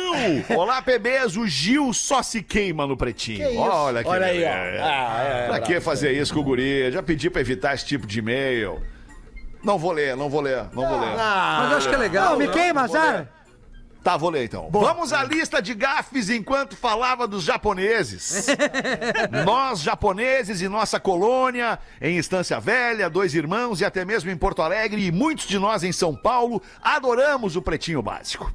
Olá, 0.56 0.80
bebês, 0.80 1.36
o 1.36 1.48
Gil 1.48 1.92
só 1.92 2.22
se 2.22 2.42
queima 2.42 2.86
no 2.86 2.96
pretinho. 2.96 3.48
Que? 3.48 3.56
Olha 3.56 4.04
que 4.04 4.08
Olha 4.08 4.26
aí, 4.26 4.44
ó. 4.44 4.84
Ah, 4.84 5.18
é, 5.18 5.46
pra 5.48 5.60
que 5.60 5.80
fazer 5.80 6.12
isso 6.12 6.32
com 6.32 6.38
o 6.38 6.44
guri? 6.44 6.92
Já 6.92 7.02
pedi 7.02 7.28
pra 7.28 7.40
evitar 7.40 7.74
esse 7.74 7.84
tipo 7.84 8.06
de 8.06 8.20
e-mail. 8.20 8.80
Não 9.64 9.76
vou 9.76 9.90
ler, 9.90 10.16
não 10.16 10.30
vou 10.30 10.42
ler, 10.42 10.66
não 10.72 10.88
vou 10.88 11.00
ler. 11.00 11.16
Mas 11.16 11.72
eu 11.72 11.78
acho 11.78 11.88
que 11.88 11.94
é 11.94 11.98
legal. 11.98 12.30
Não, 12.30 12.38
me 12.38 12.48
queima, 12.48 12.86
Zara. 12.86 13.28
Tá, 14.04 14.18
vou 14.18 14.28
ler 14.28 14.44
então. 14.44 14.68
Vamos 14.70 15.14
à 15.14 15.24
lista 15.24 15.62
de 15.62 15.72
gafes 15.72 16.28
enquanto 16.28 16.76
falava 16.76 17.26
dos 17.26 17.42
japoneses. 17.42 18.48
Nós, 19.46 19.80
japoneses, 19.80 20.60
e 20.60 20.68
nossa 20.68 21.00
colônia, 21.00 21.78
em 22.02 22.18
Estância 22.18 22.60
Velha, 22.60 23.08
dois 23.08 23.34
irmãos 23.34 23.80
e 23.80 23.84
até 23.84 24.04
mesmo 24.04 24.30
em 24.30 24.36
Porto 24.36 24.60
Alegre, 24.60 25.06
e 25.06 25.10
muitos 25.10 25.46
de 25.46 25.58
nós 25.58 25.82
em 25.82 25.90
São 25.90 26.14
Paulo, 26.14 26.62
adoramos 26.82 27.56
o 27.56 27.62
Pretinho 27.62 28.02
Básico. 28.02 28.52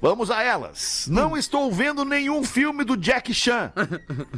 Vamos 0.00 0.30
a 0.30 0.42
elas. 0.44 1.08
Não 1.10 1.36
estou 1.36 1.72
vendo 1.72 2.04
nenhum 2.04 2.44
filme 2.44 2.84
do 2.84 2.96
Jack 2.96 3.34
Chan. 3.34 3.72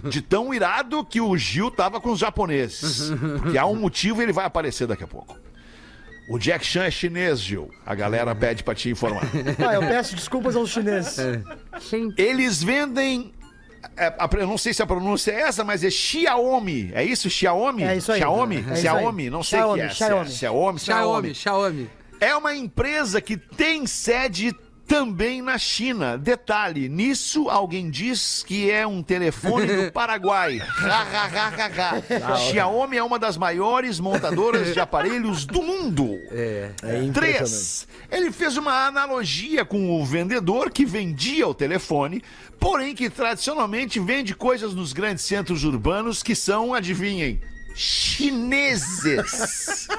De 0.04 0.22
tão 0.22 0.54
irado 0.54 1.04
que 1.04 1.20
o 1.20 1.36
Gil 1.36 1.70
tava 1.70 2.00
com 2.00 2.12
os 2.12 2.20
japoneses. 2.20 3.10
Porque 3.42 3.58
há 3.58 3.66
um 3.66 3.76
motivo 3.76 4.22
e 4.22 4.24
ele 4.24 4.32
vai 4.32 4.46
aparecer 4.46 4.86
daqui 4.86 5.04
a 5.04 5.08
pouco. 5.08 5.36
O 6.28 6.38
Jack 6.38 6.64
Chan 6.66 6.84
é 6.84 6.90
chinês, 6.90 7.40
Gil. 7.40 7.70
A 7.84 7.94
galera 7.94 8.34
pede 8.34 8.62
pra 8.64 8.74
te 8.74 8.90
informar. 8.90 9.22
Ah, 9.66 9.74
eu 9.74 9.80
peço 9.80 10.14
desculpas 10.16 10.56
aos 10.56 10.70
chineses. 10.70 11.16
Sim. 11.80 12.12
Eles 12.16 12.62
vendem. 12.62 13.32
é, 13.96 14.06
a- 14.18 14.28
eu 14.36 14.46
não 14.46 14.58
sei 14.58 14.74
se 14.74 14.82
a 14.82 14.86
pronúncia 14.86 15.30
é 15.32 15.42
essa, 15.42 15.62
mas 15.62 15.84
é 15.84 15.90
Xiaomi. 15.90 16.90
É 16.94 17.04
isso? 17.04 17.30
Xiaomi? 17.30 17.84
É 17.84 17.96
isso 17.96 18.10
aí. 18.10 18.18
Xiaomi? 18.18 18.56
É 18.56 18.60
isso 18.60 18.70
aí. 18.72 18.80
Xiaomi? 18.80 19.30
Não 19.30 19.42
sei 19.42 19.60
o 19.60 19.74
que 19.74 19.80
é. 19.80 19.88
Xiaomi, 19.88 20.30
Xiaomi. 20.30 20.30
Xiaomi. 20.30 20.78
Xiaomi, 20.80 21.34
Xiaomi. 21.34 21.90
É 22.20 22.34
uma 22.34 22.54
empresa 22.54 23.20
que 23.20 23.36
tem 23.36 23.86
sede 23.86 24.52
também 24.86 25.42
na 25.42 25.58
China. 25.58 26.16
Detalhe, 26.16 26.88
nisso 26.88 27.48
alguém 27.48 27.90
diz 27.90 28.44
que 28.46 28.70
é 28.70 28.86
um 28.86 29.02
telefone 29.02 29.66
do 29.66 29.90
Paraguai. 29.92 30.60
Ha. 30.60 32.36
Xiaomi 32.36 32.96
é 32.96 33.02
uma 33.02 33.18
das 33.18 33.36
maiores 33.36 33.98
montadoras 33.98 34.72
de 34.72 34.80
aparelhos 34.80 35.44
do 35.44 35.62
mundo. 35.62 36.08
É 36.30 36.70
impressionante. 37.02 37.12
Três, 37.12 37.88
ele 38.10 38.30
fez 38.30 38.56
uma 38.56 38.86
analogia 38.86 39.64
com 39.64 39.90
o 39.90 40.04
vendedor 40.04 40.70
que 40.70 40.84
vendia 40.84 41.48
o 41.48 41.54
telefone, 41.54 42.22
porém 42.60 42.94
que 42.94 43.10
tradicionalmente 43.10 43.98
vende 43.98 44.34
coisas 44.34 44.74
nos 44.74 44.92
grandes 44.92 45.24
centros 45.24 45.64
urbanos 45.64 46.22
que 46.22 46.34
são, 46.34 46.72
adivinhem, 46.72 47.40
chineses. 47.74 49.88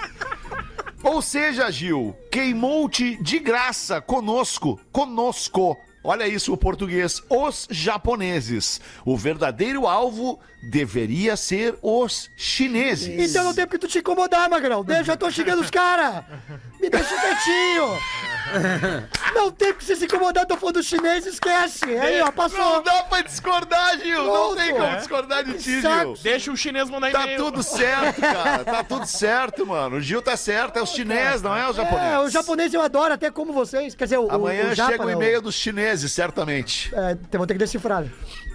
Ou 1.04 1.22
seja, 1.22 1.72
Gil, 1.72 2.16
queimou-te 2.32 3.22
de 3.22 3.40
graça 3.40 4.02
conosco, 4.02 4.80
conosco. 4.92 5.78
Olha 6.04 6.26
isso, 6.26 6.54
o 6.54 6.58
português, 6.58 7.22
os 7.30 7.68
japoneses. 7.70 8.80
O 9.04 9.18
verdadeiro 9.18 9.86
alvo 9.86 10.40
deveria 10.64 11.36
ser 11.36 11.78
os 11.82 12.30
chineses. 12.38 13.30
Então 13.30 13.44
não 13.44 13.54
tem 13.54 13.66
porque 13.66 13.78
tu 13.78 13.90
te 13.90 14.00
incomodar, 14.00 14.50
Magrão. 14.50 14.86
Eu 14.88 15.04
já 15.04 15.18
tô 15.18 15.30
xingando 15.30 15.62
os 15.62 15.70
caras. 15.70 16.24
Me 16.80 16.90
deixa 16.90 17.16
quietinho. 17.20 17.98
Não 19.34 19.52
tem 19.52 19.74
você 19.74 19.96
se 19.96 20.06
incomodar, 20.06 20.46
tô 20.46 20.56
falando 20.56 20.82
chinês, 20.82 21.26
esquece. 21.26 21.86
Aí, 21.86 22.22
ó, 22.22 22.26
Não 22.28 22.32
passou. 22.32 22.82
dá 22.82 23.04
pra 23.04 23.22
discordar, 23.22 24.00
Gil. 24.00 24.24
Não 24.24 24.32
Pronto. 24.32 24.56
tem 24.56 24.72
como 24.72 24.84
É. 24.86 24.96
discordar 24.96 25.44
de 25.44 25.54
ti. 25.56 25.82
Gil. 25.82 26.13
Deixa 26.24 26.52
o 26.52 26.56
chinês 26.58 26.90
mandar 26.90 27.12
Tá 27.12 27.24
e-mail. 27.24 27.44
tudo 27.44 27.62
certo, 27.62 28.22
cara. 28.22 28.63
Tá 28.63 28.84
tudo 28.84 29.06
certo, 29.06 29.66
mano. 29.68 29.98
O 29.98 30.02
Gil 30.02 30.22
tá 30.22 30.38
certo. 30.38 30.78
É 30.80 30.82
os 30.82 30.92
chineses, 30.92 31.42
não 31.42 31.56
é 31.56 31.70
os 31.70 31.76
japoneses. 31.76 32.13
É, 32.13 32.20
o 32.20 32.30
japonês 32.30 32.74
eu 32.74 32.82
adoro, 32.82 33.13
até 33.13 33.30
como 33.30 33.52
vocês. 33.52 33.94
Quer 33.96 34.06
dizer, 34.06 34.18
o, 34.20 34.32
Amanhã 34.32 34.72
o, 34.72 34.76
japa, 34.76 34.92
chega 34.92 35.06
o 35.06 35.10
e-mail 35.10 35.42
dos 35.42 35.56
chineses, 35.56 36.12
certamente. 36.13 36.92
É, 36.96 37.18
vou 37.38 37.46
ter 37.46 37.54
que 37.54 37.60
decifrar. 37.60 38.06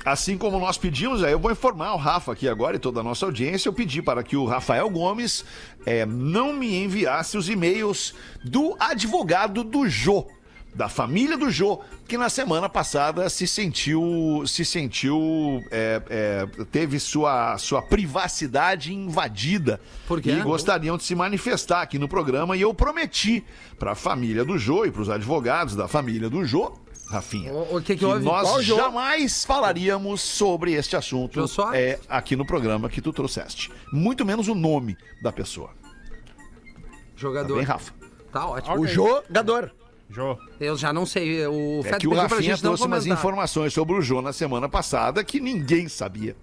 Assim 0.04 0.36
como 0.36 0.58
nós 0.58 0.76
pedimos, 0.76 1.22
aí 1.22 1.30
eu 1.32 1.38
vou 1.38 1.52
informar 1.52 1.92
o 1.94 1.96
Rafa 1.96 2.32
aqui 2.32 2.48
agora 2.48 2.74
e 2.74 2.78
toda 2.78 3.00
a 3.00 3.02
nossa 3.04 3.24
audiência. 3.24 3.68
Eu 3.68 3.72
pedi 3.72 4.02
para 4.02 4.22
que 4.24 4.36
o 4.36 4.44
Rafael 4.46 4.88
Gomes 4.90 5.44
eh, 5.86 6.06
não 6.06 6.52
me 6.52 6.82
enviasse 6.82 7.36
os 7.36 7.48
e-mails 7.48 8.14
do 8.44 8.76
advogado 8.78 9.64
do 9.64 9.88
Jô. 9.88 10.26
Da 10.74 10.88
família 10.88 11.36
do 11.36 11.50
Jô, 11.50 11.80
que 12.08 12.16
na 12.16 12.30
semana 12.30 12.66
passada 12.66 13.28
se 13.28 13.46
sentiu. 13.46 14.42
Se 14.46 14.64
sentiu. 14.64 15.62
eh, 15.70 16.00
eh, 16.08 16.46
teve 16.70 16.98
sua, 16.98 17.58
sua 17.58 17.82
privacidade 17.82 18.94
invadida. 18.94 19.78
Por 20.08 20.20
quê? 20.22 20.30
E 20.30 20.40
gostariam 20.40 20.96
de 20.96 21.04
se 21.04 21.14
manifestar 21.14 21.82
aqui 21.82 21.98
no 21.98 22.08
programa. 22.08 22.56
E 22.56 22.62
eu 22.62 22.72
prometi 22.72 23.44
para 23.78 23.92
a 23.92 23.94
família 23.94 24.46
do 24.46 24.56
Jô 24.56 24.86
e 24.86 24.90
para 24.90 25.02
os 25.02 25.10
advogados 25.10 25.76
da 25.76 25.86
família 25.86 26.30
do 26.30 26.42
Jô, 26.42 26.72
Rafinha, 27.12 27.52
O- 27.52 27.76
o 27.76 27.80
que 27.82 27.92
que 27.92 27.96
que 27.98 28.04
houve? 28.06 28.24
nós 28.24 28.48
Qual 28.48 28.62
jamais 28.62 29.44
falaríamos 29.44 30.22
sobre 30.22 30.72
este 30.72 30.96
assunto 30.96 31.44
é, 31.74 31.98
aqui 32.08 32.34
no 32.34 32.46
programa 32.46 32.88
que 32.88 33.02
tu 33.02 33.12
trouxeste. 33.12 33.70
Muito 33.92 34.24
menos 34.24 34.48
o 34.48 34.54
nome 34.54 34.96
da 35.22 35.30
pessoa. 35.30 35.68
Tá 35.68 36.80
Jogador. 37.14 37.54
bem, 37.56 37.64
Rafa? 37.64 37.92
Tá 38.32 38.46
ótimo. 38.48 38.80
O 38.80 38.86
jogador. 38.86 39.72
Jô. 40.08 40.38
Eu 40.58 40.76
já 40.76 40.92
não 40.92 41.04
sei. 41.06 41.46
O 41.46 41.80
É 41.80 41.90
Fed 41.90 41.98
que 41.98 42.08
o 42.08 42.14
Rafinha 42.14 42.56
trouxe 42.56 42.84
umas 42.84 43.06
informações 43.06 43.72
sobre 43.74 43.94
o 43.94 44.00
Jô 44.02 44.20
na 44.22 44.32
semana 44.32 44.68
passada 44.68 45.22
que 45.22 45.38
ninguém 45.38 45.88
sabia. 45.88 46.34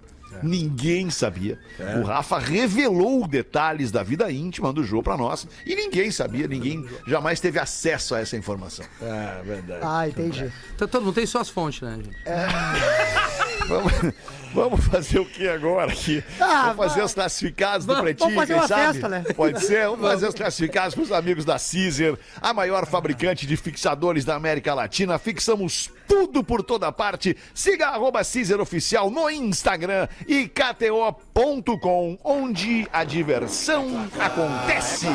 Ninguém 0.42 1.10
sabia. 1.10 1.58
O 2.00 2.04
Rafa 2.04 2.38
revelou 2.38 3.26
detalhes 3.26 3.90
da 3.90 4.02
vida 4.02 4.30
íntima 4.30 4.72
do 4.72 4.84
Jô 4.84 5.02
pra 5.02 5.16
nós 5.16 5.46
e 5.66 5.74
ninguém 5.74 6.10
sabia, 6.10 6.46
ninguém 6.46 6.86
jamais 7.06 7.40
teve 7.40 7.58
acesso 7.58 8.14
a 8.14 8.20
essa 8.20 8.36
informação. 8.36 8.84
Ah, 9.02 9.40
verdade. 9.44 9.80
Ah, 9.82 10.08
entendi. 10.08 10.52
Então, 10.74 10.86
todo 10.88 11.04
mundo 11.04 11.14
tem 11.14 11.26
suas 11.26 11.48
fontes, 11.48 11.80
né, 11.82 11.96
gente? 11.96 12.16
Vamos, 13.70 13.92
vamos 14.52 14.84
fazer 14.86 15.20
o 15.20 15.24
que 15.24 15.48
agora 15.48 15.92
aqui? 15.92 16.22
Ah, 16.40 16.72
vamos 16.74 16.76
fazer 16.92 17.04
os 17.04 17.14
classificados 17.14 17.86
do 17.86 17.96
Pretinho, 17.96 18.34
vamos 18.34 18.48
fazer 18.48 18.52
quem 18.52 18.60
uma 18.62 18.68
sabe? 18.68 18.92
festa, 18.92 19.08
né? 19.08 19.24
Pode 19.34 19.64
ser? 19.64 19.86
Vamos 19.86 20.00
fazer 20.00 20.28
os 20.28 20.34
classificados 20.34 20.94
pros 20.96 21.12
amigos 21.12 21.44
da 21.44 21.52
Caesar, 21.52 22.18
a 22.42 22.52
maior 22.52 22.84
fabricante 22.84 23.46
de 23.46 23.56
fixadores 23.56 24.24
da 24.24 24.34
América 24.34 24.74
Latina. 24.74 25.18
Fixamos 25.20 25.88
tudo 26.08 26.42
por 26.42 26.64
toda 26.64 26.90
parte. 26.90 27.36
Siga 27.54 27.88
arroba 27.88 28.22
Caesar 28.24 28.60
Oficial 28.60 29.08
no 29.08 29.30
Instagram 29.30 30.08
e 30.26 30.48
kto.com, 30.48 32.18
onde 32.24 32.88
a 32.92 33.04
diversão 33.04 34.08
acontece. 34.18 35.06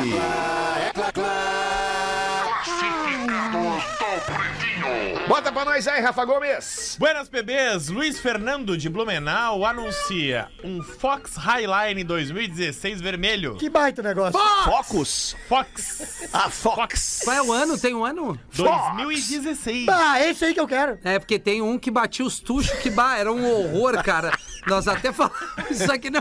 Bota 5.28 5.50
pra 5.50 5.64
nós 5.64 5.86
aí, 5.88 6.00
Rafa 6.00 6.24
Gomes. 6.24 6.96
Buenas 6.98 7.28
bebês, 7.28 7.88
Luiz 7.88 8.18
Fernando 8.18 8.76
de 8.76 8.88
Blumenau 8.88 9.64
anuncia 9.64 10.48
um 10.62 10.82
Fox 10.82 11.34
Highline 11.36 12.04
2016 12.04 13.00
vermelho. 13.00 13.56
Que 13.56 13.68
baita 13.68 14.02
negócio. 14.02 14.38
Focus. 14.64 15.36
Fox 15.48 16.28
A 16.32 16.48
Fox. 16.48 17.22
Qual 17.24 17.36
é 17.36 17.42
o 17.42 17.52
ano? 17.52 17.76
Tem 17.78 17.94
um 17.94 18.04
ano? 18.04 18.38
2016. 18.54 19.88
Ah, 19.88 20.20
esse 20.24 20.44
aí 20.44 20.54
que 20.54 20.60
eu 20.60 20.68
quero. 20.68 20.98
É, 21.02 21.18
porque 21.18 21.38
tem 21.38 21.60
um 21.60 21.78
que 21.78 21.90
batia 21.90 22.24
os 22.24 22.38
tuchos, 22.38 22.78
que 22.78 22.90
bah, 22.90 23.16
era 23.18 23.32
um 23.32 23.44
horror, 23.50 24.02
cara. 24.04 24.32
Nós 24.66 24.88
até 24.88 25.12
falamos 25.12 25.36
isso 25.70 25.90
aqui, 25.92 26.10
não, 26.10 26.20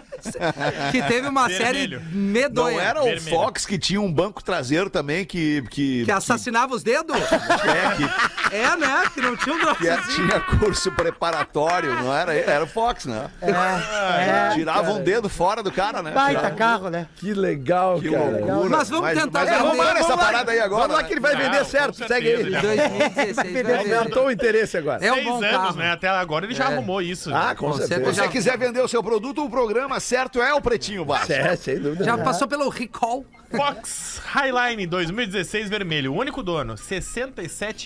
que 0.91 1.01
teve 1.01 1.27
uma 1.27 1.47
Vermelho. 1.47 1.99
série 1.99 2.15
medonha. 2.15 2.75
Não 2.75 2.79
era 2.79 3.01
o 3.01 3.05
Vermelho. 3.05 3.29
Fox 3.35 3.65
que 3.65 3.77
tinha 3.79 3.99
um 3.99 4.11
banco 4.11 4.43
traseiro 4.43 4.87
também 4.89 5.25
que. 5.25 5.63
Que, 5.69 6.05
Que 6.05 6.11
assassinava 6.11 6.75
os 6.75 6.83
dedos? 6.83 7.15
é, 7.17 7.94
que, 7.95 8.55
É, 8.55 8.75
né? 8.77 9.03
Que 9.13 9.21
não 9.21 9.35
tinha 9.35 9.55
um 9.55 9.75
que 9.75 9.87
é- 9.87 9.97
tinha 10.13 10.39
curso 10.59 10.91
preparatório, 10.91 11.93
não 11.95 12.15
era? 12.15 12.33
Era 12.33 12.63
o 12.63 12.67
Fox, 12.67 13.05
né? 13.05 13.29
É, 13.41 14.53
Tirava 14.53 14.91
um 14.91 15.03
dedo 15.03 15.27
fora 15.29 15.61
do 15.63 15.71
cara, 15.71 16.01
né? 16.01 16.11
baita 16.11 16.39
Tirava- 16.39 16.55
carro, 16.55 16.89
né? 16.89 17.07
Que 17.15 17.33
legal, 17.33 17.99
Que 17.99 18.09
cara. 18.11 18.23
loucura. 18.23 18.69
Mas 18.77 18.89
vamos 18.89 19.09
tentar 19.13 19.39
mas 19.39 19.49
vender. 19.49 19.61
vamos 19.63 19.77
lá 19.77 19.93
nessa 19.93 20.07
Vamos 20.07 20.25
parada 20.25 20.51
aí 20.51 20.59
agora. 20.59 20.81
Vamos 20.81 20.95
lá 20.95 21.01
né? 21.01 21.07
que 21.07 21.13
ele 21.13 21.19
vai 21.21 21.33
Não, 21.33 21.41
vender 21.41 21.65
certo. 21.65 21.95
certeza, 21.95 22.13
Segue 22.13 22.27
ele. 22.27 22.41
ele 22.55 22.61
2016 22.61 23.35
vai 23.35 23.63
vender. 23.77 23.95
Aumentou 23.97 24.25
o 24.27 24.31
interesse 24.31 24.77
agora. 24.77 25.05
É 25.05 25.11
um 25.11 25.15
Seis 25.15 25.25
bom 25.27 25.35
anos, 25.37 25.49
carro. 25.51 25.75
né? 25.77 25.91
Até 25.91 26.07
agora 26.09 26.45
ele 26.45 26.53
já 26.53 26.65
arrumou 26.65 27.01
isso. 27.01 27.33
Ah, 27.33 27.55
com 27.55 27.73
certeza. 27.73 28.13
Se 28.13 28.19
você 28.21 28.27
quiser 28.27 28.57
vender 28.57 28.81
o 28.81 28.87
seu 28.87 29.03
produto, 29.03 29.43
o 29.43 29.49
programa 29.49 29.99
certo 29.99 30.41
é 30.41 30.53
o 30.53 30.61
Pretinho 30.61 31.03
Básico. 31.05 31.33
É, 31.33 31.55
sem 31.55 31.79
dúvida. 31.79 32.03
Já 32.05 32.17
passou 32.17 32.47
pelo 32.47 32.69
recall. 32.69 33.25
Fox 33.55 34.21
Highline 34.25 34.85
2016 34.87 35.69
vermelho, 35.69 36.11
o 36.11 36.17
único 36.17 36.41
dono, 36.43 36.75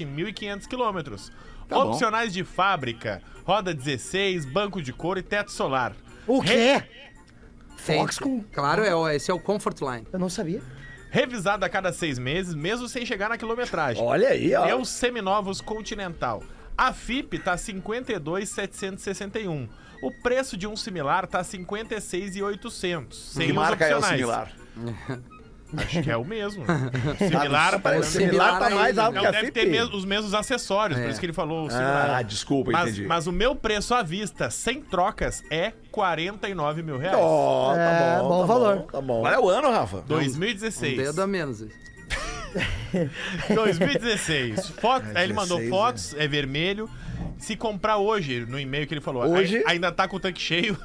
67.500 0.05 0.67
quilômetros. 0.67 1.31
Tá 1.67 1.75
bom. 1.75 1.91
Opcionais 1.91 2.33
de 2.33 2.43
fábrica, 2.43 3.21
roda 3.45 3.73
16, 3.73 4.45
banco 4.45 4.81
de 4.81 4.91
couro 4.91 5.19
e 5.19 5.23
teto 5.23 5.51
solar. 5.51 5.95
O 6.27 6.41
quê? 6.41 6.83
Tem- 7.85 7.97
Fox 7.99 8.19
com... 8.19 8.43
Claro, 8.51 8.83
é, 8.83 8.93
o- 8.93 9.07
esse 9.09 9.31
é 9.31 9.33
o 9.33 9.39
Comfort 9.39 9.79
Line. 9.81 10.05
Eu 10.11 10.19
não 10.19 10.29
sabia. 10.29 10.61
Revisado 11.11 11.63
a 11.65 11.69
cada 11.69 11.91
seis 11.93 12.19
meses, 12.19 12.53
mesmo 12.53 12.87
sem 12.87 13.03
chegar 13.05 13.29
na 13.29 13.37
quilometragem. 13.37 14.03
Olha 14.03 14.29
aí, 14.29 14.53
ó. 14.53 14.63
Pneus 14.63 14.89
seminovos 14.89 15.59
Continental. 15.61 16.43
A 16.77 16.93
FIP 16.93 17.39
tá 17.39 17.57
52,761. 17.57 19.67
O 20.01 20.11
preço 20.11 20.55
de 20.55 20.65
um 20.67 20.75
similar 20.77 21.25
tá 21.27 21.43
56,800. 21.43 23.17
Sem 23.33 23.47
Que 23.47 23.53
marca 23.53 23.85
é 23.85 23.95
o 23.95 23.97
opcionais. 23.97 24.19
similar? 24.19 24.51
Acho 25.77 26.01
que 26.01 26.09
é 26.09 26.17
o 26.17 26.25
mesmo. 26.25 26.63
Similar, 27.17 27.75
O 27.75 27.79
parece 27.79 28.11
similar 28.11 28.57
tá 28.59 28.65
Similar 28.65 28.71
mais 28.83 28.97
aí. 28.97 29.05
alto 29.05 29.15
Não 29.15 29.21
que 29.21 29.27
a 29.27 29.31
deve 29.31 29.45
FIP. 29.47 29.53
ter 29.59 29.65
mes- 29.67 29.93
os 29.93 30.03
mesmos 30.05 30.33
acessórios, 30.33 30.99
por 30.99 31.05
É. 31.07 31.09
isso 31.11 31.19
que 31.19 31.25
ele 31.25 31.33
falou 31.33 31.67
o 31.67 31.69
similar. 31.69 32.09
Ah, 32.09 32.21
desculpa, 32.23 32.71
mas, 32.71 32.89
entendi. 32.89 33.07
mas 33.07 33.27
o 33.27 33.31
meu 33.31 33.55
preço 33.55 33.93
à 33.93 34.01
vista, 34.01 34.49
sem 34.49 34.81
trocas, 34.81 35.43
é 35.51 35.73
49 35.91 36.81
mil 36.81 36.97
reais. 36.97 37.17
Ó, 37.19 37.73
tá 37.75 37.79
É, 37.81 38.19
bom, 38.19 38.27
bom 38.29 38.41
tá 38.41 38.45
valor. 38.47 38.75
bom, 38.77 38.81
Tá 38.87 39.01
bom. 39.01 39.21
Qual 39.21 39.33
é 39.33 39.39
o 39.39 39.49
ano, 39.49 39.69
Rafa? 39.71 39.97
Um 39.97 40.01
2016. 40.07 40.97
dedo 40.97 41.21
a 41.21 41.27
menos. 41.27 41.63
2016. 43.53 44.69
Foto, 44.81 45.05
aí 45.13 45.23
ele 45.23 45.33
mandou 45.33 45.57
16, 45.59 45.69
fotos, 45.69 46.15
é 46.17 46.27
vermelho. 46.27 46.89
Se 47.39 47.55
comprar 47.55 47.97
hoje, 47.97 48.45
no 48.47 48.59
e-mail 48.59 48.85
que 48.85 48.93
ele 48.93 49.01
falou, 49.01 49.23
Hoje? 49.25 49.57
ai- 49.65 49.73
ainda 49.75 49.91
tá 49.91 50.07
com 50.07 50.17
o 50.17 50.19
tanque 50.19 50.41
cheio. 50.41 50.77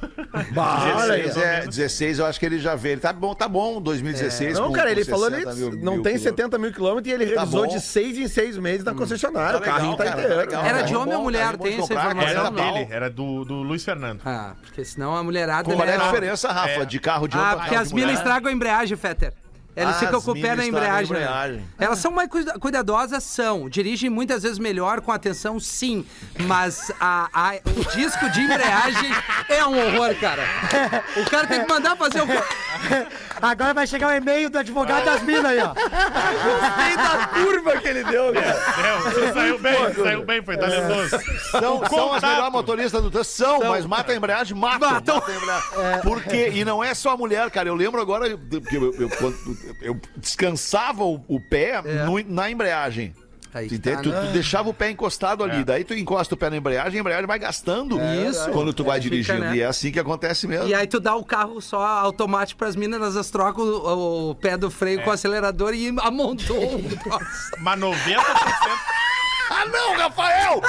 Bah, 0.53 0.95
olha 0.97 1.13
aí. 1.15 1.23
16, 1.23 1.37
É, 1.45 1.67
16 1.67 2.19
eu 2.19 2.25
acho 2.25 2.39
que 2.39 2.45
ele 2.45 2.59
já 2.59 2.75
vê. 2.75 2.91
Ele 2.93 3.01
tá 3.01 3.11
bom, 3.11 3.33
tá 3.35 3.47
bom, 3.47 3.81
2016. 3.81 4.57
Não, 4.57 4.67
com- 4.67 4.73
cara, 4.73 4.89
ele 4.89 5.03
falou 5.03 5.29
60 5.29 5.49
ali, 5.49 5.59
mil- 5.59 5.69
não 5.71 5.75
mil 5.75 5.83
tem 6.03 6.13
quilômetros. 6.13 6.21
70 6.23 6.57
mil 6.57 6.71
quilômetros 6.73 7.07
e 7.11 7.15
ele 7.15 7.27
Tá 7.33 7.41
revisou 7.41 7.65
bom. 7.67 7.71
de 7.73 7.81
6 7.81 8.17
em 8.17 8.27
6 8.27 8.57
meses 8.57 8.83
na 8.85 8.93
concessionária. 8.93 9.51
Tá 9.53 9.57
o 9.57 9.61
carrinho 9.61 9.91
legal, 9.91 9.97
tá 9.97 10.03
cara, 10.05 10.19
inteiro. 10.21 10.35
tá 10.35 10.41
legal. 10.45 10.65
Era 10.65 10.77
Tá 10.79 10.83
de 10.85 10.95
homem 10.95 11.13
ou 11.13 11.19
tá 11.19 11.23
mulher? 11.23 11.57
bom 11.57 11.63
Tem 11.65 11.79
essa 11.79 11.93
informação? 11.93 12.29
Era 12.29 12.49
dele, 12.49 12.87
era 12.89 13.09
do, 13.09 13.43
do 13.43 13.55
Luiz 13.61 13.83
Fernando. 13.83 14.21
Ah, 14.25 14.53
porque 14.61 14.85
senão 14.85 15.15
a 15.15 15.21
mulherada... 15.23 15.63
Qual 15.73 15.85
é 15.87 15.95
a 15.95 15.97
diferença, 15.97 16.51
Rafa, 16.51 16.69
É. 16.81 16.85
de 16.85 16.99
carro 16.99 17.27
de 17.27 17.35
homem 17.35 17.47
Ah, 17.47 17.51
pra 17.51 17.59
porque 17.59 17.71
carro 17.75 17.81
as 17.83 17.89
de 17.89 17.95
minas 17.95 18.13
estragam 18.17 18.49
a 18.49 18.53
embreagem, 18.53 18.95
Fetter. 18.95 19.33
Eles 19.75 19.95
Ah, 19.95 19.99
ficam 19.99 20.21
com 20.21 20.31
o 20.31 20.41
pé 20.41 20.55
na 20.55 20.65
embreagem. 20.65 21.11
né? 21.11 21.19
embreagem. 21.23 21.65
Elas 21.77 21.99
são 21.99 22.09
mais 22.11 22.29
cuida- 22.29 22.57
cuidadosas, 22.57 23.23
são. 23.23 23.67
Dirigem 23.67 24.09
muitas 24.09 24.43
vezes 24.43 24.57
melhor, 24.57 25.01
com 25.01 25.11
atenção, 25.11 25.59
sim. 25.59 26.05
Mas 26.47 26.91
a, 26.99 27.27
a- 27.33 27.55
o 27.75 27.83
disco 27.95 28.29
de 28.29 28.41
embreagem 28.41 29.11
é 29.49 29.65
um 29.65 29.77
horror, 29.77 30.15
cara. 30.15 30.43
O 31.17 31.29
cara 31.29 31.45
tem 31.47 31.65
que 31.65 31.71
mandar 31.73 31.95
fazer 31.97 32.21
o... 32.21 32.25
Agora 33.41 33.73
vai 33.73 33.85
chegar 33.85 34.07
o 34.07 34.11
e-mail 34.11 34.49
do 34.49 34.57
advogado 34.59 35.03
das 35.03 35.21
minas 35.23 35.45
aí, 35.45 35.59
ó. 35.59 35.73
Gostei 35.73 36.95
da 36.97 37.27
curva 37.27 37.77
que 37.81 37.87
ele 37.87 38.03
deu, 38.05 38.33
cara. 38.33 38.47
É, 38.47 38.97
você 39.09 39.33
saiu 39.33 39.59
bem, 39.59 39.93
saiu 39.93 40.25
bem, 40.25 40.41
foi 40.43 40.57
talentoso. 40.57 41.17
São, 41.51 41.85
são 41.89 42.13
as 42.13 42.21
melhores 42.23 42.51
motoristas 42.51 43.01
do 43.01 43.11
trânsito. 43.11 43.35
São, 43.35 43.59
mas 43.59 43.85
mata 43.85 44.11
a 44.11 44.15
embreagem, 44.15 44.57
mata. 44.57 44.89
Matam. 44.89 45.15
Mata 45.15 45.31
a 45.31 45.35
embreagem. 45.35 46.01
Porque, 46.01 46.49
e 46.49 46.63
não 46.63 46.83
é 46.83 46.93
só 46.93 47.11
a 47.11 47.17
mulher, 47.17 47.49
cara. 47.51 47.67
Eu 47.67 47.75
lembro 47.75 47.99
agora, 48.01 48.37
porque 48.37 48.77
eu, 48.77 48.93
eu- 48.95 49.09
quando 49.09 49.35
eu 49.81 49.99
descansava 50.17 51.03
o, 51.03 51.23
o 51.27 51.39
pé 51.39 51.81
no- 51.81 52.23
na 52.33 52.49
embreagem. 52.49 53.13
Aí 53.53 53.69
Tu, 53.69 53.79
tá? 53.79 54.01
Tu- 54.01 54.09
né? 54.09 54.21
tu 54.27 54.33
deixava 54.33 54.67
o 54.69 54.73
pé 54.73 54.89
encostado 54.91 55.41
ali, 55.41 55.63
daí 55.63 55.85
tu 55.85 55.93
encosta 55.93 56.33
o 56.33 56.37
pé 56.37 56.49
na 56.49 56.57
embreagem, 56.57 56.97
a 56.97 56.99
embreagem 56.99 57.25
vai 57.25 57.39
gastando 57.39 57.97
Isso. 58.29 58.49
quando 58.51 58.73
tu 58.73 58.83
vai 58.83 58.99
Fica, 59.01 59.09
dirigindo. 59.11 59.39
né? 59.39 59.55
E 59.55 59.61
é 59.61 59.65
assim 59.65 59.93
que 59.93 59.99
acontece 59.99 60.45
mesmo. 60.45 60.67
E 60.67 60.73
aí 60.73 60.85
tu 60.85 60.99
dá 60.99 61.15
o 61.15 61.23
carro 61.23 61.61
só 61.61 61.81
automático 61.81 62.57
pras 62.59 62.75
minas, 62.75 63.15
elas 63.15 63.29
trocam 63.31 63.63
o, 63.63 64.29
o 64.31 64.35
pé 64.35 64.57
do 64.57 64.69
freio 64.69 65.01
com 65.03 65.09
o 65.09 65.13
acelerador 65.13 65.73
e 65.73 65.87
amontou. 66.01 66.81
Mas 67.61 67.79
90%. 67.79 67.95
Ah, 69.47 69.63
não, 69.67 69.95
Rafael! 69.95 70.59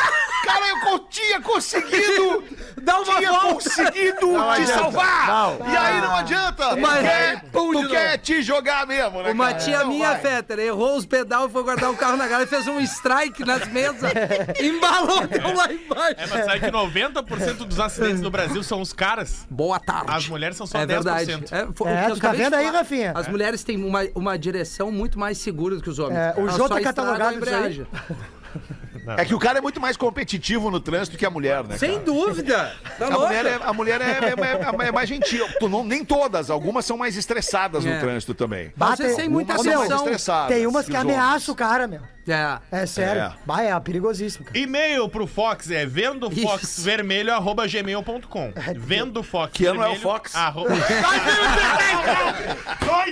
Cara, 0.45 0.67
eu 0.93 0.99
tinha 1.09 1.41
conseguido! 1.41 2.45
Dá 2.87 3.01
uma 3.01 3.17
tinha 3.17 3.31
volta. 3.33 3.55
conseguido 3.55 4.19
te 4.21 4.37
adianta. 4.37 4.73
salvar! 4.73 5.27
Não. 5.27 5.73
E 5.73 5.77
aí 5.77 6.01
não 6.01 6.15
adianta! 6.15 6.77
Mas- 6.77 6.97
tu 7.01 7.03
quer, 7.03 7.83
tu 7.83 7.89
quer 7.89 8.19
te 8.19 8.43
jogar 8.43 8.87
mesmo, 8.87 9.25
né? 9.25 9.33
Uma 9.33 9.47
cara? 9.49 9.59
tia 9.59 9.79
Não 9.81 9.89
minha. 9.89 10.15
Fetter, 10.17 10.61
errou 10.61 10.97
os 10.97 11.05
pedal 11.05 11.49
e 11.49 11.51
foi 11.51 11.65
guardar 11.65 11.91
o 11.91 11.97
carro 11.97 12.17
na 12.17 12.29
galera 12.29 12.45
e 12.45 12.47
fez 12.47 12.69
um 12.69 12.79
strike 12.81 13.45
nas 13.45 13.67
mesas. 13.67 14.13
Embalou, 14.63 15.27
deu 15.27 15.53
lá 15.53 15.73
embaixo. 15.73 16.15
É, 16.17 16.27
mas 16.29 16.45
sabe 16.45 16.61
que 16.61 16.67
90% 16.71 17.55
dos 17.67 17.81
acidentes 17.81 18.21
no 18.21 18.31
Brasil 18.31 18.63
são 18.63 18.81
os 18.81 18.93
caras. 18.93 19.45
Boa 19.51 19.81
tarde. 19.81 20.13
As 20.13 20.29
mulheres 20.29 20.57
são 20.57 20.65
só 20.65 20.79
é 20.79 20.87
10%. 20.87 20.87
verdade. 20.87 21.45
É, 21.51 21.67
foi 21.75 21.89
o 21.89 21.91
É, 21.91 22.09
tu 22.09 22.21
tá 22.21 22.31
vendo 22.33 22.55
aí. 22.55 22.67
Rafinha? 22.67 23.13
As 23.17 23.27
mulheres 23.27 23.65
têm 23.65 23.83
uma, 23.83 24.07
uma 24.15 24.39
direção 24.39 24.93
muito 24.93 25.19
mais 25.19 25.39
segura 25.39 25.75
do 25.75 25.83
que 25.83 25.91
os 25.91 25.99
homens. 25.99 26.19
É, 26.19 26.35
o 26.37 26.49
Jô 26.51 26.69
tá 26.69 26.81
catalogado 26.81 27.37
a 27.37 27.41
disso 27.41 27.55
aí. 27.55 27.87
É 29.17 29.25
que 29.25 29.35
o 29.35 29.39
cara 29.39 29.59
é 29.59 29.61
muito 29.61 29.81
mais 29.81 29.97
competitivo 29.97 30.71
no 30.71 30.81
trânsito 30.81 31.17
que 31.17 31.25
a 31.27 31.31
mulher, 31.31 31.63
né? 31.65 31.77
Sem 31.79 31.93
cara? 31.93 32.05
dúvida. 32.05 32.77
Tá 32.99 33.07
A 33.09 33.11
mulher, 33.19 33.47
é, 33.47 33.55
a 33.63 33.73
mulher 33.73 34.01
é, 34.01 34.05
é- 34.05 34.85
é- 34.85 34.89
é 34.89 34.93
mais 34.93 35.09
gentil. 35.09 35.47
Tu 35.61 35.69
não- 35.69 35.85
nem 35.85 36.05
todas, 36.05 36.49
algumas 36.51 36.85
são 36.87 36.97
mais 36.97 37.17
estressadas 37.17 37.85
É. 37.85 37.95
no 37.95 38.01
trânsito 38.01 38.35
também. 38.35 38.73
Vezes 38.99 39.17
sem 39.17 39.29
muita 39.29 39.53
Ô, 39.53 39.57
Algumas 39.57 39.57
são 39.57 39.65
mais 39.65 39.67
meu, 39.67 39.81
atenção. 39.83 39.97
estressadas. 40.07 40.57
Tem 40.57 40.67
umas 40.67 40.87
que 40.87 40.97
ameaçam 40.97 41.53
o 41.53 41.57
cara, 41.57 41.87
meu. 41.87 42.01
É. 42.29 42.59
É 42.83 42.87
sério. 42.87 43.23
É. 43.23 43.33
Bah, 43.45 43.63
é 43.63 43.79
perigosíssimo, 43.81 44.45
cara. 44.47 44.59
E-mail 44.59 45.09
pro 45.09 45.27
Fox 45.27 45.71
é 45.71 45.85
vendo 45.87 46.31
Fox 46.31 46.63
Isso. 46.63 46.83
vermelho 46.87 47.33
arroba 47.33 47.67
gmail.com. 47.67 48.53
Vendo 48.77 49.23
Fox 49.23 49.53
Que 49.53 49.67
ano 49.67 49.83
é 49.83 49.89
o 49.89 49.97
Fox? 49.97 50.35
Arroba... 50.35 50.71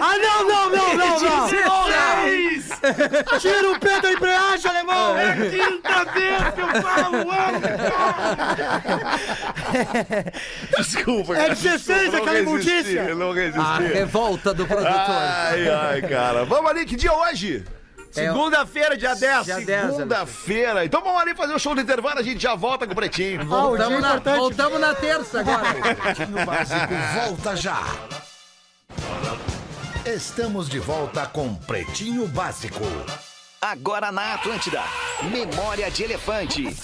Ah, 0.00 0.18
não, 0.18 0.48
não, 0.48 0.70
não, 0.70 0.94
não, 0.96 1.20
não. 1.20 1.48
Tira 3.38 3.70
o 3.70 3.78
pé 3.78 4.00
da 4.00 4.10
embreagem, 4.12 4.68
alemão. 4.70 5.14
Quinta 5.50 6.04
vez 6.12 6.42
que 6.54 6.60
eu 6.60 6.82
falo 6.82 7.30
ano! 7.30 7.60
Desculpa, 10.78 11.36
É 11.36 11.48
16 11.50 12.12
Não 12.12 12.18
aquela 12.18 12.32
resisti, 12.38 12.70
imundícia. 12.70 13.00
eu 13.02 13.16
Não 13.16 13.32
resisti. 13.32 13.60
A 13.60 13.78
revolta 13.78 14.52
do 14.52 14.66
produtor. 14.66 14.92
Ai, 14.98 15.68
ai, 15.68 16.02
cara. 16.02 16.44
Vamos 16.44 16.68
ali, 16.70 16.84
que 16.84 16.96
dia 16.96 17.10
é 17.10 17.12
hoje? 17.12 17.64
Segunda-feira, 18.14 18.96
dia 18.96 19.14
10. 19.14 19.44
Dia 19.44 19.60
10, 19.60 19.86
Segunda-feira. 19.96 20.84
Então 20.84 21.02
vamos 21.02 21.20
ali 21.20 21.34
fazer 21.34 21.52
o 21.54 21.58
show 21.58 21.74
do 21.74 21.80
intervalo, 21.80 22.20
a 22.20 22.22
gente 22.22 22.40
já 22.40 22.54
volta 22.54 22.86
com 22.86 22.92
o 22.92 22.96
Pretinho. 22.96 23.40
Ah, 23.42 23.44
Voltamos 23.44 24.00
na, 24.00 24.08
importante. 24.08 24.38
voltamos 24.38 24.80
na 24.80 24.94
terça 24.94 25.40
agora. 25.40 25.74
Pretinho 25.96 26.46
Básico 26.46 26.94
volta 27.26 27.56
já. 27.56 27.82
Estamos 30.06 30.68
de 30.68 30.78
volta 30.78 31.26
com 31.26 31.54
Pretinho 31.54 32.26
Básico. 32.28 32.84
Agora 33.60 34.12
na 34.12 34.34
Atlântida. 34.34 34.82
Memória 35.22 35.90
de 35.90 36.04
Elefante. 36.04 36.76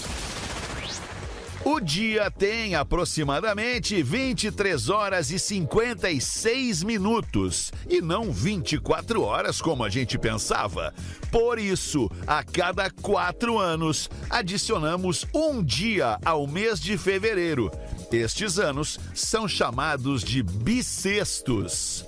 O 1.73 1.79
dia 1.79 2.33
tem 2.33 2.75
aproximadamente 2.75 4.03
23 4.03 4.89
horas 4.89 5.31
e 5.31 5.39
56 5.39 6.83
minutos 6.83 7.73
e 7.89 8.01
não 8.01 8.33
24 8.33 9.23
horas 9.23 9.63
como 9.63 9.85
a 9.85 9.89
gente 9.89 10.19
pensava. 10.19 10.93
Por 11.31 11.61
isso, 11.61 12.11
a 12.27 12.43
cada 12.43 12.91
quatro 12.91 13.57
anos, 13.57 14.11
adicionamos 14.29 15.25
um 15.33 15.63
dia 15.63 16.19
ao 16.25 16.45
mês 16.45 16.81
de 16.81 16.99
fevereiro. 16.99 17.71
Estes 18.11 18.59
anos 18.59 18.99
são 19.15 19.47
chamados 19.47 20.25
de 20.25 20.43
bissextos. 20.43 22.05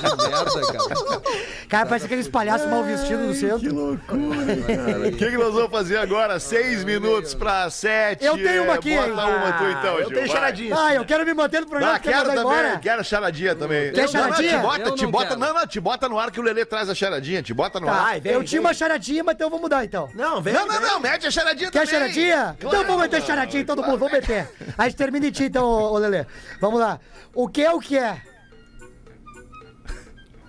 Que 0.00 0.16
merda, 0.28 0.60
cara. 0.72 1.22
Cara, 1.68 1.86
parece 1.86 2.06
aqueles 2.06 2.28
palhaços 2.28 2.68
mal 2.68 2.84
vestidos 2.84 3.26
do 3.26 3.34
centro. 3.34 3.94
O 3.94 5.12
que, 5.16 5.30
que 5.30 5.36
nós 5.38 5.54
vamos 5.54 5.70
fazer 5.70 5.96
agora? 5.96 6.38
Seis 6.38 6.84
minutos 6.84 7.34
pra 7.34 7.70
sete. 7.70 8.24
Eu 8.24 8.34
tenho 8.36 8.64
uma 8.64 8.74
aqui, 8.74 8.94
Bota 8.94 9.08
hein? 9.08 9.12
uma 9.14 9.52
tu 9.52 9.64
então, 9.64 9.94
Eu 9.98 10.08
Gil. 10.08 10.14
tenho 10.14 10.26
vai. 10.26 10.36
charadinha. 10.36 10.76
Ah, 10.78 10.94
eu 10.94 11.04
quero 11.04 11.24
me 11.24 11.32
manter 11.34 11.60
no 11.60 11.66
programa, 11.66 11.94
Ah, 11.94 11.98
quero 11.98 12.24
também, 12.26 12.40
embora. 12.40 12.78
quero 12.78 13.04
charadinha 13.04 13.54
também. 13.62 13.92
Quer 13.92 13.96
Não, 13.96 14.04
não, 14.04 14.12
charadinha? 14.12 14.56
te 14.56 14.62
bota, 14.62 14.90
te 14.92 15.02
não 15.04 15.10
bota, 15.10 15.36
não, 15.36 15.54
não, 15.54 15.66
te 15.66 15.80
bota 15.80 16.08
no 16.08 16.18
ar 16.18 16.30
que 16.30 16.40
o 16.40 16.42
Lelê 16.42 16.64
traz 16.64 16.88
a 16.88 16.94
charadinha, 16.94 17.42
te 17.42 17.54
bota 17.54 17.78
no 17.80 17.88
ar. 17.88 18.20
Tá, 18.20 18.28
eu 18.28 18.42
tinha 18.44 18.60
uma 18.60 18.74
charadinha, 18.74 19.22
mas 19.22 19.34
então 19.34 19.46
eu 19.46 19.50
vou 19.50 19.60
mudar 19.60 19.84
então. 19.84 20.08
Não, 20.14 20.40
vem. 20.42 20.52
Não, 20.52 20.66
não, 20.66 20.80
não, 20.80 21.00
mete 21.00 21.26
a 21.26 21.30
charadinha 21.30 21.70
Quer 21.70 21.86
também. 21.86 21.92
charadinha? 21.94 22.56
então 22.58 22.84
vamos 22.84 23.02
meter 23.02 23.22
charadinha, 23.22 23.64
todo 23.64 23.82
mundo, 23.82 23.98
vamos 23.98 24.12
meter. 24.12 24.48
A 24.76 24.84
gente 24.84 24.96
termina 24.96 25.26
em 25.26 25.30
ti 25.30 25.44
então, 25.44 25.64
ô, 25.64 25.92
ô 25.92 25.98
Lelê. 25.98 26.26
Vamos 26.60 26.80
lá. 26.80 26.98
O 27.34 27.48
que 27.48 27.62
é 27.62 27.72
o 27.72 27.80
que 27.80 27.96
é? 27.96 28.20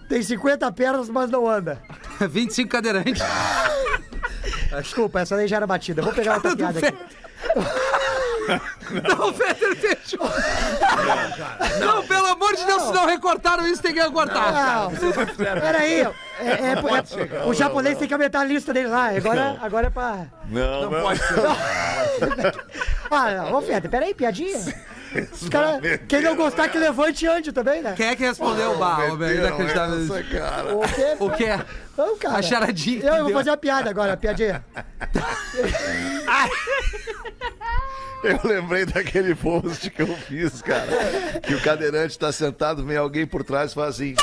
Tem 0.10 0.22
50 0.22 0.72
pernas, 0.74 1.10
mas 1.10 1.30
não 1.30 1.50
anda. 1.50 1.82
25 2.20 2.70
cadeirantes. 2.70 3.24
Desculpa, 4.82 5.22
essa 5.22 5.36
daí 5.36 5.48
já 5.48 5.58
era 5.58 5.68
batida. 5.68 6.02
Vou 6.02 6.14
pegar 6.14 6.36
outra 6.36 6.56
piada 6.56 6.80
aqui. 6.80 6.98
Não, 9.08 9.34
Fetter, 9.34 9.76
fechou. 9.78 10.20
Não, 11.80 12.03
amor 12.44 12.56
de 12.56 12.66
Deus, 12.66 12.84
se 12.84 12.94
não 12.94 13.06
recortaram 13.06 13.68
isso, 13.68 13.82
tem 13.82 13.94
que 13.94 14.02
recortar. 14.02 14.54
Não, 14.54 14.92
peraí. 15.62 16.02
É, 16.40 16.40
é, 16.40 16.74
é- 16.74 17.46
o 17.46 17.54
japonês 17.54 17.98
tem 17.98 18.08
que 18.08 18.14
aumentar 18.14 18.42
a 18.42 18.46
lista 18.46 18.74
dele 18.74 18.88
lá. 18.88 19.10
Agora, 19.10 19.58
agora 19.62 19.88
é 19.88 19.90
pra. 19.90 20.26
Não, 20.50 20.90
não, 20.90 21.02
pode 21.02 21.20
ser. 21.26 22.56
Ah, 23.10 23.32
não, 23.32 23.58
ô 23.58 23.62
peraí, 23.90 24.14
piadinha. 24.14 24.60
Os 25.32 25.48
caras. 25.48 25.80
Quem 26.08 26.22
não 26.22 26.36
gostar 26.36 26.70
que 26.70 26.78
levante 26.78 27.24
e 27.24 27.28
ande 27.28 27.52
também, 27.52 27.84
né? 27.84 27.94
Quem 27.96 28.08
é 28.08 28.16
que 28.16 28.24
respondeu 28.24 28.72
o 28.72 28.78
bar, 28.78 29.16
velho? 29.16 29.46
Inacreditável. 29.46 30.08
Cara. 30.32 30.76
O 30.76 30.82
quê? 30.82 31.16
O 31.20 31.30
que 31.30 31.46
é? 31.46 31.60
Não, 31.96 32.18
cara. 32.18 32.38
A 32.38 32.42
charadinha 32.42 33.06
Eu, 33.06 33.14
eu 33.18 33.24
vou 33.26 33.34
fazer 33.34 33.52
uma 33.52 33.58
piada 33.58 33.90
agora, 33.92 34.18
piadinha. 34.18 34.66
Eu 38.24 38.40
lembrei 38.44 38.86
daquele 38.86 39.36
post 39.36 39.90
que 39.90 40.02
eu 40.02 40.16
fiz, 40.16 40.62
cara. 40.62 40.88
Que 41.42 41.54
o 41.56 41.62
cadeirante 41.62 42.18
tá 42.18 42.32
sentado, 42.32 42.86
vem 42.86 42.98
alguém 42.98 43.26
por 43.28 43.44
trás 43.44 43.72
e 43.72 43.76
fala 43.76 43.88
assim. 43.88 44.16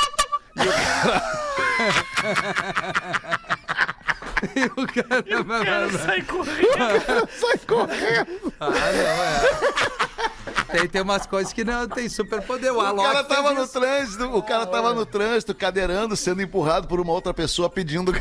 E 4.55 4.65
o 4.65 4.87
cara... 4.87 5.43
mano, 5.45 5.99
Sai 5.99 6.21
correndo. 6.23 7.29
Sai 7.29 7.57
correndo. 7.67 8.53
Ah, 8.59 8.69
não, 8.69 9.23
é. 9.23 10.31
Tem, 10.71 10.87
tem 10.87 11.01
umas 11.01 11.25
coisas 11.25 11.51
que 11.53 11.63
não 11.63 11.87
tem 11.87 12.07
super 12.09 12.41
poder. 12.41 12.71
O 12.71 12.77
O 12.77 12.81
Alok 12.81 13.03
cara 13.11 13.23
tava 13.23 13.53
no 13.53 13.63
isso. 13.63 13.73
trânsito, 13.73 14.23
o 14.37 14.41
cara 14.41 14.65
tava 14.65 14.93
no 14.93 15.05
trânsito, 15.05 15.53
cadeirando, 15.53 16.15
sendo 16.15 16.41
empurrado 16.41 16.87
por 16.87 16.99
uma 16.99 17.11
outra 17.11 17.33
pessoa 17.33 17.69
pedindo. 17.69 18.13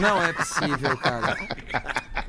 Não 0.00 0.22
é 0.22 0.32
possível, 0.32 0.96
cara. 0.96 1.36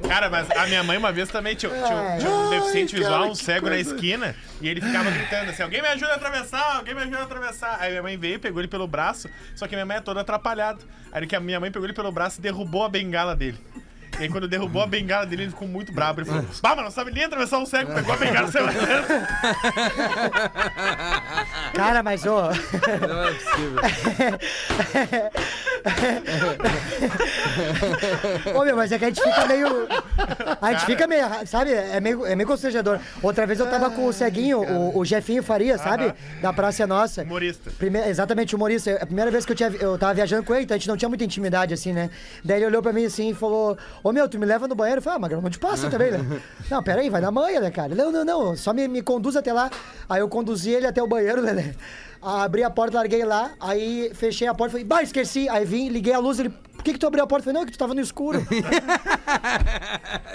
Cara, 0.07 0.29
mas 0.29 0.49
a 0.51 0.65
minha 0.67 0.83
mãe 0.83 0.97
uma 0.97 1.11
vez 1.11 1.29
também 1.29 1.55
tinha, 1.55 1.71
tinha- 1.71 2.17
tinha 2.19 2.31
um 2.31 2.49
deficiente 2.49 2.95
Ai, 2.95 3.01
cara, 3.01 3.13
visual, 3.15 3.31
um 3.31 3.35
cego 3.35 3.69
na 3.69 3.75
coisa. 3.75 3.93
esquina, 3.95 4.35
e 4.61 4.67
ele 4.67 4.81
ficava 4.81 5.09
gritando 5.11 5.51
assim: 5.51 5.63
alguém 5.63 5.81
me 5.81 5.87
ajuda 5.87 6.11
a 6.11 6.15
atravessar, 6.15 6.75
alguém 6.77 6.93
me 6.95 7.01
ajuda 7.01 7.19
a 7.19 7.23
atravessar. 7.23 7.77
Aí 7.79 7.89
minha 7.91 8.03
mãe 8.03 8.17
veio, 8.17 8.39
pegou 8.39 8.59
ele 8.61 8.67
pelo 8.67 8.87
braço, 8.87 9.29
só 9.55 9.67
que 9.67 9.75
minha 9.75 9.85
mãe 9.85 9.97
é 9.97 10.01
toda 10.01 10.21
atrapalhada. 10.21 10.79
Aí 11.11 11.25
que 11.25 11.35
a 11.35 11.39
minha 11.39 11.59
mãe 11.59 11.71
pegou 11.71 11.85
ele 11.85 11.93
pelo 11.93 12.11
braço 12.11 12.39
e 12.39 12.41
derrubou 12.41 12.83
a 12.83 12.89
bengala 12.89 13.35
dele. 13.35 13.57
E 14.19 14.23
aí, 14.23 14.29
quando 14.29 14.47
derrubou 14.47 14.81
a 14.81 14.87
bengala 14.87 15.25
dele, 15.25 15.43
ele 15.43 15.51
ficou 15.51 15.67
muito 15.67 15.91
bravo. 15.91 16.21
Ele 16.21 16.29
falou: 16.29 16.45
Bah, 16.61 16.75
mas 16.75 16.85
não 16.85 16.91
sabe 16.91 17.11
nem 17.11 17.25
atravessar 17.25 17.57
um 17.59 17.65
cego, 17.65 17.93
pegou 17.93 18.13
a 18.13 18.17
bengala 18.17 18.47
e 18.47 18.51
saiu 18.51 18.67
dentro. 18.67 18.87
Cara, 21.73 22.01
mas 22.01 22.25
ô. 22.25 22.41
Não 23.07 23.23
é 23.23 23.33
possível. 23.33 23.81
Ô, 28.55 28.63
meu, 28.63 28.75
mas 28.75 28.91
é 28.91 28.97
que 28.99 29.05
a 29.05 29.07
gente 29.09 29.21
fica 29.21 29.45
meio. 29.47 29.67
A 30.61 30.73
gente 30.73 30.85
fica 30.85 31.07
meio. 31.07 31.25
Sabe? 31.45 31.71
É 31.71 31.99
meio, 31.99 32.25
é 32.25 32.35
meio 32.35 32.47
constrangedor. 32.47 32.99
Outra 33.21 33.45
vez 33.45 33.59
eu 33.59 33.67
tava 33.69 33.89
com 33.89 34.05
o 34.05 34.13
ceguinho, 34.13 34.59
o, 34.61 34.99
o 34.99 35.05
Jefinho 35.05 35.43
Faria, 35.43 35.77
sabe? 35.77 36.13
Da 36.41 36.51
Praça 36.53 36.83
é 36.83 36.85
Nossa. 36.85 37.23
Humorista. 37.23 37.71
Prime- 37.77 38.07
exatamente, 38.07 38.55
humorista. 38.55 38.91
É 38.91 39.03
A 39.03 39.05
primeira 39.05 39.29
vez 39.31 39.45
que 39.45 39.51
eu, 39.51 39.55
tinha, 39.55 39.69
eu 39.79 39.97
tava 39.97 40.13
viajando 40.13 40.43
com 40.43 40.53
ele, 40.53 40.63
então 40.63 40.75
a 40.75 40.77
gente 40.77 40.87
não 40.87 40.97
tinha 40.97 41.09
muita 41.09 41.23
intimidade, 41.23 41.73
assim, 41.73 41.93
né? 41.93 42.09
Daí 42.43 42.57
ele 42.57 42.65
olhou 42.67 42.81
pra 42.81 42.91
mim 42.93 43.05
assim 43.05 43.29
e 43.29 43.33
falou: 43.33 43.77
Ô 44.03 44.11
meu, 44.11 44.27
tu 44.27 44.39
me 44.39 44.45
leva 44.45 44.67
no 44.67 44.75
banheiro? 44.75 44.99
Eu 44.99 45.03
falei: 45.03 45.17
Ah, 45.17 45.19
Magrão, 45.19 45.41
não 45.41 45.49
te 45.49 45.59
passa 45.59 45.89
também, 45.89 46.11
né? 46.11 46.19
Não, 46.69 46.81
peraí, 46.81 47.09
vai 47.09 47.21
na 47.21 47.29
manhã, 47.31 47.59
né, 47.59 47.69
cara? 47.69 47.93
Não, 47.93 48.11
não, 48.11 48.25
não, 48.25 48.55
só 48.55 48.73
me, 48.73 48.87
me 48.87 49.01
conduz 49.01 49.35
até 49.35 49.53
lá. 49.53 49.69
Aí 50.09 50.19
eu 50.19 50.27
conduzi 50.27 50.71
ele 50.71 50.87
até 50.87 51.01
o 51.01 51.07
banheiro, 51.07 51.41
né? 51.41 51.75
Abri 52.27 52.63
a 52.63 52.71
porta, 52.71 52.97
larguei 52.97 53.23
lá, 53.23 53.51
aí 53.59 54.09
fechei 54.15 54.47
a 54.47 54.53
porta, 54.55 54.71
falei, 54.71 54.83
bah, 54.83 55.03
esqueci. 55.03 55.47
Aí 55.47 55.63
vim, 55.63 55.89
liguei 55.89 56.11
a 56.11 56.17
luz, 56.17 56.39
ele, 56.39 56.49
por 56.49 56.83
que, 56.83 56.93
que 56.93 56.97
tu 56.99 57.05
abriu 57.05 57.23
a 57.23 57.27
porta? 57.27 57.41
Eu 57.41 57.43
falei, 57.45 57.53
não, 57.53 57.61
é 57.61 57.65
que 57.67 57.71
tu 57.71 57.77
tava 57.77 57.93
no 57.93 58.01
escuro. 58.01 58.39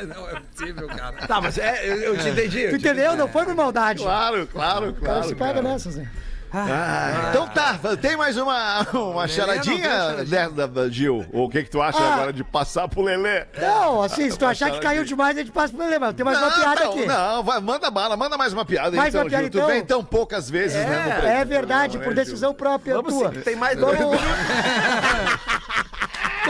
Não 0.06 0.28
é 0.28 0.40
possível, 0.40 0.86
cara. 0.86 1.26
Tá, 1.26 1.40
mas 1.40 1.58
é, 1.58 1.84
eu, 1.86 1.96
eu 1.96 2.18
te 2.18 2.28
entendi. 2.28 2.68
tu 2.68 2.76
entendeu? 2.76 3.16
Não 3.16 3.28
foi 3.28 3.44
por 3.44 3.54
maldade. 3.54 4.02
Claro, 4.02 4.46
claro, 4.46 4.90
O 4.90 4.94
cara 4.94 5.04
claro. 5.06 5.28
se 5.28 5.34
pega 5.34 5.54
cara. 5.54 5.62
nessas, 5.62 5.96
né? 5.96 6.08
Ah, 6.52 7.28
então 7.30 7.46
tá, 7.48 7.78
tem 8.00 8.16
mais 8.16 8.36
uma, 8.36 8.82
uma 8.92 9.28
charadinha, 9.28 10.24
né, 10.24 10.48
Gil? 10.90 11.24
O 11.32 11.48
que 11.48 11.62
que 11.62 11.70
tu 11.70 11.80
acha 11.80 11.98
Ah. 11.98 12.14
agora 12.14 12.32
de 12.32 12.42
passar 12.42 12.88
pro 12.88 13.02
Lelê? 13.02 13.46
Não, 13.60 14.02
assim, 14.02 14.30
se 14.30 14.38
tu 14.38 14.44
achar 14.44 14.70
que 14.70 14.80
caiu 14.80 15.04
demais, 15.04 15.36
a 15.36 15.40
gente 15.40 15.52
passa 15.52 15.68
pro 15.68 15.78
problema. 15.78 16.12
Tem 16.12 16.24
mais 16.24 16.38
uma 16.38 16.50
piada 16.50 16.84
não, 16.84 16.90
aqui. 16.92 17.06
não, 17.06 17.42
vai, 17.44 17.60
manda 17.60 17.90
bala, 17.90 18.16
manda 18.16 18.36
mais 18.36 18.52
uma 18.52 18.64
piada 18.64 18.96
Mais 18.96 19.10
então, 19.14 19.22
uma 19.22 19.28
piada, 19.28 19.44
Gil. 19.44 19.52
Tu 19.52 19.58
então? 19.58 19.68
vem 19.68 19.84
tão 19.84 20.04
poucas 20.04 20.50
vezes, 20.50 20.76
né, 20.76 21.04
no 21.04 21.10
Pretinho 21.12 21.32
É 21.32 21.44
verdade, 21.44 21.96
Básico, 21.98 22.04
por 22.04 22.14
né, 22.16 22.24
decisão 22.24 22.52
própria 22.54 22.94
Vamos 22.96 23.14
tua. 23.14 23.32
sim, 23.32 23.40
tem 23.40 23.56
mais 23.56 23.78
dois. 23.78 23.98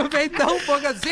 Vem 0.09 0.29
tão 0.29 0.59
pouco 0.61 0.87
assim? 0.87 1.11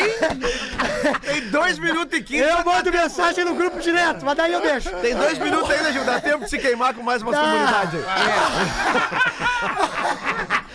Tem 1.22 1.49
dois 1.51 1.78
minutos 1.78 2.18
e 2.18 2.22
quinze. 2.22 2.43
Eu 2.45 2.64
mando 2.64 2.91
mensagem 2.93 3.45
no 3.45 3.55
grupo 3.55 3.80
direto, 3.80 4.24
mas 4.24 4.36
daí 4.36 4.53
eu 4.53 4.61
deixo. 4.61 4.91
Tem 4.97 5.14
dois 5.14 5.39
minutos 5.39 5.70
ainda, 5.70 5.93
Gil. 5.93 6.05
Dá 6.05 6.20
tempo 6.20 6.45
de 6.45 6.51
se 6.51 6.59
queimar 6.59 6.95
com 6.95 7.03
mais 7.03 7.22
umas 7.22 7.34
Dá. 7.34 7.41
comunidades. 7.43 8.01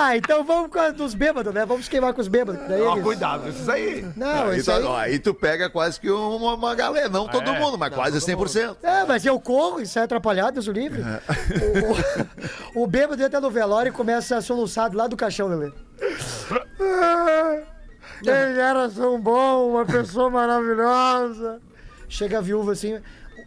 Ah, 0.00 0.16
então 0.16 0.44
vamos 0.44 0.70
com 0.70 0.78
a 0.78 0.90
dos 0.90 1.12
bêbados, 1.12 1.52
né? 1.52 1.66
Vamos 1.66 1.88
queimar 1.88 2.14
com 2.14 2.20
os 2.20 2.28
bêbados. 2.28 2.68
Daí 2.68 2.80
eles- 2.80 3.02
cuidado, 3.02 3.48
esses 3.48 3.68
aí. 3.68 4.06
Não, 4.14 4.50
Aí, 4.50 4.58
isso 4.58 4.70
tá- 4.70 4.76
aí... 4.76 4.84
ó, 4.84 4.96
aí 4.96 5.18
tu 5.18 5.34
pega 5.34 5.68
quase 5.68 5.98
que 5.98 6.08
uma, 6.08 6.54
uma 6.54 6.74
galera, 6.76 7.08
não 7.08 7.26
todo 7.26 7.50
É. 7.50 7.58
mundo, 7.58 7.76
mas 7.76 7.92
quase 7.92 8.16
100%. 8.20 8.76
É, 8.80 9.04
mas 9.04 9.26
eu 9.26 9.40
corro 9.40 9.80
e 9.80 9.86
saio 9.88 10.04
atrapalhado, 10.04 10.52
Deus 10.52 10.68
o 10.68 10.72
livre. 10.72 11.02
O, 12.74 12.80
o, 12.80 12.84
o 12.84 12.86
bêbado 12.86 13.20
entra 13.20 13.40
no 13.40 13.50
velório 13.50 13.90
e 13.90 13.92
começa 13.92 14.36
a 14.36 14.40
soluçar 14.40 14.88
do 14.88 14.96
lado 14.96 15.10
do 15.10 15.16
caixão, 15.16 15.48
Lelê. 15.48 15.72
Ele 18.22 18.60
era 18.60 18.88
tão 18.88 19.20
bom, 19.20 19.70
uma 19.70 19.84
pessoa 19.84 20.30
maravilhosa. 20.30 21.60
Chega 22.08 22.38
a 22.38 22.40
viúva 22.40 22.72
assim, 22.72 23.00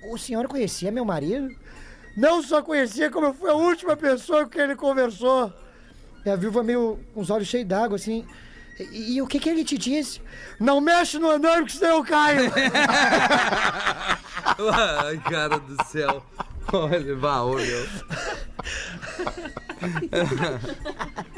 o, 0.10 0.18
senhor 0.18 0.48
conhecia 0.48 0.92
meu 0.92 1.04
marido? 1.04 1.50
Não 2.16 2.44
só 2.44 2.62
conhecia, 2.62 3.10
como 3.10 3.28
eu 3.28 3.34
fui 3.34 3.50
a 3.50 3.56
última 3.56 3.98
pessoa 3.98 4.44
com 4.44 4.50
quem 4.50 4.62
ele 4.62 4.76
conversou. 4.76 5.52
E 6.26 6.30
a 6.30 6.36
viúva 6.36 6.62
meio 6.64 7.00
com 7.14 7.22
os 7.22 7.30
olhos 7.30 7.48
cheios 7.48 7.68
d'água, 7.68 7.96
assim. 7.96 8.26
E, 8.80 9.16
e 9.16 9.22
o 9.22 9.28
que 9.28 9.40
que 9.40 9.50
ele 9.50 9.64
te 9.64 9.78
disse? 9.78 10.22
Não 10.60 10.80
mexe 10.80 11.18
no 11.18 11.30
andar, 11.30 11.58
porque 11.58 11.78
senão 11.78 11.98
eu 11.98 12.04
caio. 12.04 12.52
Ai, 14.74 15.18
cara 15.30 15.60
do 15.60 15.84
céu. 15.86 16.24
Olha, 16.74 17.16
vá, 17.16 17.42
ô, 17.42 17.56
meu. 17.56 17.88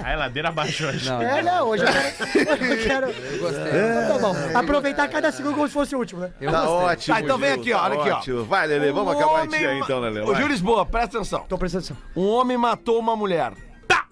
Aí 0.04 0.14
a 0.14 0.18
ladeira 0.18 0.50
abaixou. 0.50 0.90
hoje. 0.90 1.10
Não, 1.10 1.22
É, 1.22 1.42
não, 1.42 1.68
hoje 1.70 1.84
eu 1.84 1.92
quero. 1.92 2.66
Eu 2.66 2.84
quero. 2.84 3.08
eu 3.08 3.40
gostei. 3.40 3.72
Tá 4.08 4.18
bom. 4.20 4.36
Aproveitar 4.58 5.08
cada 5.08 5.32
segundo 5.32 5.56
como 5.56 5.68
se 5.68 5.74
fosse 5.74 5.96
o 5.96 6.00
último, 6.00 6.22
né? 6.22 6.34
Eu 6.42 6.52
Tá 6.52 6.62
gostei. 6.66 6.86
ótimo. 6.88 7.16
Tá, 7.16 7.22
então 7.22 7.38
vem 7.38 7.52
Gil, 7.54 7.62
aqui, 7.62 7.74
ó, 7.74 7.78
tá 7.78 7.84
olha 7.86 8.00
aqui, 8.02 8.10
ó. 8.10 8.18
ótimo. 8.18 8.44
Vai, 8.46 8.68
Lelê, 8.68 8.92
vamos 8.92 9.14
Um 9.14 9.18
acabar 9.18 9.40
a 9.40 9.44
homem 9.44 9.60
dia 9.60 9.70
aí, 9.70 9.80
ma- 9.80 9.86
então, 9.86 10.00
Lelê. 10.00 10.22
Ô, 10.22 10.26
vai. 10.28 10.36
Gil 10.36 10.48
Lisboa, 10.48 10.86
presta 10.86 11.18
atenção. 11.18 11.46
Tô 11.48 11.58
prestando 11.58 11.86
atenção. 11.86 11.98
Um 12.16 12.28
homem 12.28 12.58
matou 12.58 13.00
uma 13.00 13.16
mulher. 13.16 13.54
Tá! 13.88 14.08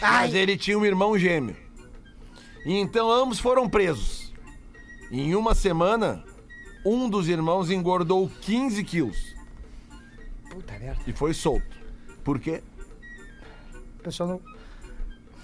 Mas 0.00 0.34
ele 0.34 0.56
tinha 0.56 0.78
um 0.78 0.84
irmão 0.84 1.18
gêmeo. 1.18 1.56
E 2.64 2.78
então 2.78 3.10
ambos 3.10 3.38
foram 3.38 3.68
presos. 3.68 4.32
Em 5.10 5.34
uma 5.36 5.54
semana, 5.54 6.24
um 6.84 7.08
dos 7.08 7.28
irmãos 7.28 7.70
engordou 7.70 8.30
15 8.40 8.82
quilos 8.82 9.35
Puta 10.50 10.78
merda. 10.78 11.00
e 11.06 11.12
foi 11.12 11.32
solto. 11.34 11.76
Por 12.24 12.38
quê? 12.38 12.62
O 13.98 14.02
pessoal 14.02 14.28
não. 14.28 14.40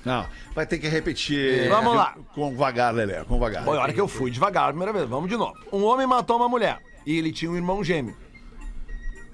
Não, 0.05 0.27
vai 0.55 0.67
ter 0.67 0.79
que 0.79 0.89
repetir. 0.89 1.69
Vamos 1.69 1.95
lá. 1.95 2.17
Com 2.35 2.57
vagar, 2.57 2.93
Lelê, 2.93 3.25
com 3.25 3.39
vagar. 3.39 3.65
Foi 3.65 3.77
a 3.79 3.81
hora 3.83 3.93
que 3.93 4.01
eu 4.01 4.09
fui 4.09 4.31
devagar 4.33 4.65
a 4.65 4.69
primeira 4.69 4.93
vez. 4.93 5.09
Vamos 5.09 5.31
de 5.31 5.37
novo. 5.37 5.55
Um 5.73 5.85
homem 5.85 6.07
matou 6.07 6.37
uma 6.37 6.49
mulher 6.49 6.81
e 7.07 7.17
ele 7.17 7.31
tinha 7.31 7.51
um 7.51 7.55
irmão 7.57 7.85
gêmeo. 7.85 8.17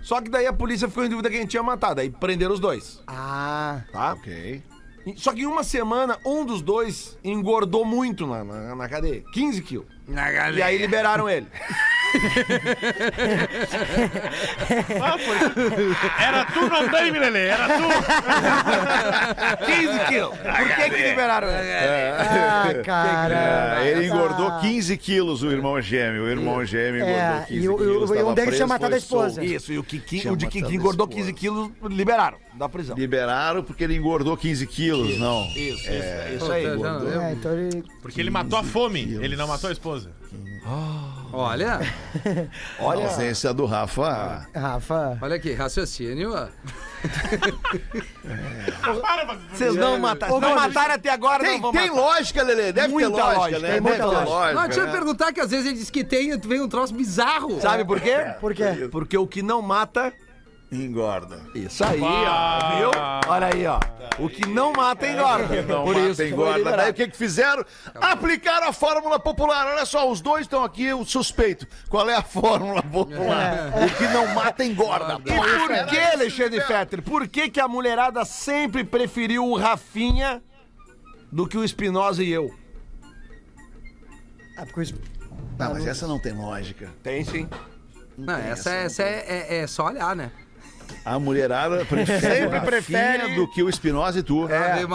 Só 0.02 0.20
que 0.20 0.28
daí 0.30 0.46
a 0.46 0.52
polícia 0.52 0.86
ficou 0.88 1.04
em 1.04 1.08
dúvida 1.08 1.30
quem 1.30 1.46
tinha 1.46 1.62
matado. 1.62 2.00
Aí 2.00 2.10
prenderam 2.10 2.52
os 2.52 2.60
dois, 2.60 3.02
Ah. 3.06 3.82
tá? 3.90 4.12
Ok. 4.12 4.62
Só 5.16 5.32
que 5.32 5.40
em 5.40 5.46
uma 5.46 5.64
semana, 5.64 6.18
um 6.24 6.44
dos 6.44 6.60
dois 6.60 7.16
engordou 7.24 7.82
muito 7.84 8.26
na, 8.26 8.44
na, 8.44 8.74
na 8.76 8.88
cadeia. 8.90 9.22
15 9.32 9.62
quilos. 9.62 9.86
E 10.54 10.62
aí 10.62 10.76
liberaram 10.76 11.26
ele. 11.28 11.46
Ah, 15.00 15.16
Era 16.22 16.44
tu 16.46 16.60
no 16.68 16.76
andaime, 16.76 17.18
Lelê. 17.18 17.46
Era 17.48 17.68
tu. 17.68 17.88
15 19.66 19.98
quilos. 20.08 20.36
Por 20.38 20.68
que 20.76 20.90
que 20.90 21.08
liberaram 21.08 21.48
ele? 21.48 21.68
Ah, 22.18 22.82
cara. 22.84 23.78
É, 23.84 23.90
ele 23.90 24.06
engordou 24.06 24.48
Ah. 24.48 24.60
15 24.60 24.96
quilos, 24.96 25.42
o 25.42 25.50
irmão 25.50 25.80
gêmeo. 25.80 26.24
O 26.24 26.28
irmão 26.28 26.64
gêmeo 26.64 26.96
engordou 27.02 27.18
É, 27.20 27.44
15 27.48 27.60
e 27.64 27.68
o- 27.68 27.76
quilos. 27.76 28.10
e 28.10 28.14
o- 28.14 28.28
um 28.28 28.34
deles 28.34 28.54
tinha 28.56 28.66
matado 28.66 28.94
a 28.94 28.98
esposa. 28.98 29.44
Isso, 29.44 29.72
e 29.72 29.78
o, 29.78 29.84
Kiki, 29.84 30.28
o 30.28 30.36
de 30.36 30.46
Kiki 30.46 30.74
engordou 30.74 31.06
esposa. 31.06 31.20
15 31.26 31.32
quilos, 31.32 31.70
liberaram 31.90 32.38
da 32.54 32.68
prisão. 32.68 32.96
Liberaram 32.96 33.62
porque 33.62 33.84
ele 33.84 33.94
engordou 33.96 34.36
15 34.36 34.66
quilos, 34.66 35.18
não. 35.18 35.44
Isso, 35.48 35.58
isso, 35.58 35.88
é 35.90 36.32
isso 36.36 36.52
aí. 36.52 36.66
Não, 36.76 37.22
É, 37.22 37.32
então 37.32 37.52
ele. 37.52 37.84
Porque 38.02 38.20
ele 38.20 38.30
matou 38.30 38.58
a 38.58 38.64
fome. 38.64 39.18
Ele 39.20 39.36
não 39.36 39.46
matou 39.46 39.68
a 39.68 39.72
esposa. 39.72 40.10
Olha, 41.32 41.80
Olha 42.80 43.06
a 43.06 43.10
ausência 43.10 43.52
do 43.52 43.66
Rafa. 43.66 44.46
Rafa. 44.54 45.18
olha 45.20 45.36
aqui, 45.36 45.52
raciocínio. 45.52 46.32
ó. 46.34 46.48
Vocês 49.52 49.74
não 49.74 49.98
mataram. 49.98 50.40
Não 50.40 50.48
Gomes, 50.48 50.62
mataram 50.66 50.94
até 50.94 51.10
agora, 51.10 51.44
Tem, 51.44 51.54
não 51.54 51.60
vão 51.60 51.72
tem 51.72 51.88
matar. 51.90 52.00
lógica, 52.00 52.42
Lelê. 52.42 52.72
Deve 52.72 52.88
Muita 52.88 53.10
ter 53.10 53.16
lógica, 53.22 53.38
lógica, 53.40 53.58
né? 53.60 53.72
tem 53.72 53.80
muita 53.80 54.06
lógica. 54.06 54.24
lógica. 54.24 54.54
Não, 54.60 54.68
deixa 54.68 54.80
eu 54.80 54.86
né? 54.86 54.92
perguntar 54.92 55.32
que 55.32 55.40
às 55.40 55.50
vezes 55.50 55.66
ele 55.66 55.76
diz 55.76 55.90
que 55.90 56.04
tem, 56.04 56.38
vem 56.38 56.60
um 56.60 56.68
troço 56.68 56.94
bizarro. 56.94 57.60
Sabe 57.60 57.84
por 57.84 58.00
quê? 58.00 58.16
Por 58.40 58.54
quê? 58.54 58.88
Porque 58.90 59.16
o 59.18 59.26
que 59.26 59.42
não 59.42 59.60
mata. 59.62 60.12
Engorda. 60.70 61.40
Isso 61.54 61.82
aí, 61.82 61.98
ó. 62.02 62.76
Viu? 62.76 62.90
Olha 63.28 63.46
aí, 63.46 63.66
ó. 63.66 63.80
O 64.18 64.28
que 64.28 64.46
não 64.46 64.72
mata 64.72 65.06
engorda. 65.08 65.62
Não 65.62 65.84
Por 65.84 65.94
mata, 65.94 66.06
isso 66.08 66.10
que 66.10 66.16
foi 66.16 66.26
engorda. 66.28 66.58
liberado. 66.58 66.82
Daí 66.82 66.90
o 66.90 66.94
que, 66.94 67.08
que 67.08 67.16
fizeram? 67.16 67.64
Aplicaram 67.94 68.68
a 68.68 68.72
fórmula 68.72 69.18
popular. 69.18 69.66
Olha 69.66 69.86
só, 69.86 70.10
os 70.10 70.20
dois 70.20 70.42
estão 70.42 70.62
aqui, 70.62 70.92
o 70.92 71.04
suspeito. 71.06 71.66
Qual 71.88 72.08
é 72.10 72.16
a 72.16 72.22
fórmula 72.22 72.82
popular? 72.82 73.72
O 73.82 73.96
que 73.96 74.04
não 74.08 74.26
mata, 74.34 74.62
engorda. 74.62 75.14
E 75.24 75.32
por 75.32 75.86
que, 75.86 75.98
Alexandre 75.98 76.60
Fetter? 76.60 77.02
Por 77.02 77.26
que, 77.28 77.48
que 77.48 77.60
a 77.60 77.68
mulherada 77.68 78.24
sempre 78.26 78.84
preferiu 78.84 79.46
o 79.46 79.56
Rafinha 79.56 80.42
do 81.32 81.46
que 81.46 81.56
o 81.56 81.64
Espinosa 81.64 82.22
e 82.22 82.30
eu? 82.30 82.54
Ah, 84.56 84.66
porque 84.66 84.82
isso. 84.82 84.94
Não, 85.58 85.72
mas 85.72 85.86
essa 85.86 86.06
não 86.06 86.18
tem 86.18 86.32
lógica. 86.34 86.90
Tem 87.02 87.24
sim. 87.24 87.48
Não, 88.16 88.36
essa, 88.36 88.70
essa 88.70 89.02
é, 89.02 89.24
é- 89.28 89.56
é 89.60 89.66
só 89.66 89.86
olhar, 89.86 90.14
né? 90.14 90.30
A 91.04 91.18
mulherada 91.18 91.84
prefere 91.84 92.20
Sempre 92.20 92.58
a 92.58 92.60
prefere- 92.60 93.18
Rafinha 93.18 93.34
do 93.36 93.48
que 93.48 93.62
o 93.62 93.68
Espinosa 93.68 94.18
e 94.18 94.22
tu. 94.22 94.48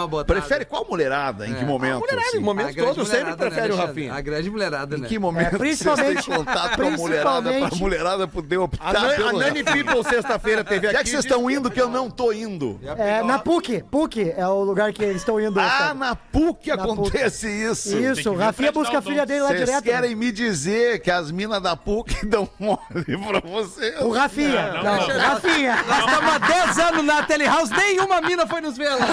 Botada. 0.08 0.24
Prefere 0.24 0.64
qual 0.64 0.86
mulherada? 0.88 1.46
Em 1.46 1.54
que 1.54 1.64
momento? 1.64 2.00
mulherada, 2.00 2.28
assim? 2.28 2.36
em 2.36 2.40
momentos 2.40 2.76
A 2.76 2.80
todos 2.80 3.08
sempre 3.08 3.24
mulherada, 3.24 3.30
né, 3.30 3.36
prefere 3.50 3.60
o 3.60 3.74
Alexandre? 3.76 3.86
Rafinha. 4.02 4.14
A 4.14 4.20
grande 4.20 4.50
mulherada, 4.50 4.98
né? 4.98 5.06
Em 5.06 5.08
que 5.08 5.18
momento 5.18 5.54
É, 5.54 5.58
principalmente- 5.58 6.12
vocês 6.14 6.24
têm 6.26 6.34
contato 6.36 6.76
com 6.76 6.86
a 6.86 6.90
mulherada 6.90 7.52
pra 7.52 7.78
mulherada 7.78 8.28
poder 8.28 8.56
optar 8.58 8.88
A, 8.88 8.92
Nan- 8.92 9.28
a 9.28 9.32
Nani 9.32 9.64
People 9.64 10.04
sexta-feira 10.04 10.64
teve 10.64 10.86
Já 10.90 10.92
aqui. 11.00 11.04
que 11.04 11.10
vocês 11.10 11.24
estão 11.24 11.50
indo 11.50 11.70
que 11.70 11.80
eu 11.80 11.88
não 11.88 12.10
tô 12.10 12.32
indo. 12.32 12.78
É, 12.98 13.22
na 13.22 13.38
PUC. 13.38 13.82
PUC 13.90 14.32
é 14.36 14.46
o 14.46 14.62
lugar 14.62 14.92
que 14.92 15.02
eles 15.02 15.16
estão 15.16 15.40
indo. 15.40 15.58
Ah, 15.60 15.68
sabe? 15.78 16.00
na 16.00 16.14
PUC 16.16 16.68
Na 16.68 16.74
acontece 16.74 17.48
isso. 17.48 17.90
Que 17.96 18.02
Isso, 18.04 18.22
ver 18.22 18.28
o 18.30 18.36
Rafinha 18.36 18.70
o 18.70 18.72
busca 18.72 18.98
a 18.98 19.02
filha 19.02 19.24
dele 19.26 19.40
lá 19.42 19.48
Vocês 19.48 19.64
direto. 19.66 19.84
querem 19.84 20.14
me 20.14 20.30
dizer 20.32 21.00
que 21.00 21.10
as 21.10 21.30
minas 21.30 21.62
da 21.62 21.76
PUC 21.76 22.14
dão 22.26 22.48
mole 22.58 22.78
pra 23.26 23.40
vocês? 23.40 24.00
O 24.00 24.10
Rafinha. 24.10 24.72
Não, 24.72 24.82
Não, 24.84 24.96
não, 24.96 25.08
não. 25.08 25.18
Rafinha. 25.20 25.83
Nós 25.86 25.98
estamos 25.98 26.32
há 26.34 26.38
10 26.38 26.78
anos 26.78 27.04
na 27.04 27.22
Telehouse, 27.22 27.72
nenhuma 27.72 28.20
mina 28.22 28.46
foi 28.46 28.60
nos 28.60 28.76
ver 28.76 28.88
lá. 28.90 29.06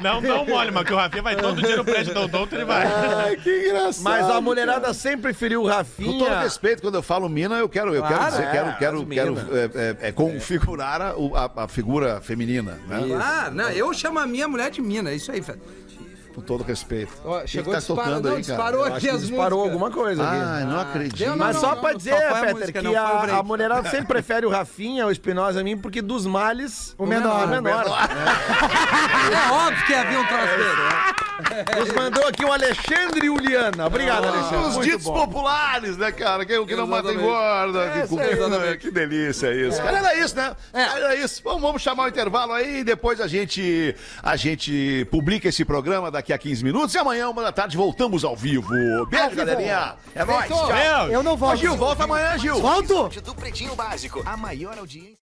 Não 0.00 0.18
um 0.18 0.44
mole, 0.46 0.70
mas 0.70 0.84
que 0.84 0.92
o 0.92 0.96
Rafinha 0.96 1.22
vai 1.22 1.36
todo 1.36 1.60
dia 1.60 1.76
no 1.76 1.84
prédio 1.84 2.14
do 2.14 2.20
Odonto, 2.22 2.54
ele 2.54 2.64
vai. 2.64 2.86
Ai, 2.86 3.36
que 3.36 3.68
engraçado. 3.68 4.02
Mas 4.02 4.28
a 4.30 4.40
mulherada 4.40 4.92
sempre 4.94 5.22
preferiu 5.22 5.60
o 5.60 5.64
Com 5.64 5.68
todo 5.70 5.76
Rafinha. 5.78 6.40
respeito, 6.40 6.82
quando 6.82 6.94
eu 6.96 7.02
falo 7.02 7.28
mina, 7.28 7.56
eu 7.56 7.68
quero, 7.68 7.94
eu 7.94 8.02
quero 8.02 8.14
Claro, 8.16 8.30
dizer, 8.30 8.44
é, 8.44 8.50
quero, 8.50 8.76
quero, 8.78 9.06
quero 9.06 9.36
é, 9.56 9.70
é, 10.04 10.08
é, 10.08 10.12
configurar 10.12 11.00
a, 11.02 11.10
a- 11.10 11.64
a 11.64 11.68
figura 11.68 12.20
feminina, 12.20 12.78
né? 12.86 12.98
Ah, 13.20 13.50
não, 13.52 13.70
eu 13.70 13.92
chamo 13.92 14.18
a 14.18 14.26
minha 14.26 14.46
mulher 14.48 14.70
de 14.70 14.80
mina, 14.80 15.10
é 15.10 15.14
isso 15.16 15.30
aí, 15.32 15.42
Fred. 15.42 15.60
Com 16.34 16.40
todo 16.42 16.62
respeito. 16.62 17.12
Ó, 17.24 17.38
O 17.38 17.40
que 17.42 17.48
chegou 17.48 17.74
que 17.74 17.80
tá 17.80 17.86
disparou, 17.86 18.04
tocando 18.04 18.28
não, 18.28 18.36
aí, 18.36 18.42
cara? 18.44 18.56
disparou 18.56 18.84
aqui 18.84 19.00
que 19.00 19.08
as 19.10 19.20
disparou 19.22 19.58
músicas. 19.60 19.82
alguma 19.82 19.90
coisa 19.90 20.22
aqui. 20.28 20.36
Ai, 20.40 20.64
não 20.64 20.80
acredito. 20.80 21.18
deu, 21.18 21.30
não, 21.30 21.36
Mas 21.36 21.54
não, 21.56 21.60
só 21.62 21.74
não, 21.74 21.80
pra 21.80 21.90
não, 21.90 21.96
dizer, 21.98 22.10
só 22.14 22.52
música, 22.54 22.72
que 22.72 22.80
não 22.82 22.92
o 22.92 22.96
a, 22.98 23.38
a 23.38 23.42
mulherada 23.42 23.90
sempre 23.90 24.06
prefere 24.06 24.46
o 24.46 24.50
Rafinha, 24.50 25.06
o 25.06 25.10
Espinosa 25.10 25.60
a 25.60 25.64
mim, 25.64 25.76
porque 25.76 26.00
dos 26.00 26.26
males, 26.26 26.94
O 26.98 27.06
menor. 27.06 27.44
o 27.44 27.48
menor. 27.48 27.84
É 29.32 29.52
óbvio 29.52 29.86
que 29.86 29.94
havia 29.94 30.20
um 30.20 30.26
troço 30.26 30.46
dele. 30.56 31.78
Nos 31.80 31.92
mandou 31.94 32.26
aqui 32.26 32.44
o 32.44 32.52
Alexandre 32.52 33.26
Juliana. 33.26 33.86
Obrigado, 33.86 34.24
Alexandre. 34.26 34.66
Os 34.68 34.74
Muito 34.76 34.90
ditos 34.90 35.04
bom. 35.04 35.14
populares, 35.14 35.96
né, 35.96 36.10
cara? 36.12 36.44
Que, 36.44 36.56
o 36.58 36.66
que 36.66 36.74
não 36.74 36.86
mata 36.86 37.08
Exatamente. 37.10 37.24
engorda. 37.24 37.84
É, 37.84 38.06
que, 38.06 38.14
exatamente. 38.34 38.78
que 38.78 38.90
delícia 38.90 39.52
isso. 39.54 39.80
Cara, 39.82 39.98
era 39.98 40.14
isso, 40.16 40.36
né? 40.36 40.54
Era 40.72 41.14
isso. 41.16 41.40
Vamos, 41.44 41.62
vamos 41.62 41.82
chamar 41.82 42.04
o 42.04 42.08
intervalo 42.08 42.52
aí 42.52 42.80
e 42.80 42.84
depois 42.84 43.20
a 43.20 43.26
gente, 43.28 43.94
a 44.22 44.34
gente 44.36 45.06
publica 45.10 45.48
esse 45.48 45.64
programa 45.64 46.10
daqui 46.10 46.27
a 46.32 46.38
15 46.38 46.64
minutos 46.64 46.94
e 46.94 46.98
amanhã, 46.98 47.28
uma 47.28 47.42
da 47.42 47.52
tarde, 47.52 47.76
voltamos 47.76 48.24
ao 48.24 48.36
vivo. 48.36 48.68
Beijo, 49.06 49.30
vivo. 49.30 49.36
galerinha. 49.36 49.96
É 50.14 50.24
nóis. 50.24 50.46
Tchau. 50.46 51.08
Eu 51.08 51.22
não 51.22 51.32
Ô, 51.32 51.36
volto. 51.36 51.56
Gil, 51.58 51.76
volta 51.76 52.04
amanhã, 52.04 52.38
Gil. 52.38 52.60
Volto! 52.60 53.08
Do 53.20 53.34
Pretinho 53.34 53.74
Básico, 53.74 54.22
a 54.24 54.36
maior 54.36 54.78
audiência. 54.78 55.16